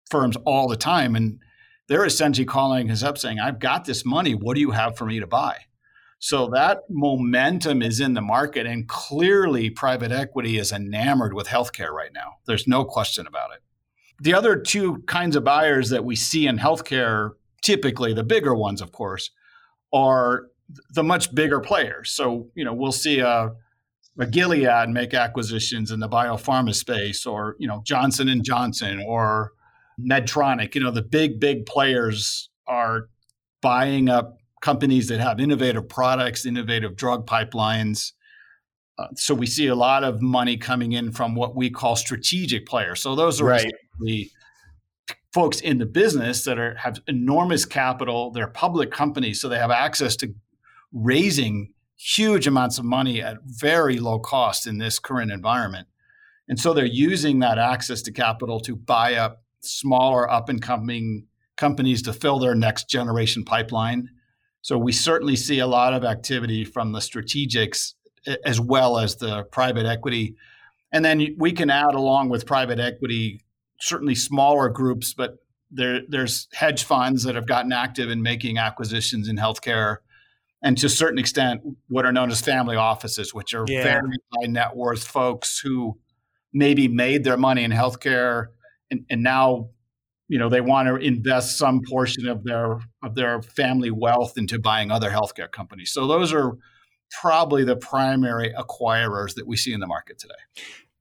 firms 0.10 0.38
all 0.46 0.68
the 0.68 0.78
time, 0.78 1.16
and 1.16 1.40
they're 1.88 2.06
essentially 2.06 2.46
calling 2.46 2.90
us 2.90 3.04
up 3.04 3.18
saying, 3.18 3.40
I've 3.40 3.60
got 3.60 3.86
this 3.86 4.06
money. 4.06 4.34
What 4.34 4.56
do 4.56 4.62
you 4.62 4.72
have 4.72 4.98
for 4.98 5.06
me 5.06 5.20
to 5.20 5.28
buy? 5.28 5.58
So 6.20 6.48
that 6.54 6.82
momentum 6.90 7.82
is 7.82 8.00
in 8.00 8.14
the 8.14 8.22
market, 8.22 8.66
and 8.66 8.88
clearly 8.88 9.70
private 9.70 10.12
equity 10.12 10.58
is 10.58 10.72
enamored 10.72 11.34
with 11.34 11.48
healthcare 11.48 11.90
right 11.90 12.14
now. 12.14 12.36
There's 12.46 12.68
no 12.68 12.86
question 12.86 13.28
about 13.28 13.52
it. 13.54 13.62
The 14.22 14.36
other 14.36 14.56
two 14.56 15.00
kinds 15.08 15.36
of 15.36 15.44
buyers 15.44 15.90
that 15.90 16.06
we 16.06 16.16
see 16.16 16.46
in 16.48 16.60
healthcare 16.60 17.32
typically 17.62 18.14
the 18.14 18.24
bigger 18.24 18.56
ones, 18.56 18.82
of 18.82 18.92
course, 18.92 19.30
are 19.94 20.48
the 20.94 21.04
much 21.04 21.34
bigger 21.34 21.60
players. 21.60 22.12
So, 22.12 22.48
you 22.56 22.64
know, 22.64 22.74
we'll 22.74 22.92
see 22.92 23.20
a, 23.20 23.52
a 24.20 24.26
Gilead 24.26 24.90
make 24.90 25.14
acquisitions 25.14 25.92
in 25.92 26.00
the 26.00 26.10
biopharma 26.10 26.74
space, 26.76 27.26
or 27.26 27.56
you 27.60 27.68
know, 27.68 27.82
Johnson 27.86 28.30
and 28.30 28.44
Johnson, 28.44 29.04
or 29.06 29.52
Medtronic. 30.00 30.76
You 30.76 30.82
know, 30.82 30.92
the 30.92 31.02
big 31.02 31.40
big 31.40 31.66
players 31.66 32.50
are 32.68 33.10
buying 33.62 34.10
up 34.10 34.38
companies 34.62 35.08
that 35.08 35.20
have 35.20 35.40
innovative 35.40 35.90
products, 35.90 36.46
innovative 36.46 36.96
drug 36.96 37.26
pipelines. 37.26 38.12
Uh, 38.98 39.08
so 39.16 39.34
we 39.34 39.48
see 39.48 39.68
a 39.68 39.76
lot 39.76 40.04
of 40.04 40.22
money 40.22 40.58
coming 40.58 40.92
in 40.92 41.12
from 41.12 41.36
what 41.36 41.56
we 41.56 41.70
call 41.70 41.96
strategic 41.96 42.68
players. 42.68 43.02
So 43.02 43.16
those 43.16 43.42
are 43.42 43.46
right. 43.46 43.74
the 44.02 44.30
folks 45.34 45.62
in 45.62 45.78
the 45.78 45.86
business 45.86 46.44
that 46.44 46.60
are 46.60 46.76
have 46.76 47.00
enormous 47.08 47.66
capital. 47.66 48.32
They're 48.32 48.48
public 48.48 48.92
companies, 48.92 49.42
so 49.42 49.50
they 49.50 49.58
have 49.58 49.72
access 49.72 50.16
to 50.18 50.34
raising 50.92 51.74
huge 51.98 52.48
amounts 52.48 52.78
of 52.78 52.86
money 52.86 53.22
at 53.22 53.38
very 53.46 53.98
low 53.98 54.20
cost 54.20 54.68
in 54.68 54.78
this 54.78 55.00
current 55.00 55.32
environment. 55.32 55.88
And 56.50 56.60
so 56.60 56.74
they're 56.74 56.86
using 56.86 57.40
that 57.40 57.58
access 57.58 58.02
to 58.04 58.12
capital 58.12 58.60
to 58.62 58.76
buy 58.76 59.16
up 59.16 59.44
smaller 59.62 60.30
up 60.30 60.50
and 60.50 60.62
coming 60.62 61.28
companies 61.56 62.02
to 62.02 62.14
fill 62.14 62.40
their 62.40 62.56
next 62.56 62.90
generation 62.90 63.46
pipeline. 63.46 64.10
So 64.64 64.78
we 64.78 64.92
certainly 64.92 65.36
see 65.36 65.60
a 65.60 65.68
lot 65.68 65.94
of 65.94 66.04
activity 66.04 66.66
from 66.66 66.92
the 66.92 67.00
strategics 67.00 67.94
as 68.46 68.60
well 68.60 68.98
as 68.98 69.16
the 69.16 69.44
private 69.46 69.86
equity. 69.86 70.36
And 70.92 71.06
then 71.06 71.36
we 71.38 71.52
can 71.52 71.70
add 71.70 71.94
along 71.94 72.30
with 72.30 72.46
private 72.46 72.80
equity 72.80 73.42
certainly 73.82 74.16
smaller 74.16 74.70
groups, 74.70 75.14
but 75.14 75.38
there, 75.70 76.02
there's 76.08 76.48
hedge 76.54 76.84
funds 76.84 77.24
that 77.24 77.36
have 77.36 77.48
gotten 77.48 77.72
active 77.74 78.10
in 78.10 78.22
making 78.22 78.58
acquisitions 78.58 79.28
in 79.28 79.38
healthcare, 79.38 79.98
and 80.64 80.78
to 80.78 80.86
a 80.86 80.90
certain 80.90 81.18
extent, 81.18 81.62
what 81.90 82.06
are 82.06 82.12
known 82.12 82.30
as 82.30 82.40
family 82.40 82.76
offices, 82.76 83.34
which 83.34 83.54
are 83.54 83.66
yeah. 83.68 83.84
very 83.84 84.16
high 84.34 84.48
net 84.48 84.76
worth 84.76 85.04
folks 85.04 85.60
who 85.60 85.98
maybe 86.54 86.88
made 86.88 87.24
their 87.24 87.38
money 87.38 87.64
in 87.64 87.72
healthcare 87.72 88.48
and, 88.92 89.06
and 89.10 89.24
now 89.24 89.70
you 90.28 90.38
know 90.38 90.50
they 90.50 90.62
want 90.62 90.88
to 90.88 90.96
invest 90.96 91.58
some 91.58 91.82
portion 91.90 92.28
of 92.28 92.44
their 92.44 92.80
of 93.04 93.16
their 93.16 93.42
family 93.42 93.90
wealth 93.90 94.38
into 94.38 94.60
buying 94.60 94.92
other 94.92 95.10
healthcare 95.10 95.52
companies. 95.52 95.92
So 95.92 96.06
those 96.06 96.32
are 96.32 96.58
probably 97.20 97.64
the 97.64 97.76
primary 97.76 98.54
acquirers 98.54 99.36
that 99.36 99.48
we 99.48 99.58
see 99.58 99.74
in 99.74 99.80
the 99.80 99.88
market 99.88 100.20
today. 100.20 100.34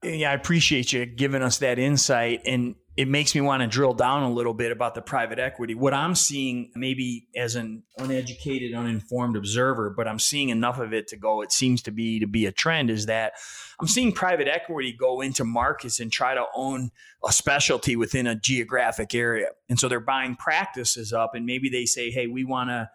Yeah, 0.02 0.30
I 0.30 0.34
appreciate 0.34 0.92
you 0.92 1.04
giving 1.04 1.42
us 1.42 1.58
that 1.58 1.78
insight. 1.78 2.42
And 2.46 2.76
it 2.96 3.06
makes 3.06 3.34
me 3.34 3.40
want 3.40 3.62
to 3.62 3.66
drill 3.66 3.94
down 3.94 4.22
a 4.22 4.30
little 4.30 4.54
bit 4.54 4.72
about 4.72 4.94
the 4.94 5.02
private 5.02 5.38
equity. 5.38 5.74
What 5.74 5.94
I'm 5.94 6.14
seeing, 6.14 6.70
maybe 6.74 7.28
as 7.36 7.54
an 7.54 7.82
uneducated, 7.98 8.74
uninformed 8.74 9.36
observer, 9.36 9.90
but 9.90 10.08
I'm 10.08 10.18
seeing 10.18 10.48
enough 10.48 10.78
of 10.78 10.92
it 10.92 11.08
to 11.08 11.16
go, 11.16 11.42
it 11.42 11.52
seems 11.52 11.82
to 11.82 11.90
be 11.90 12.20
to 12.20 12.26
be 12.26 12.46
a 12.46 12.52
trend, 12.52 12.90
is 12.90 13.06
that 13.06 13.34
I'm 13.78 13.86
seeing 13.86 14.12
private 14.12 14.48
equity 14.48 14.92
go 14.92 15.20
into 15.20 15.44
markets 15.44 16.00
and 16.00 16.10
try 16.10 16.34
to 16.34 16.44
own 16.54 16.90
a 17.24 17.32
specialty 17.32 17.94
within 17.96 18.26
a 18.26 18.34
geographic 18.34 19.14
area. 19.14 19.48
And 19.68 19.78
so 19.78 19.88
they're 19.88 20.00
buying 20.00 20.36
practices 20.36 21.12
up 21.12 21.34
and 21.34 21.46
maybe 21.46 21.68
they 21.68 21.86
say, 21.86 22.10
hey, 22.10 22.26
we 22.26 22.44
want 22.44 22.70
to 22.70 22.90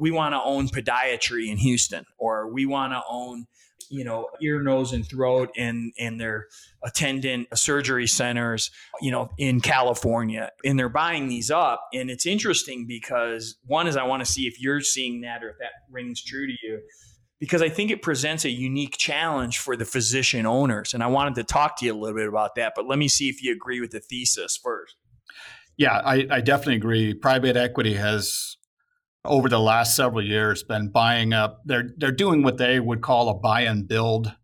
we 0.00 0.10
want 0.10 0.34
to 0.34 0.42
own 0.42 0.68
podiatry 0.68 1.48
in 1.48 1.56
Houston, 1.58 2.04
or 2.18 2.52
we 2.52 2.66
want 2.66 2.92
to 2.92 3.02
own 3.08 3.46
you 3.90 4.04
know, 4.04 4.28
ear, 4.40 4.62
nose, 4.62 4.92
and 4.92 5.06
throat 5.06 5.50
and 5.56 5.92
and 5.98 6.20
their 6.20 6.46
attendant 6.84 7.48
surgery 7.56 8.06
centers, 8.06 8.70
you 9.00 9.10
know, 9.10 9.30
in 9.38 9.60
California. 9.60 10.50
And 10.64 10.78
they're 10.78 10.88
buying 10.88 11.28
these 11.28 11.50
up. 11.50 11.88
And 11.92 12.10
it's 12.10 12.26
interesting 12.26 12.86
because 12.86 13.56
one 13.66 13.86
is 13.86 13.96
I 13.96 14.04
want 14.04 14.24
to 14.24 14.30
see 14.30 14.46
if 14.46 14.60
you're 14.60 14.80
seeing 14.80 15.22
that 15.22 15.42
or 15.42 15.50
if 15.50 15.58
that 15.58 15.72
rings 15.90 16.22
true 16.22 16.46
to 16.46 16.54
you. 16.62 16.80
Because 17.40 17.62
I 17.62 17.68
think 17.68 17.92
it 17.92 18.02
presents 18.02 18.44
a 18.44 18.50
unique 18.50 18.96
challenge 18.96 19.58
for 19.58 19.76
the 19.76 19.84
physician 19.84 20.44
owners. 20.44 20.92
And 20.92 21.04
I 21.04 21.06
wanted 21.06 21.36
to 21.36 21.44
talk 21.44 21.78
to 21.78 21.86
you 21.86 21.94
a 21.94 21.96
little 21.96 22.16
bit 22.16 22.28
about 22.28 22.56
that. 22.56 22.72
But 22.74 22.88
let 22.88 22.98
me 22.98 23.06
see 23.06 23.28
if 23.28 23.42
you 23.42 23.52
agree 23.52 23.80
with 23.80 23.92
the 23.92 24.00
thesis 24.00 24.56
first. 24.56 24.96
Yeah, 25.76 26.02
I, 26.04 26.26
I 26.28 26.40
definitely 26.40 26.74
agree. 26.74 27.14
Private 27.14 27.56
equity 27.56 27.94
has 27.94 28.56
over 29.28 29.48
the 29.48 29.60
last 29.60 29.94
several 29.94 30.24
years 30.24 30.62
been 30.64 30.90
buying 30.90 31.32
up. 31.32 31.62
They're 31.64 31.90
they're 31.96 32.10
doing 32.10 32.42
what 32.42 32.58
they 32.58 32.80
would 32.80 33.02
call 33.02 33.28
a 33.28 33.34
buy 33.34 33.62
and 33.62 33.86
build 33.86 34.34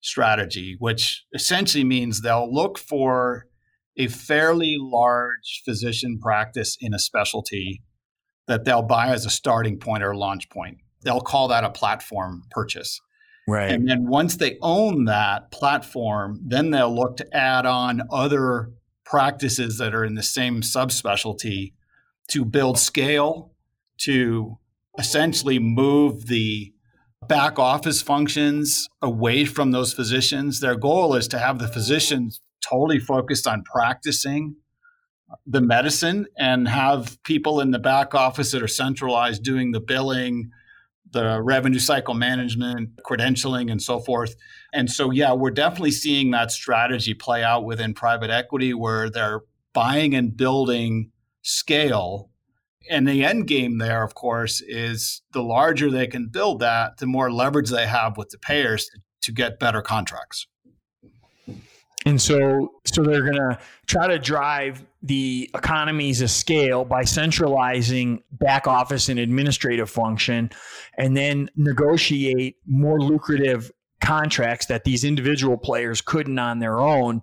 strategy, 0.00 0.76
which 0.78 1.24
essentially 1.34 1.84
means 1.84 2.22
they'll 2.22 2.52
look 2.52 2.78
for 2.78 3.46
a 3.96 4.06
fairly 4.06 4.76
large 4.78 5.62
physician 5.64 6.18
practice 6.22 6.76
in 6.80 6.94
a 6.94 6.98
specialty 6.98 7.82
that 8.46 8.64
they'll 8.64 8.82
buy 8.82 9.08
as 9.08 9.26
a 9.26 9.30
starting 9.30 9.78
point 9.78 10.02
or 10.02 10.14
launch 10.14 10.48
point. 10.48 10.78
They'll 11.02 11.20
call 11.20 11.48
that 11.48 11.64
a 11.64 11.70
platform 11.70 12.44
purchase. 12.50 13.00
Right. 13.46 13.70
And 13.70 13.88
then 13.88 14.06
once 14.06 14.36
they 14.36 14.56
own 14.62 15.06
that 15.06 15.50
platform, 15.50 16.40
then 16.46 16.70
they'll 16.70 16.94
look 16.94 17.16
to 17.16 17.36
add 17.36 17.66
on 17.66 18.02
other 18.10 18.70
practices 19.04 19.78
that 19.78 19.94
are 19.94 20.04
in 20.04 20.14
the 20.14 20.22
same 20.22 20.60
subspecialty 20.60 21.72
to 22.28 22.44
build 22.44 22.78
scale 22.78 23.52
to 23.98 24.58
essentially 24.98 25.58
move 25.58 26.26
the 26.26 26.72
back 27.26 27.58
office 27.58 28.00
functions 28.00 28.88
away 29.02 29.44
from 29.44 29.70
those 29.70 29.92
physicians. 29.92 30.60
Their 30.60 30.76
goal 30.76 31.14
is 31.14 31.28
to 31.28 31.38
have 31.38 31.58
the 31.58 31.68
physicians 31.68 32.40
totally 32.60 32.98
focused 32.98 33.46
on 33.46 33.62
practicing 33.64 34.56
the 35.46 35.60
medicine 35.60 36.26
and 36.38 36.68
have 36.68 37.22
people 37.22 37.60
in 37.60 37.70
the 37.70 37.78
back 37.78 38.14
office 38.14 38.50
that 38.52 38.62
are 38.62 38.68
centralized 38.68 39.42
doing 39.42 39.72
the 39.72 39.80
billing, 39.80 40.50
the 41.10 41.40
revenue 41.42 41.78
cycle 41.78 42.14
management, 42.14 42.90
credentialing, 43.06 43.70
and 43.70 43.82
so 43.82 44.00
forth. 44.00 44.34
And 44.72 44.90
so, 44.90 45.10
yeah, 45.10 45.32
we're 45.32 45.50
definitely 45.50 45.90
seeing 45.90 46.30
that 46.30 46.50
strategy 46.50 47.14
play 47.14 47.42
out 47.42 47.64
within 47.64 47.94
private 47.94 48.30
equity 48.30 48.72
where 48.74 49.10
they're 49.10 49.42
buying 49.74 50.14
and 50.14 50.36
building 50.36 51.10
scale. 51.42 52.30
And 52.90 53.06
the 53.06 53.24
end 53.24 53.46
game 53.46 53.78
there, 53.78 54.02
of 54.02 54.14
course, 54.14 54.60
is 54.60 55.22
the 55.32 55.42
larger 55.42 55.90
they 55.90 56.06
can 56.06 56.28
build 56.28 56.60
that, 56.60 56.98
the 56.98 57.06
more 57.06 57.30
leverage 57.30 57.70
they 57.70 57.86
have 57.86 58.16
with 58.16 58.30
the 58.30 58.38
payers 58.38 58.90
to 59.22 59.32
get 59.32 59.58
better 59.58 59.82
contracts. 59.82 60.46
And 62.06 62.22
so, 62.22 62.72
so 62.84 63.02
they're 63.02 63.22
going 63.22 63.34
to 63.34 63.58
try 63.86 64.06
to 64.06 64.18
drive 64.18 64.84
the 65.02 65.50
economies 65.54 66.22
of 66.22 66.30
scale 66.30 66.84
by 66.84 67.04
centralizing 67.04 68.22
back 68.32 68.66
office 68.66 69.08
and 69.08 69.18
administrative 69.18 69.90
function, 69.90 70.50
and 70.96 71.16
then 71.16 71.50
negotiate 71.56 72.56
more 72.66 73.00
lucrative 73.00 73.70
contracts 74.00 74.66
that 74.66 74.84
these 74.84 75.04
individual 75.04 75.58
players 75.58 76.00
couldn't 76.00 76.38
on 76.38 76.60
their 76.60 76.78
own. 76.78 77.20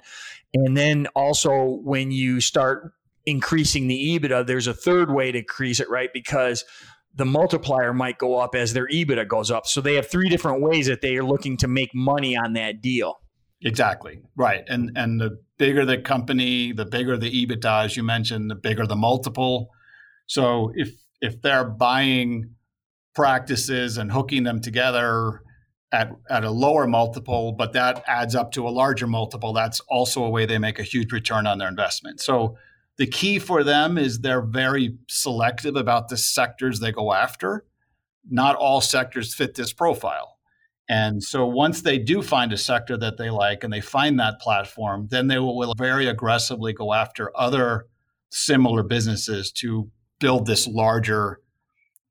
And 0.54 0.78
then 0.78 1.08
also, 1.16 1.80
when 1.84 2.12
you 2.12 2.40
start 2.40 2.92
increasing 3.26 3.88
the 3.88 4.20
EBITDA, 4.20 4.46
there's 4.46 4.68
a 4.68 4.74
third 4.74 5.12
way 5.12 5.32
to 5.32 5.40
increase 5.40 5.80
it, 5.80 5.90
right? 5.90 6.10
Because 6.14 6.64
the 7.14 7.26
multiplier 7.26 7.94
might 7.94 8.18
go 8.18 8.38
up 8.38 8.56
as 8.56 8.74
their 8.74 8.88
EBITDA 8.88 9.28
goes 9.28 9.50
up. 9.50 9.66
So 9.66 9.82
they 9.82 9.96
have 9.96 10.08
three 10.08 10.30
different 10.30 10.62
ways 10.62 10.88
that 10.88 11.02
they 11.02 11.16
are 11.18 11.24
looking 11.24 11.58
to 11.58 11.68
make 11.68 11.92
money 11.94 12.36
on 12.36 12.54
that 12.54 12.82
deal. 12.82 13.16
Exactly. 13.62 14.20
Right. 14.36 14.64
And 14.68 14.92
and 14.96 15.20
the 15.20 15.40
bigger 15.58 15.86
the 15.86 15.98
company, 15.98 16.74
the 16.74 16.86
bigger 16.86 17.18
the 17.18 17.46
EBITDA 17.46 17.86
as 17.86 17.98
you 17.98 18.04
mentioned, 18.04 18.52
the 18.52 18.56
bigger 18.56 18.86
the 18.86 18.98
multiple. 18.98 19.70
So 20.28 20.72
if 20.76 20.92
if 21.22 21.42
they're 21.42 21.64
buying 21.66 22.52
practices 23.16 23.98
and 23.98 24.12
hooking 24.12 24.44
them 24.44 24.62
together 24.62 25.42
at, 25.92 26.12
at 26.30 26.44
a 26.44 26.52
lower 26.52 26.86
multiple, 26.86 27.54
but 27.54 27.74
that 27.74 28.04
adds 28.06 28.36
up 28.36 28.52
to 28.52 28.68
a 28.68 28.70
larger 28.70 29.08
multiple, 29.08 29.54
that's 29.54 29.80
also 29.90 30.24
a 30.24 30.30
way 30.30 30.46
they 30.46 30.58
make 30.58 30.78
a 30.78 30.84
huge 30.84 31.14
return 31.14 31.48
on 31.48 31.58
their 31.58 31.70
investment. 31.70 32.20
So 32.20 32.58
the 32.98 33.08
key 33.08 33.40
for 33.40 33.64
them 33.64 33.98
is 33.98 34.20
they're 34.20 34.42
very 34.42 34.98
selective 35.10 35.76
about 35.76 36.08
the 36.08 36.18
sectors 36.18 36.80
they 36.80 36.92
go 36.92 37.14
after. 37.14 37.66
Not 38.30 38.56
all 38.56 38.82
sectors 38.82 39.36
fit 39.36 39.56
this 39.56 39.74
profile. 39.74 40.38
And 40.88 41.24
so 41.24 41.46
once 41.46 41.82
they 41.82 41.98
do 41.98 42.22
find 42.22 42.54
a 42.54 42.58
sector 42.58 42.96
that 42.98 43.18
they 43.18 43.30
like 43.30 43.64
and 43.64 43.74
they 43.74 43.82
find 43.82 44.20
that 44.20 44.40
platform, 44.40 45.08
then 45.10 45.28
they 45.28 45.40
will, 45.40 45.74
very 45.78 46.08
aggressively 46.08 46.74
go 46.74 46.94
after 46.94 47.36
other 47.36 47.88
similar 48.30 48.84
businesses 48.84 49.52
to 49.52 49.90
build 50.20 50.46
this 50.46 50.68
larger 50.68 51.40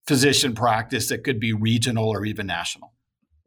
physician 0.06 0.54
practice 0.54 1.08
that 1.08 1.24
could 1.24 1.40
be 1.40 1.52
regional 1.52 2.08
or 2.08 2.24
even 2.24 2.46
national. 2.46 2.92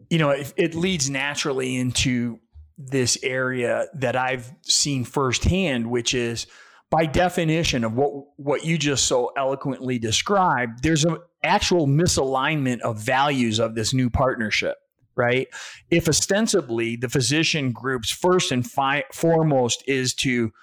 You 0.09 0.17
know, 0.17 0.29
it 0.29 0.73
leads 0.73 1.09
naturally 1.09 1.75
into 1.75 2.39
this 2.77 3.17
area 3.21 3.87
that 3.95 4.15
I've 4.15 4.53
seen 4.61 5.03
firsthand, 5.03 5.89
which 5.89 6.13
is 6.13 6.47
by 6.89 7.05
definition 7.05 7.83
of 7.83 7.93
what 7.93 8.11
what 8.37 8.65
you 8.65 8.77
just 8.77 9.07
so 9.07 9.31
eloquently 9.37 9.99
described, 9.99 10.83
there's 10.83 11.05
an 11.05 11.17
actual 11.43 11.87
misalignment 11.87 12.79
of 12.81 12.97
values 12.97 13.59
of 13.59 13.75
this 13.75 13.93
new 13.93 14.09
partnership 14.09 14.77
right? 15.17 15.47
If 15.89 16.07
ostensibly 16.07 16.95
the 16.95 17.09
physician 17.09 17.73
group's 17.73 18.11
first 18.11 18.51
and 18.51 18.65
fi- 18.65 19.03
foremost 19.11 19.83
is 19.87 20.13
to 20.15 20.53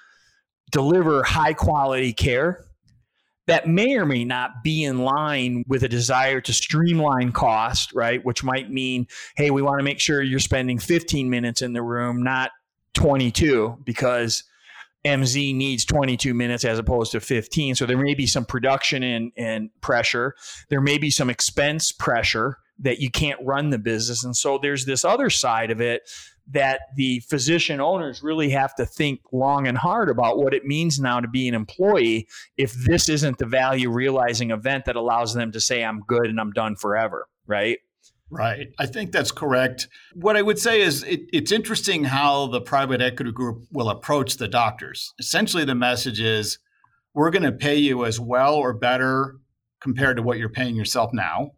deliver 0.70 1.22
high 1.24 1.52
quality 1.52 2.12
care, 2.12 2.64
that 3.46 3.68
may 3.68 3.96
or 3.96 4.06
may 4.06 4.24
not 4.24 4.62
be 4.62 4.84
in 4.84 5.00
line 5.00 5.64
with 5.68 5.82
a 5.82 5.88
desire 5.88 6.40
to 6.40 6.52
streamline 6.52 7.32
cost, 7.32 7.92
right? 7.92 8.24
Which 8.24 8.42
might 8.42 8.70
mean, 8.70 9.06
hey, 9.36 9.50
we 9.50 9.60
want 9.60 9.80
to 9.80 9.84
make 9.84 10.00
sure 10.00 10.22
you're 10.22 10.38
spending 10.38 10.78
15 10.78 11.28
minutes 11.28 11.60
in 11.60 11.74
the 11.74 11.82
room, 11.82 12.22
not 12.22 12.52
22, 12.94 13.80
because 13.84 14.44
MZ 15.04 15.54
needs 15.54 15.84
22 15.84 16.32
minutes 16.32 16.64
as 16.64 16.78
opposed 16.78 17.12
to 17.12 17.20
15. 17.20 17.74
So 17.74 17.86
there 17.86 17.98
may 17.98 18.14
be 18.14 18.26
some 18.26 18.44
production 18.44 19.02
and, 19.02 19.32
and 19.36 19.70
pressure. 19.80 20.34
There 20.70 20.80
may 20.80 20.98
be 20.98 21.10
some 21.10 21.28
expense 21.28 21.92
pressure 21.92 22.58
that 22.78 22.98
you 22.98 23.10
can't 23.10 23.38
run 23.44 23.70
the 23.70 23.78
business. 23.78 24.24
And 24.24 24.36
so 24.36 24.58
there's 24.58 24.86
this 24.86 25.04
other 25.04 25.30
side 25.30 25.70
of 25.70 25.80
it 25.80 26.02
that 26.50 26.80
the 26.96 27.20
physician 27.20 27.80
owners 27.80 28.22
really 28.22 28.50
have 28.50 28.74
to 28.74 28.84
think 28.84 29.20
long 29.32 29.66
and 29.66 29.78
hard 29.78 30.08
about 30.10 30.38
what 30.38 30.52
it 30.52 30.64
means 30.64 30.98
now 30.98 31.20
to 31.20 31.28
be 31.28 31.48
an 31.48 31.54
employee 31.54 32.28
if 32.56 32.72
this 32.72 33.08
isn't 33.08 33.38
the 33.38 33.46
value 33.46 33.90
realizing 33.90 34.50
event 34.50 34.84
that 34.84 34.96
allows 34.96 35.34
them 35.34 35.52
to 35.52 35.60
say, 35.60 35.82
I'm 35.84 36.00
good 36.00 36.26
and 36.26 36.38
I'm 36.38 36.52
done 36.52 36.76
forever. 36.76 37.26
Right. 37.46 37.78
Right. 38.34 38.68
I 38.78 38.86
think 38.86 39.12
that's 39.12 39.30
correct. 39.30 39.88
What 40.14 40.36
I 40.36 40.42
would 40.42 40.58
say 40.58 40.80
is 40.80 41.02
it, 41.04 41.22
it's 41.32 41.52
interesting 41.52 42.04
how 42.04 42.48
the 42.48 42.60
private 42.60 43.00
equity 43.00 43.32
group 43.32 43.64
will 43.72 43.90
approach 43.90 44.36
the 44.36 44.48
doctors. 44.48 45.14
Essentially, 45.18 45.64
the 45.64 45.74
message 45.74 46.20
is 46.20 46.58
we're 47.14 47.30
going 47.30 47.44
to 47.44 47.52
pay 47.52 47.76
you 47.76 48.04
as 48.04 48.18
well 48.18 48.54
or 48.54 48.72
better 48.72 49.36
compared 49.80 50.16
to 50.16 50.22
what 50.22 50.38
you're 50.38 50.48
paying 50.48 50.74
yourself 50.76 51.10
now 51.12 51.52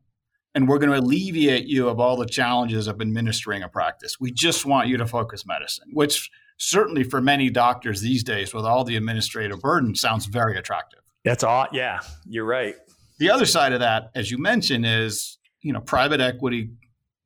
and 0.56 0.66
we're 0.66 0.78
going 0.78 0.90
to 0.90 0.98
alleviate 0.98 1.66
you 1.66 1.86
of 1.86 2.00
all 2.00 2.16
the 2.16 2.24
challenges 2.24 2.86
of 2.86 3.02
administering 3.02 3.62
a 3.62 3.68
practice. 3.68 4.18
We 4.18 4.32
just 4.32 4.64
want 4.64 4.88
you 4.88 4.96
to 4.96 5.06
focus 5.06 5.44
medicine, 5.44 5.90
which 5.92 6.30
certainly 6.56 7.04
for 7.04 7.20
many 7.20 7.50
doctors 7.50 8.00
these 8.00 8.24
days, 8.24 8.54
with 8.54 8.64
all 8.64 8.82
the 8.82 8.96
administrative 8.96 9.60
burden, 9.60 9.94
sounds 9.94 10.24
very 10.24 10.56
attractive. 10.56 11.00
That's 11.26 11.44
all. 11.44 11.66
Yeah, 11.72 12.00
you're 12.26 12.46
right. 12.46 12.74
The 13.18 13.28
other 13.28 13.44
side 13.44 13.74
of 13.74 13.80
that, 13.80 14.10
as 14.14 14.30
you 14.30 14.38
mentioned, 14.38 14.86
is 14.86 15.36
you 15.66 15.72
know 15.72 15.80
private 15.80 16.20
equity 16.20 16.70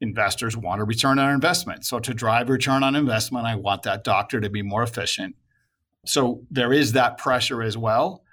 investors 0.00 0.56
want 0.56 0.80
a 0.80 0.84
return 0.84 1.18
on 1.18 1.34
investment. 1.34 1.84
So 1.84 2.00
to 2.00 2.14
drive 2.14 2.48
return 2.48 2.82
on 2.82 2.96
investment, 2.96 3.46
I 3.46 3.54
want 3.54 3.82
that 3.82 4.02
doctor 4.02 4.40
to 4.40 4.48
be 4.48 4.62
more 4.62 4.82
efficient. 4.82 5.36
So 6.06 6.42
there 6.50 6.72
is 6.72 6.92
that 6.92 7.18
pressure 7.18 7.62
as 7.62 7.76
well. 7.76 8.24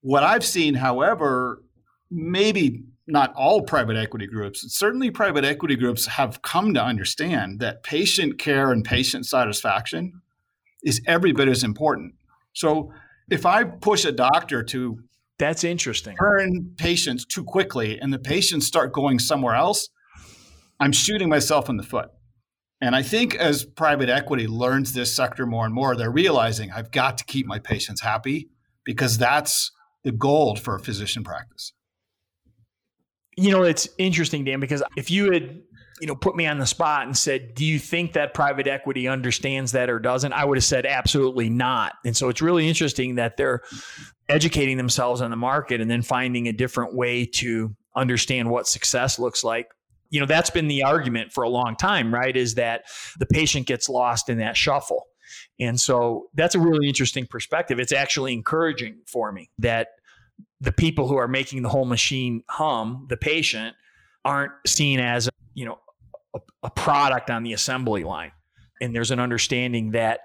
What 0.00 0.22
I've 0.22 0.44
seen, 0.44 0.72
however, 0.72 1.62
maybe 2.10 2.84
not 3.06 3.34
all 3.34 3.60
private 3.60 3.98
equity 3.98 4.26
groups, 4.26 4.72
certainly 4.74 5.10
private 5.10 5.44
equity 5.44 5.76
groups 5.76 6.06
have 6.06 6.40
come 6.40 6.72
to 6.72 6.82
understand 6.82 7.60
that 7.60 7.82
patient 7.82 8.38
care 8.38 8.72
and 8.72 8.82
patient 8.82 9.26
satisfaction 9.26 10.22
is 10.82 11.02
every 11.06 11.32
bit 11.32 11.48
as 11.48 11.62
important. 11.62 12.14
So 12.54 12.90
if 13.30 13.44
I 13.44 13.64
push 13.64 14.06
a 14.06 14.12
doctor 14.12 14.62
to 14.62 14.98
that's 15.38 15.64
interesting. 15.64 16.16
Turn 16.16 16.74
patients 16.76 17.24
too 17.24 17.44
quickly 17.44 17.98
and 18.00 18.12
the 18.12 18.18
patients 18.18 18.66
start 18.66 18.92
going 18.92 19.18
somewhere 19.18 19.54
else, 19.54 19.88
I'm 20.80 20.92
shooting 20.92 21.28
myself 21.28 21.68
in 21.68 21.76
the 21.76 21.82
foot. 21.82 22.10
And 22.80 22.94
I 22.94 23.02
think 23.02 23.34
as 23.36 23.64
private 23.64 24.08
equity 24.08 24.46
learns 24.46 24.92
this 24.92 25.14
sector 25.14 25.46
more 25.46 25.64
and 25.64 25.74
more, 25.74 25.96
they're 25.96 26.10
realizing 26.10 26.70
I've 26.70 26.90
got 26.90 27.18
to 27.18 27.24
keep 27.24 27.46
my 27.46 27.58
patients 27.58 28.02
happy 28.02 28.50
because 28.84 29.16
that's 29.16 29.70
the 30.02 30.12
gold 30.12 30.60
for 30.60 30.74
a 30.74 30.80
physician 30.80 31.24
practice. 31.24 31.72
You 33.36 33.50
know, 33.50 33.62
it's 33.62 33.88
interesting, 33.98 34.44
Dan, 34.44 34.60
because 34.60 34.82
if 34.96 35.10
you 35.10 35.32
had, 35.32 35.62
you 36.00 36.06
know, 36.06 36.14
put 36.14 36.34
me 36.34 36.46
on 36.46 36.58
the 36.58 36.66
spot 36.66 37.06
and 37.06 37.16
said, 37.16 37.54
"Do 37.54 37.64
you 37.64 37.78
think 37.78 38.12
that 38.12 38.34
private 38.34 38.66
equity 38.66 39.06
understands 39.06 39.72
that 39.72 39.88
or 39.88 39.98
doesn't?" 39.98 40.32
I 40.32 40.44
would 40.44 40.58
have 40.58 40.64
said 40.64 40.86
absolutely 40.86 41.48
not. 41.48 41.94
And 42.04 42.16
so 42.16 42.28
it's 42.28 42.42
really 42.42 42.68
interesting 42.68 43.14
that 43.14 43.36
they're 43.36 43.62
educating 44.28 44.76
themselves 44.76 45.20
on 45.20 45.30
the 45.30 45.36
market 45.36 45.80
and 45.80 45.90
then 45.90 46.02
finding 46.02 46.48
a 46.48 46.52
different 46.52 46.94
way 46.94 47.24
to 47.26 47.74
understand 47.94 48.50
what 48.50 48.66
success 48.66 49.18
looks 49.18 49.44
like. 49.44 49.68
You 50.10 50.20
know, 50.20 50.26
that's 50.26 50.50
been 50.50 50.68
the 50.68 50.82
argument 50.82 51.32
for 51.32 51.44
a 51.44 51.48
long 51.48 51.76
time, 51.76 52.12
right? 52.12 52.36
Is 52.36 52.54
that 52.54 52.84
the 53.18 53.26
patient 53.26 53.66
gets 53.66 53.88
lost 53.88 54.28
in 54.28 54.38
that 54.38 54.56
shuffle. 54.56 55.04
And 55.60 55.80
so 55.80 56.26
that's 56.34 56.54
a 56.54 56.60
really 56.60 56.88
interesting 56.88 57.26
perspective. 57.26 57.78
It's 57.78 57.92
actually 57.92 58.32
encouraging 58.32 59.00
for 59.06 59.32
me 59.32 59.50
that 59.58 59.88
the 60.60 60.72
people 60.72 61.08
who 61.08 61.16
are 61.16 61.28
making 61.28 61.62
the 61.62 61.68
whole 61.68 61.84
machine 61.84 62.42
hum, 62.48 63.06
the 63.08 63.16
patient, 63.16 63.76
aren't 64.24 64.52
seen 64.66 65.00
as 65.00 65.28
you 65.52 65.64
know 65.64 65.78
a, 66.34 66.40
a 66.64 66.70
product 66.70 67.30
on 67.30 67.42
the 67.42 67.52
assembly 67.52 68.04
line. 68.04 68.32
And 68.80 68.94
there's 68.94 69.10
an 69.10 69.20
understanding 69.20 69.92
that 69.92 70.20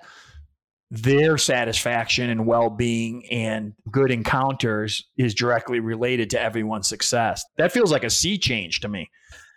their 0.92 1.38
satisfaction 1.38 2.30
and 2.30 2.48
well-being 2.48 3.26
and 3.30 3.74
good 3.92 4.12
encounters 4.12 5.08
is 5.18 5.36
directly 5.36 5.80
related 5.80 6.32
to 6.32 6.42
everyone's 6.42 6.88
success. 6.88 7.44
That 7.58 7.72
feels 7.72 7.92
like 7.92 8.04
a 8.04 8.10
sea 8.10 8.38
change 8.38 8.80
to 8.82 8.88
me. 8.88 9.10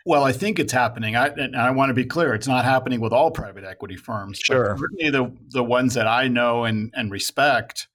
Well, 0.05 0.25
I 0.25 0.33
think 0.33 0.59
it's 0.59 0.73
happening. 0.73 1.17
I, 1.17 1.29
and 1.29 1.57
I 1.57 1.71
want 1.71 1.91
to 1.91 1.95
be 1.95 2.05
clear: 2.05 2.35
it's 2.35 2.49
not 2.49 2.65
happening 2.65 3.01
with 3.01 3.13
all 3.13 3.31
private 3.31 3.65
equity 3.65 3.97
firms. 3.97 4.41
Sure, 4.41 4.77
certainly 4.77 5.11
the 5.11 5.33
the 5.51 5.63
ones 5.63 5.95
that 5.95 6.09
I 6.09 6.27
know 6.27 6.65
and 6.65 6.93
and 6.95 7.11
respect 7.11 7.87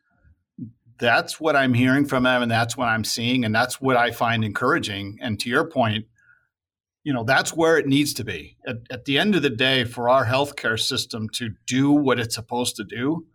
that's 0.99 1.39
what 1.39 1.55
I'm 1.55 1.73
hearing 1.73 2.05
from 2.05 2.23
them 2.23 2.41
and 2.41 2.51
that's 2.51 2.75
what 2.75 2.87
I'm 2.87 3.03
seeing 3.03 3.45
and 3.45 3.53
that's 3.53 3.79
what 3.79 3.97
I 3.97 4.11
find 4.11 4.43
encouraging. 4.43 5.17
And 5.21 5.39
to 5.39 5.49
your 5.49 5.65
point, 5.65 6.05
you 7.07 7.13
know, 7.13 7.23
that's 7.23 7.53
where 7.53 7.77
it 7.77 7.87
needs 7.87 8.13
to 8.15 8.25
be. 8.25 8.57
At, 8.67 8.79
at 8.91 9.05
the 9.05 9.17
end 9.17 9.33
of 9.33 9.41
the 9.41 9.49
day, 9.49 9.85
for 9.85 10.09
our 10.09 10.25
healthcare 10.25 10.77
system 10.77 11.29
to 11.35 11.51
do 11.65 11.89
what 11.89 12.19
it's 12.19 12.35
supposed 12.35 12.75
to 12.75 12.83
do, 12.83 13.27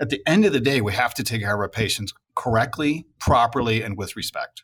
at 0.00 0.08
the 0.08 0.22
end 0.24 0.44
of 0.44 0.52
the 0.52 0.60
day, 0.60 0.80
we 0.80 0.92
have 0.92 1.12
to 1.14 1.24
take 1.24 1.40
care 1.40 1.54
of 1.54 1.58
our 1.58 1.68
patients 1.68 2.14
correctly, 2.36 3.08
properly, 3.18 3.82
and 3.82 3.98
with 3.98 4.14
respect. 4.14 4.62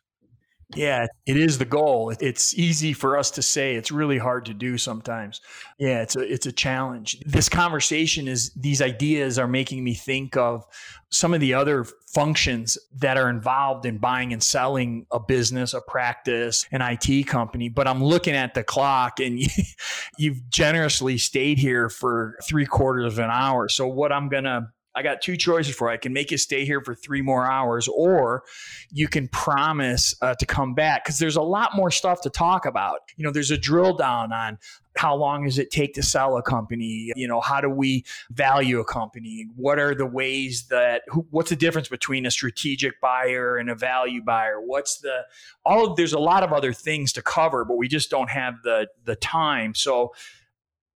Yeah, 0.75 1.07
it 1.25 1.39
is 1.39 1.57
the 1.57 1.65
goal. 1.65 2.13
It's 2.21 2.53
easy 2.53 2.93
for 2.93 3.17
us 3.17 3.31
to 3.33 3.43
say. 3.43 3.75
It's 3.77 3.91
really 3.91 4.19
hard 4.19 4.45
to 4.47 4.55
do 4.55 4.77
sometimes. 4.77 5.41
Yeah, 5.79 6.03
it's 6.03 6.15
a 6.15 6.21
it's 6.21 6.45
a 6.45 6.53
challenge. 6.53 7.19
This 7.25 7.49
conversation 7.49 8.29
is 8.29 8.51
these 8.55 8.83
ideas 8.83 9.39
are 9.39 9.49
making 9.49 9.83
me 9.83 9.95
think 9.95 10.37
of 10.37 10.67
some 11.11 11.33
of 11.33 11.41
the 11.41 11.55
other 11.55 11.87
functions 12.13 12.77
that 12.99 13.17
are 13.17 13.31
involved 13.31 13.87
in 13.87 13.97
buying 13.97 14.35
and 14.35 14.43
selling 14.43 15.07
a 15.11 15.19
business, 15.19 15.73
a 15.73 15.81
practice, 15.81 16.67
an 16.71 16.83
IT 16.83 17.27
company. 17.27 17.71
But 17.71 17.89
I'm 17.89 18.05
looking 18.05 18.35
at 18.35 18.53
the 18.53 18.63
clock 18.63 19.21
and 19.21 19.41
you've 20.19 20.51
generously 20.51 21.17
stayed 21.17 21.57
here 21.59 21.89
for 21.89 22.37
three 22.47 22.67
quarters 22.67 23.15
of 23.15 23.19
an 23.21 23.31
hour. 23.31 23.71
So 23.71 23.87
what 23.87 24.13
I'm 24.13 24.29
gonna 24.29 24.71
I 24.99 25.03
got 25.03 25.23
two 25.23 25.37
choices 25.37 25.77
for 25.77 25.89
you. 25.89 25.95
I 25.95 25.97
can 25.97 26.13
make 26.13 26.33
you 26.33 26.39
stay 26.39 26.65
here 26.65 26.81
for 26.81 26.93
three 26.93 27.23
more 27.23 27.49
hours, 27.49 27.87
or 27.87 28.43
you 28.91 29.07
can 29.07 29.29
promise 29.29 30.13
uh, 30.21 30.35
to 30.35 30.45
come 30.45 30.75
back 30.75 31.05
because 31.05 31.21
there's 31.21 31.37
a 31.37 31.43
lot 31.43 31.77
more 31.77 31.93
stuff 31.93 32.21
to 32.23 32.31
talk 32.31 32.67
about. 32.67 32.99
You 33.17 33.25
know, 33.25 33.31
there's 33.31 33.53
a 33.53 33.59
drill 33.59 33.95
down 33.97 34.33
on 34.33 34.59
how 34.97 35.15
long 35.15 35.45
does 35.45 35.61
it 35.61 35.71
take 35.71 35.95
to 35.95 36.03
sell 36.03 36.37
a 36.37 36.43
company 36.43 37.13
you 37.15 37.29
know 37.29 37.41
how 37.41 37.61
do 37.61 37.71
we 37.71 38.05
value 38.31 38.81
a 38.81 38.85
company 38.85 39.47
what 39.55 39.79
are 39.79 39.95
the 39.95 40.07
ways 40.07 40.67
that 40.71 41.03
who, 41.07 41.25
what's 41.31 41.51
the 41.51 41.57
difference 41.57 41.89
between 41.89 42.27
a 42.27 42.31
strategic 42.33 43.01
buyer 43.01 43.59
and 43.59 43.71
a 43.71 43.77
value 43.77 44.21
buyer 44.21 44.61
what's 44.61 44.99
the 44.99 45.21
all 45.65 45.87
of 45.87 45.97
there's 45.97 46.15
a 46.15 46.19
lot 46.19 46.43
of 46.43 46.53
other 46.53 46.73
things 46.73 47.13
to 47.13 47.23
cover 47.23 47.65
but 47.65 47.77
we 47.77 47.87
just 47.87 48.11
don't 48.11 48.31
have 48.31 48.55
the 48.65 48.89
the 49.05 49.15
time 49.15 49.73
so 49.73 50.13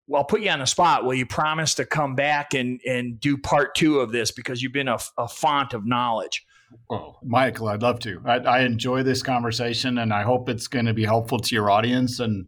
well, 0.06 0.20
I'll 0.20 0.26
put 0.26 0.40
you 0.40 0.50
on 0.50 0.58
the 0.58 0.66
spot. 0.66 1.04
Will 1.04 1.14
you 1.14 1.26
promise 1.26 1.74
to 1.76 1.84
come 1.84 2.14
back 2.14 2.54
and, 2.54 2.80
and 2.86 3.20
do 3.20 3.36
part 3.36 3.74
two 3.74 4.00
of 4.00 4.12
this 4.12 4.30
because 4.30 4.62
you've 4.62 4.72
been 4.72 4.88
a, 4.88 4.98
a 5.16 5.28
font 5.28 5.74
of 5.74 5.86
knowledge? 5.86 6.44
Well, 6.88 7.18
Michael, 7.22 7.68
I'd 7.68 7.82
love 7.82 8.00
to. 8.00 8.20
I, 8.24 8.38
I 8.38 8.60
enjoy 8.62 9.02
this 9.02 9.22
conversation 9.22 9.98
and 9.98 10.12
I 10.12 10.22
hope 10.22 10.48
it's 10.48 10.68
going 10.68 10.86
to 10.86 10.94
be 10.94 11.04
helpful 11.04 11.38
to 11.38 11.54
your 11.54 11.70
audience. 11.70 12.18
And 12.18 12.46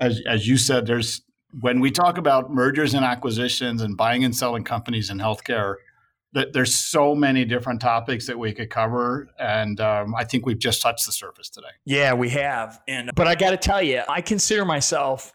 as, 0.00 0.22
as 0.26 0.46
you 0.46 0.56
said, 0.56 0.86
there's 0.86 1.22
when 1.60 1.80
we 1.80 1.90
talk 1.90 2.18
about 2.18 2.50
mergers 2.50 2.94
and 2.94 3.04
acquisitions 3.04 3.82
and 3.82 3.96
buying 3.96 4.24
and 4.24 4.36
selling 4.36 4.64
companies 4.64 5.10
in 5.10 5.18
healthcare, 5.18 5.76
that 6.32 6.52
there's 6.52 6.74
so 6.74 7.14
many 7.14 7.44
different 7.44 7.80
topics 7.80 8.26
that 8.26 8.38
we 8.38 8.52
could 8.52 8.68
cover, 8.68 9.28
and 9.38 9.80
um, 9.80 10.14
I 10.14 10.24
think 10.24 10.44
we've 10.44 10.58
just 10.58 10.82
touched 10.82 11.06
the 11.06 11.12
surface 11.12 11.48
today. 11.48 11.68
Yeah, 11.86 12.12
we 12.12 12.28
have. 12.30 12.80
And 12.86 13.10
but 13.14 13.26
I 13.26 13.34
got 13.34 13.50
to 13.50 13.56
tell 13.56 13.82
you, 13.82 14.02
I 14.08 14.20
consider 14.20 14.64
myself 14.64 15.32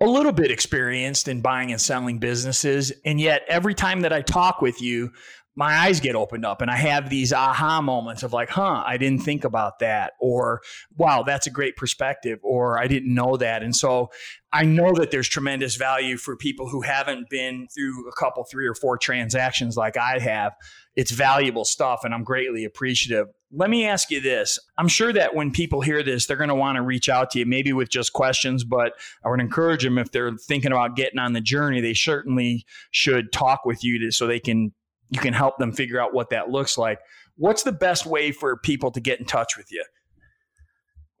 a 0.00 0.06
little 0.06 0.32
bit 0.32 0.50
experienced 0.50 1.28
in 1.28 1.40
buying 1.42 1.72
and 1.72 1.80
selling 1.80 2.18
businesses. 2.18 2.92
And 3.04 3.20
yet, 3.20 3.42
every 3.48 3.74
time 3.74 4.00
that 4.00 4.12
I 4.12 4.22
talk 4.22 4.62
with 4.62 4.80
you, 4.80 5.12
my 5.56 5.76
eyes 5.76 6.00
get 6.00 6.14
opened 6.14 6.46
up 6.46 6.62
and 6.62 6.70
I 6.70 6.76
have 6.76 7.10
these 7.10 7.32
aha 7.32 7.80
moments 7.82 8.22
of 8.22 8.32
like, 8.32 8.50
huh, 8.50 8.82
I 8.86 8.96
didn't 8.96 9.22
think 9.22 9.44
about 9.44 9.80
that. 9.80 10.12
Or, 10.20 10.60
wow, 10.96 11.22
that's 11.22 11.46
a 11.46 11.50
great 11.50 11.76
perspective. 11.76 12.38
Or, 12.42 12.78
I 12.78 12.86
didn't 12.86 13.12
know 13.12 13.36
that. 13.36 13.62
And 13.62 13.74
so 13.74 14.10
I 14.52 14.64
know 14.64 14.92
that 14.94 15.10
there's 15.10 15.28
tremendous 15.28 15.76
value 15.76 16.16
for 16.16 16.36
people 16.36 16.68
who 16.68 16.82
haven't 16.82 17.28
been 17.28 17.66
through 17.74 18.08
a 18.08 18.12
couple, 18.12 18.44
three 18.44 18.66
or 18.66 18.74
four 18.74 18.96
transactions 18.96 19.76
like 19.76 19.96
I 19.96 20.18
have. 20.18 20.54
It's 20.96 21.10
valuable 21.10 21.64
stuff 21.64 22.00
and 22.04 22.14
I'm 22.14 22.24
greatly 22.24 22.64
appreciative. 22.64 23.26
Let 23.52 23.70
me 23.70 23.84
ask 23.84 24.10
you 24.10 24.20
this. 24.20 24.58
I'm 24.78 24.88
sure 24.88 25.12
that 25.12 25.34
when 25.34 25.50
people 25.50 25.80
hear 25.80 26.04
this, 26.04 26.26
they're 26.26 26.36
going 26.36 26.48
to 26.48 26.54
want 26.54 26.76
to 26.76 26.82
reach 26.82 27.08
out 27.08 27.30
to 27.32 27.40
you, 27.40 27.46
maybe 27.46 27.72
with 27.72 27.90
just 27.90 28.12
questions, 28.12 28.62
but 28.62 28.92
I 29.24 29.30
would 29.30 29.40
encourage 29.40 29.82
them 29.82 29.98
if 29.98 30.12
they're 30.12 30.36
thinking 30.36 30.70
about 30.70 30.94
getting 30.94 31.18
on 31.18 31.32
the 31.32 31.40
journey, 31.40 31.80
they 31.80 31.94
certainly 31.94 32.64
should 32.92 33.32
talk 33.32 33.64
with 33.64 33.82
you 33.82 33.98
to, 33.98 34.12
so 34.12 34.28
they 34.28 34.38
can 34.38 34.72
you 35.10 35.20
can 35.20 35.34
help 35.34 35.58
them 35.58 35.72
figure 35.72 36.00
out 36.00 36.14
what 36.14 36.30
that 36.30 36.50
looks 36.50 36.78
like. 36.78 37.00
What's 37.36 37.62
the 37.62 37.72
best 37.72 38.06
way 38.06 38.32
for 38.32 38.56
people 38.56 38.90
to 38.92 39.00
get 39.00 39.18
in 39.20 39.26
touch 39.26 39.56
with 39.56 39.70
you? 39.70 39.84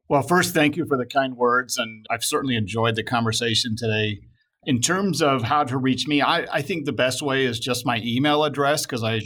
Well, 0.08 0.22
first, 0.22 0.54
thank 0.54 0.76
you 0.76 0.86
for 0.86 0.96
the 0.96 1.06
kind 1.06 1.36
words. 1.36 1.78
And 1.78 2.06
I've 2.10 2.24
certainly 2.24 2.56
enjoyed 2.56 2.96
the 2.96 3.04
conversation 3.04 3.76
today. 3.76 4.20
In 4.64 4.80
terms 4.80 5.22
of 5.22 5.42
how 5.42 5.64
to 5.64 5.78
reach 5.78 6.06
me, 6.06 6.20
I, 6.20 6.46
I 6.52 6.62
think 6.62 6.84
the 6.84 6.92
best 6.92 7.22
way 7.22 7.44
is 7.44 7.58
just 7.58 7.86
my 7.86 8.00
email 8.02 8.44
address 8.44 8.84
because 8.84 9.02
I 9.02 9.20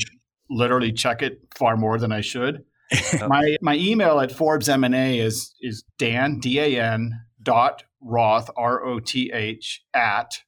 literally 0.50 0.92
check 0.92 1.22
it 1.22 1.40
far 1.56 1.76
more 1.76 1.98
than 1.98 2.12
I 2.12 2.20
should. 2.20 2.64
my 3.26 3.56
my 3.62 3.76
email 3.76 4.20
at 4.20 4.30
Forbes 4.30 4.68
M&A 4.68 5.18
is 5.18 5.54
is 5.60 5.82
Dan 5.98 6.38
D 6.38 6.60
A 6.60 6.80
N 6.80 7.18
dot 7.42 7.82
Roth 8.00 8.50
R 8.56 8.84
O 8.84 9.00
T 9.00 9.32
H 9.32 9.82
at 9.94 10.38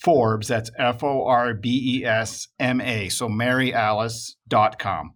Forbes. 0.00 0.48
That's 0.48 0.70
F 0.78 1.02
O 1.02 1.26
R 1.26 1.54
B 1.54 1.98
E 1.98 2.04
S 2.04 2.48
M 2.58 2.80
A. 2.80 3.08
So 3.08 3.28
maryalice.com. 3.28 5.14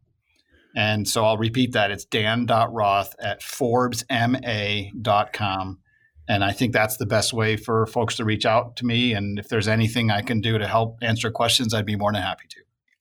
And 0.74 1.06
so 1.06 1.24
I'll 1.24 1.36
repeat 1.36 1.72
that. 1.72 1.90
It's 1.90 2.04
dan.roth 2.04 3.14
at 3.20 3.42
forbesma.com. 3.42 5.78
And 6.28 6.44
I 6.44 6.52
think 6.52 6.72
that's 6.72 6.96
the 6.96 7.06
best 7.06 7.32
way 7.32 7.56
for 7.56 7.84
folks 7.86 8.16
to 8.16 8.24
reach 8.24 8.46
out 8.46 8.76
to 8.76 8.86
me. 8.86 9.12
And 9.12 9.38
if 9.38 9.48
there's 9.48 9.68
anything 9.68 10.10
I 10.10 10.22
can 10.22 10.40
do 10.40 10.56
to 10.56 10.66
help 10.66 10.96
answer 11.02 11.30
questions, 11.30 11.74
I'd 11.74 11.84
be 11.84 11.96
more 11.96 12.12
than 12.12 12.22
happy 12.22 12.46
to. 12.48 12.56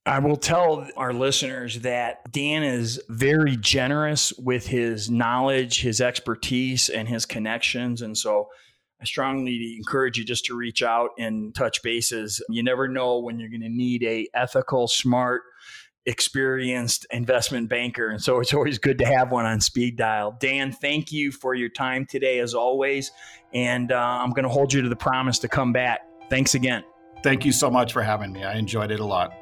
I 0.05 0.19
will 0.19 0.35
tell 0.35 0.87
our 0.97 1.13
listeners 1.13 1.79
that 1.81 2.31
Dan 2.31 2.63
is 2.63 2.99
very 3.07 3.55
generous 3.55 4.33
with 4.33 4.67
his 4.67 5.11
knowledge, 5.11 5.81
his 5.81 6.01
expertise, 6.01 6.89
and 6.89 7.07
his 7.07 7.27
connections. 7.27 8.01
And 8.01 8.17
so 8.17 8.49
I 9.01 9.05
strongly 9.05 9.75
encourage 9.77 10.17
you 10.17 10.23
just 10.23 10.45
to 10.45 10.55
reach 10.55 10.83
out 10.83 11.09
and 11.17 11.55
touch 11.55 11.81
bases. 11.81 12.41
You 12.49 12.61
never 12.61 12.87
know 12.87 13.19
when 13.19 13.39
you're 13.39 13.49
going 13.49 13.61
to 13.61 13.69
need 13.69 14.03
a 14.03 14.27
ethical, 14.35 14.87
smart, 14.87 15.41
experienced 16.05 17.07
investment 17.11 17.69
banker. 17.69 18.09
And 18.09 18.21
so 18.21 18.39
it's 18.39 18.53
always 18.53 18.77
good 18.77 18.99
to 18.99 19.05
have 19.05 19.31
one 19.31 19.45
on 19.45 19.59
speed 19.59 19.97
dial. 19.97 20.37
Dan, 20.39 20.71
thank 20.71 21.11
you 21.11 21.31
for 21.31 21.55
your 21.55 21.69
time 21.69 22.05
today, 22.05 22.39
as 22.39 22.53
always. 22.53 23.11
And 23.53 23.91
uh, 23.91 23.97
I'm 23.97 24.31
going 24.31 24.43
to 24.43 24.49
hold 24.49 24.71
you 24.71 24.81
to 24.81 24.89
the 24.89 24.95
promise 24.95 25.39
to 25.39 25.47
come 25.47 25.73
back. 25.73 26.01
Thanks 26.29 26.53
again. 26.55 26.83
Thank 27.23 27.45
you 27.45 27.51
so 27.51 27.69
much 27.69 27.93
for 27.93 28.01
having 28.01 28.31
me. 28.31 28.43
I 28.43 28.55
enjoyed 28.55 28.91
it 28.91 28.99
a 28.99 29.05
lot. 29.05 29.40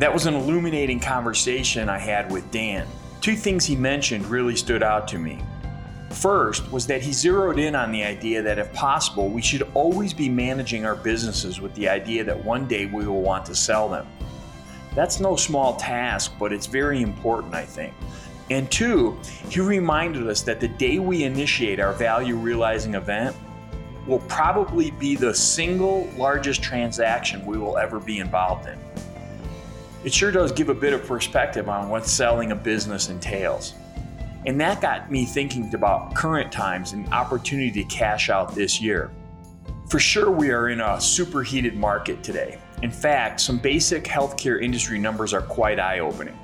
That 0.00 0.14
was 0.14 0.24
an 0.24 0.32
illuminating 0.32 0.98
conversation 0.98 1.90
I 1.90 1.98
had 1.98 2.32
with 2.32 2.50
Dan. 2.50 2.86
Two 3.20 3.36
things 3.36 3.66
he 3.66 3.76
mentioned 3.76 4.24
really 4.28 4.56
stood 4.56 4.82
out 4.82 5.06
to 5.08 5.18
me. 5.18 5.44
First 6.08 6.72
was 6.72 6.86
that 6.86 7.02
he 7.02 7.12
zeroed 7.12 7.58
in 7.58 7.74
on 7.74 7.92
the 7.92 8.02
idea 8.02 8.40
that 8.40 8.58
if 8.58 8.72
possible, 8.72 9.28
we 9.28 9.42
should 9.42 9.70
always 9.74 10.14
be 10.14 10.26
managing 10.26 10.86
our 10.86 10.96
businesses 10.96 11.60
with 11.60 11.74
the 11.74 11.86
idea 11.86 12.24
that 12.24 12.44
one 12.46 12.66
day 12.66 12.86
we 12.86 13.06
will 13.06 13.20
want 13.20 13.44
to 13.44 13.54
sell 13.54 13.90
them. 13.90 14.06
That's 14.94 15.20
no 15.20 15.36
small 15.36 15.76
task, 15.76 16.32
but 16.38 16.50
it's 16.50 16.66
very 16.66 17.02
important, 17.02 17.54
I 17.54 17.66
think. 17.66 17.92
And 18.48 18.70
two, 18.70 19.18
he 19.50 19.60
reminded 19.60 20.26
us 20.26 20.40
that 20.44 20.60
the 20.60 20.68
day 20.68 20.98
we 20.98 21.24
initiate 21.24 21.78
our 21.78 21.92
value 21.92 22.36
realizing 22.36 22.94
event 22.94 23.36
will 24.06 24.20
probably 24.20 24.92
be 24.92 25.14
the 25.14 25.34
single 25.34 26.08
largest 26.16 26.62
transaction 26.62 27.44
we 27.44 27.58
will 27.58 27.76
ever 27.76 28.00
be 28.00 28.18
involved 28.18 28.66
in 28.66 28.80
it 30.04 30.14
sure 30.14 30.30
does 30.30 30.52
give 30.52 30.68
a 30.68 30.74
bit 30.74 30.92
of 30.92 31.06
perspective 31.06 31.68
on 31.68 31.88
what 31.88 32.06
selling 32.06 32.52
a 32.52 32.56
business 32.56 33.08
entails. 33.08 33.74
And 34.46 34.58
that 34.60 34.80
got 34.80 35.10
me 35.10 35.26
thinking 35.26 35.74
about 35.74 36.14
current 36.14 36.50
times 36.50 36.92
and 36.92 37.06
opportunity 37.12 37.70
to 37.82 37.84
cash 37.84 38.30
out 38.30 38.54
this 38.54 38.80
year. 38.80 39.10
For 39.90 39.98
sure, 39.98 40.30
we 40.30 40.50
are 40.50 40.70
in 40.70 40.80
a 40.80 41.00
superheated 41.00 41.76
market 41.76 42.22
today. 42.22 42.58
In 42.82 42.90
fact, 42.90 43.40
some 43.40 43.58
basic 43.58 44.04
healthcare 44.04 44.62
industry 44.62 44.98
numbers 44.98 45.34
are 45.34 45.42
quite 45.42 45.78
eye 45.78 45.98
opening. 45.98 46.38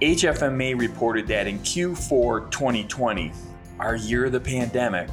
HFMA 0.00 0.78
reported 0.78 1.26
that 1.26 1.48
in 1.48 1.58
Q4 1.60 2.50
2020, 2.52 3.32
our 3.80 3.96
year 3.96 4.26
of 4.26 4.32
the 4.32 4.40
pandemic, 4.40 5.08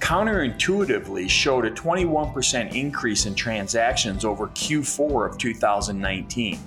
counterintuitively 0.00 1.30
showed 1.30 1.64
a 1.64 1.70
21% 1.70 2.74
increase 2.74 3.24
in 3.24 3.34
transactions 3.34 4.26
over 4.26 4.48
Q4 4.48 5.30
of 5.30 5.38
2019. 5.38 6.58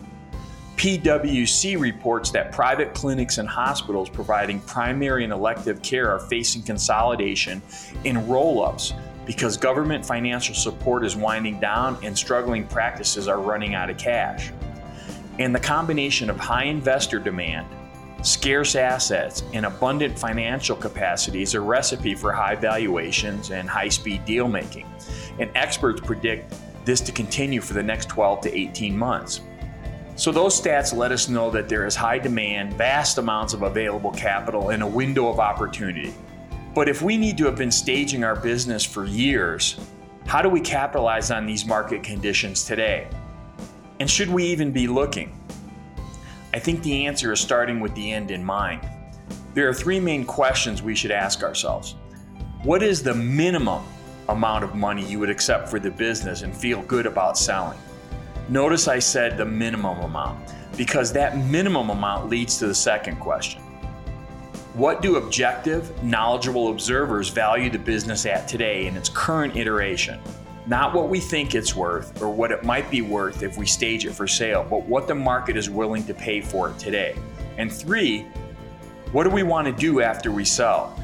PwC 0.81 1.79
reports 1.79 2.31
that 2.31 2.51
private 2.51 2.95
clinics 2.95 3.37
and 3.37 3.47
hospitals 3.47 4.09
providing 4.09 4.59
primary 4.61 5.23
and 5.23 5.31
elective 5.31 5.79
care 5.83 6.09
are 6.09 6.17
facing 6.21 6.63
consolidation 6.63 7.61
in 8.03 8.27
roll 8.27 8.65
ups 8.65 8.95
because 9.27 9.57
government 9.57 10.03
financial 10.03 10.55
support 10.55 11.05
is 11.05 11.15
winding 11.15 11.59
down 11.59 11.99
and 12.01 12.17
struggling 12.17 12.65
practices 12.65 13.27
are 13.27 13.39
running 13.39 13.75
out 13.75 13.91
of 13.91 13.99
cash. 13.99 14.49
And 15.37 15.53
the 15.53 15.59
combination 15.59 16.31
of 16.31 16.37
high 16.37 16.63
investor 16.63 17.19
demand, 17.19 17.67
scarce 18.23 18.75
assets, 18.75 19.43
and 19.53 19.67
abundant 19.67 20.17
financial 20.17 20.75
capacity 20.75 21.43
is 21.43 21.53
a 21.53 21.61
recipe 21.61 22.15
for 22.15 22.31
high 22.31 22.55
valuations 22.55 23.51
and 23.51 23.69
high 23.69 23.89
speed 23.89 24.25
deal 24.25 24.47
making. 24.47 24.91
And 25.37 25.51
experts 25.53 26.01
predict 26.01 26.55
this 26.85 27.01
to 27.01 27.11
continue 27.11 27.61
for 27.61 27.75
the 27.75 27.83
next 27.83 28.09
12 28.09 28.41
to 28.41 28.57
18 28.57 28.97
months. 28.97 29.41
So, 30.15 30.31
those 30.31 30.59
stats 30.59 30.95
let 30.95 31.11
us 31.11 31.29
know 31.29 31.49
that 31.51 31.69
there 31.69 31.85
is 31.85 31.95
high 31.95 32.19
demand, 32.19 32.73
vast 32.73 33.17
amounts 33.17 33.53
of 33.53 33.63
available 33.63 34.11
capital, 34.11 34.69
and 34.69 34.83
a 34.83 34.87
window 34.87 35.29
of 35.29 35.39
opportunity. 35.39 36.13
But 36.75 36.87
if 36.87 37.01
we 37.01 37.17
need 37.17 37.37
to 37.37 37.45
have 37.45 37.55
been 37.55 37.71
staging 37.71 38.23
our 38.23 38.35
business 38.35 38.83
for 38.83 39.05
years, 39.05 39.79
how 40.25 40.41
do 40.41 40.49
we 40.49 40.61
capitalize 40.61 41.31
on 41.31 41.45
these 41.45 41.65
market 41.65 42.03
conditions 42.03 42.63
today? 42.63 43.07
And 43.99 44.09
should 44.09 44.29
we 44.29 44.45
even 44.45 44.71
be 44.71 44.87
looking? 44.87 45.37
I 46.53 46.59
think 46.59 46.83
the 46.83 47.05
answer 47.05 47.31
is 47.31 47.39
starting 47.39 47.79
with 47.79 47.93
the 47.95 48.11
end 48.11 48.31
in 48.31 48.43
mind. 48.43 48.87
There 49.53 49.67
are 49.67 49.73
three 49.73 49.99
main 49.99 50.25
questions 50.25 50.81
we 50.81 50.95
should 50.95 51.11
ask 51.11 51.43
ourselves. 51.43 51.95
What 52.63 52.83
is 52.83 53.03
the 53.03 53.13
minimum 53.13 53.83
amount 54.29 54.63
of 54.63 54.75
money 54.75 55.05
you 55.05 55.19
would 55.19 55.29
accept 55.29 55.67
for 55.67 55.79
the 55.79 55.91
business 55.91 56.41
and 56.41 56.55
feel 56.55 56.81
good 56.83 57.05
about 57.05 57.37
selling? 57.37 57.77
Notice 58.51 58.89
I 58.89 58.99
said 58.99 59.37
the 59.37 59.45
minimum 59.45 59.99
amount 59.99 60.53
because 60.75 61.13
that 61.13 61.37
minimum 61.37 61.89
amount 61.89 62.27
leads 62.27 62.57
to 62.57 62.67
the 62.67 62.75
second 62.75 63.15
question. 63.15 63.61
What 64.73 65.01
do 65.01 65.15
objective, 65.15 66.03
knowledgeable 66.03 66.69
observers 66.69 67.29
value 67.29 67.69
the 67.69 67.79
business 67.79 68.25
at 68.25 68.49
today 68.49 68.87
in 68.87 68.97
its 68.97 69.07
current 69.07 69.55
iteration? 69.55 70.19
Not 70.67 70.93
what 70.93 71.07
we 71.07 71.21
think 71.21 71.55
it's 71.55 71.77
worth 71.77 72.21
or 72.21 72.29
what 72.29 72.51
it 72.51 72.65
might 72.65 72.91
be 72.91 73.01
worth 73.01 73.41
if 73.41 73.57
we 73.57 73.65
stage 73.65 74.05
it 74.05 74.11
for 74.11 74.27
sale, 74.27 74.67
but 74.69 74.85
what 74.85 75.07
the 75.07 75.15
market 75.15 75.55
is 75.55 75.69
willing 75.69 76.03
to 76.03 76.13
pay 76.13 76.41
for 76.41 76.71
it 76.71 76.77
today. 76.77 77.15
And 77.57 77.71
three, 77.71 78.23
what 79.13 79.23
do 79.23 79.29
we 79.29 79.43
want 79.43 79.65
to 79.67 79.71
do 79.71 80.01
after 80.01 80.29
we 80.29 80.43
sell? 80.43 81.01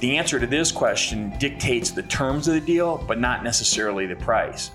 The 0.00 0.16
answer 0.16 0.40
to 0.40 0.46
this 0.48 0.72
question 0.72 1.32
dictates 1.38 1.92
the 1.92 2.02
terms 2.02 2.48
of 2.48 2.54
the 2.54 2.60
deal, 2.60 2.98
but 3.06 3.20
not 3.20 3.44
necessarily 3.44 4.06
the 4.06 4.16
price. 4.16 4.72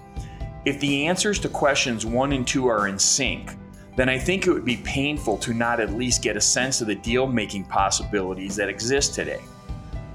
If 0.65 0.79
the 0.81 1.07
answers 1.07 1.39
to 1.39 1.49
questions 1.49 2.05
one 2.05 2.33
and 2.33 2.45
two 2.45 2.67
are 2.67 2.89
in 2.89 2.99
sync, 2.99 3.55
then 3.95 4.09
I 4.09 4.17
think 4.17 4.45
it 4.45 4.51
would 4.51 4.65
be 4.65 4.77
painful 4.77 5.37
to 5.37 5.53
not 5.53 5.79
at 5.79 5.93
least 5.93 6.21
get 6.21 6.35
a 6.35 6.41
sense 6.41 6.81
of 6.81 6.87
the 6.87 6.95
deal 6.95 7.27
making 7.27 7.63
possibilities 7.65 8.57
that 8.57 8.67
exist 8.67 9.13
today. 9.13 9.41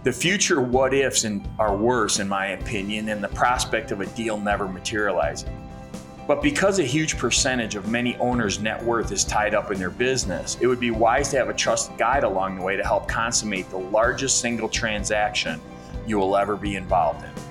The 0.02 0.12
future 0.12 0.60
what 0.60 0.92
ifs 0.92 1.24
are 1.58 1.74
worse, 1.74 2.18
in 2.18 2.28
my 2.28 2.48
opinion, 2.48 3.06
than 3.06 3.22
the 3.22 3.28
prospect 3.28 3.90
of 3.90 4.02
a 4.02 4.06
deal 4.08 4.36
never 4.36 4.68
materializing. 4.68 5.50
But 6.26 6.42
because 6.42 6.78
a 6.78 6.84
huge 6.84 7.16
percentage 7.16 7.74
of 7.74 7.88
many 7.88 8.16
owners' 8.16 8.60
net 8.60 8.82
worth 8.82 9.12
is 9.12 9.24
tied 9.24 9.54
up 9.54 9.70
in 9.70 9.78
their 9.78 9.90
business, 9.90 10.58
it 10.60 10.66
would 10.66 10.80
be 10.80 10.90
wise 10.90 11.30
to 11.30 11.38
have 11.38 11.48
a 11.48 11.54
trusted 11.54 11.96
guide 11.96 12.24
along 12.24 12.56
the 12.56 12.62
way 12.62 12.76
to 12.76 12.82
help 12.82 13.08
consummate 13.08 13.70
the 13.70 13.78
largest 13.78 14.40
single 14.40 14.68
transaction 14.68 15.58
you 16.06 16.18
will 16.18 16.36
ever 16.36 16.54
be 16.54 16.76
involved 16.76 17.24
in. 17.24 17.43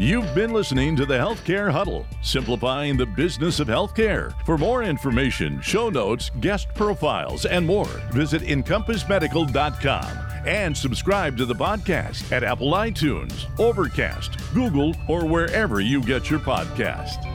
You've 0.00 0.34
been 0.34 0.54
listening 0.54 0.96
to 0.96 1.04
the 1.04 1.18
Healthcare 1.18 1.70
Huddle, 1.70 2.06
simplifying 2.22 2.96
the 2.96 3.04
business 3.04 3.60
of 3.60 3.68
healthcare. 3.68 4.32
For 4.46 4.56
more 4.56 4.82
information, 4.82 5.60
show 5.60 5.90
notes, 5.90 6.30
guest 6.40 6.68
profiles, 6.74 7.44
and 7.44 7.66
more, 7.66 7.84
visit 8.10 8.40
encompassmedical.com 8.40 10.18
and 10.46 10.74
subscribe 10.74 11.36
to 11.36 11.44
the 11.44 11.54
podcast 11.54 12.32
at 12.32 12.42
Apple 12.42 12.72
iTunes, 12.72 13.44
Overcast, 13.60 14.38
Google, 14.54 14.96
or 15.06 15.26
wherever 15.26 15.82
you 15.82 16.02
get 16.02 16.30
your 16.30 16.40
podcast. 16.40 17.26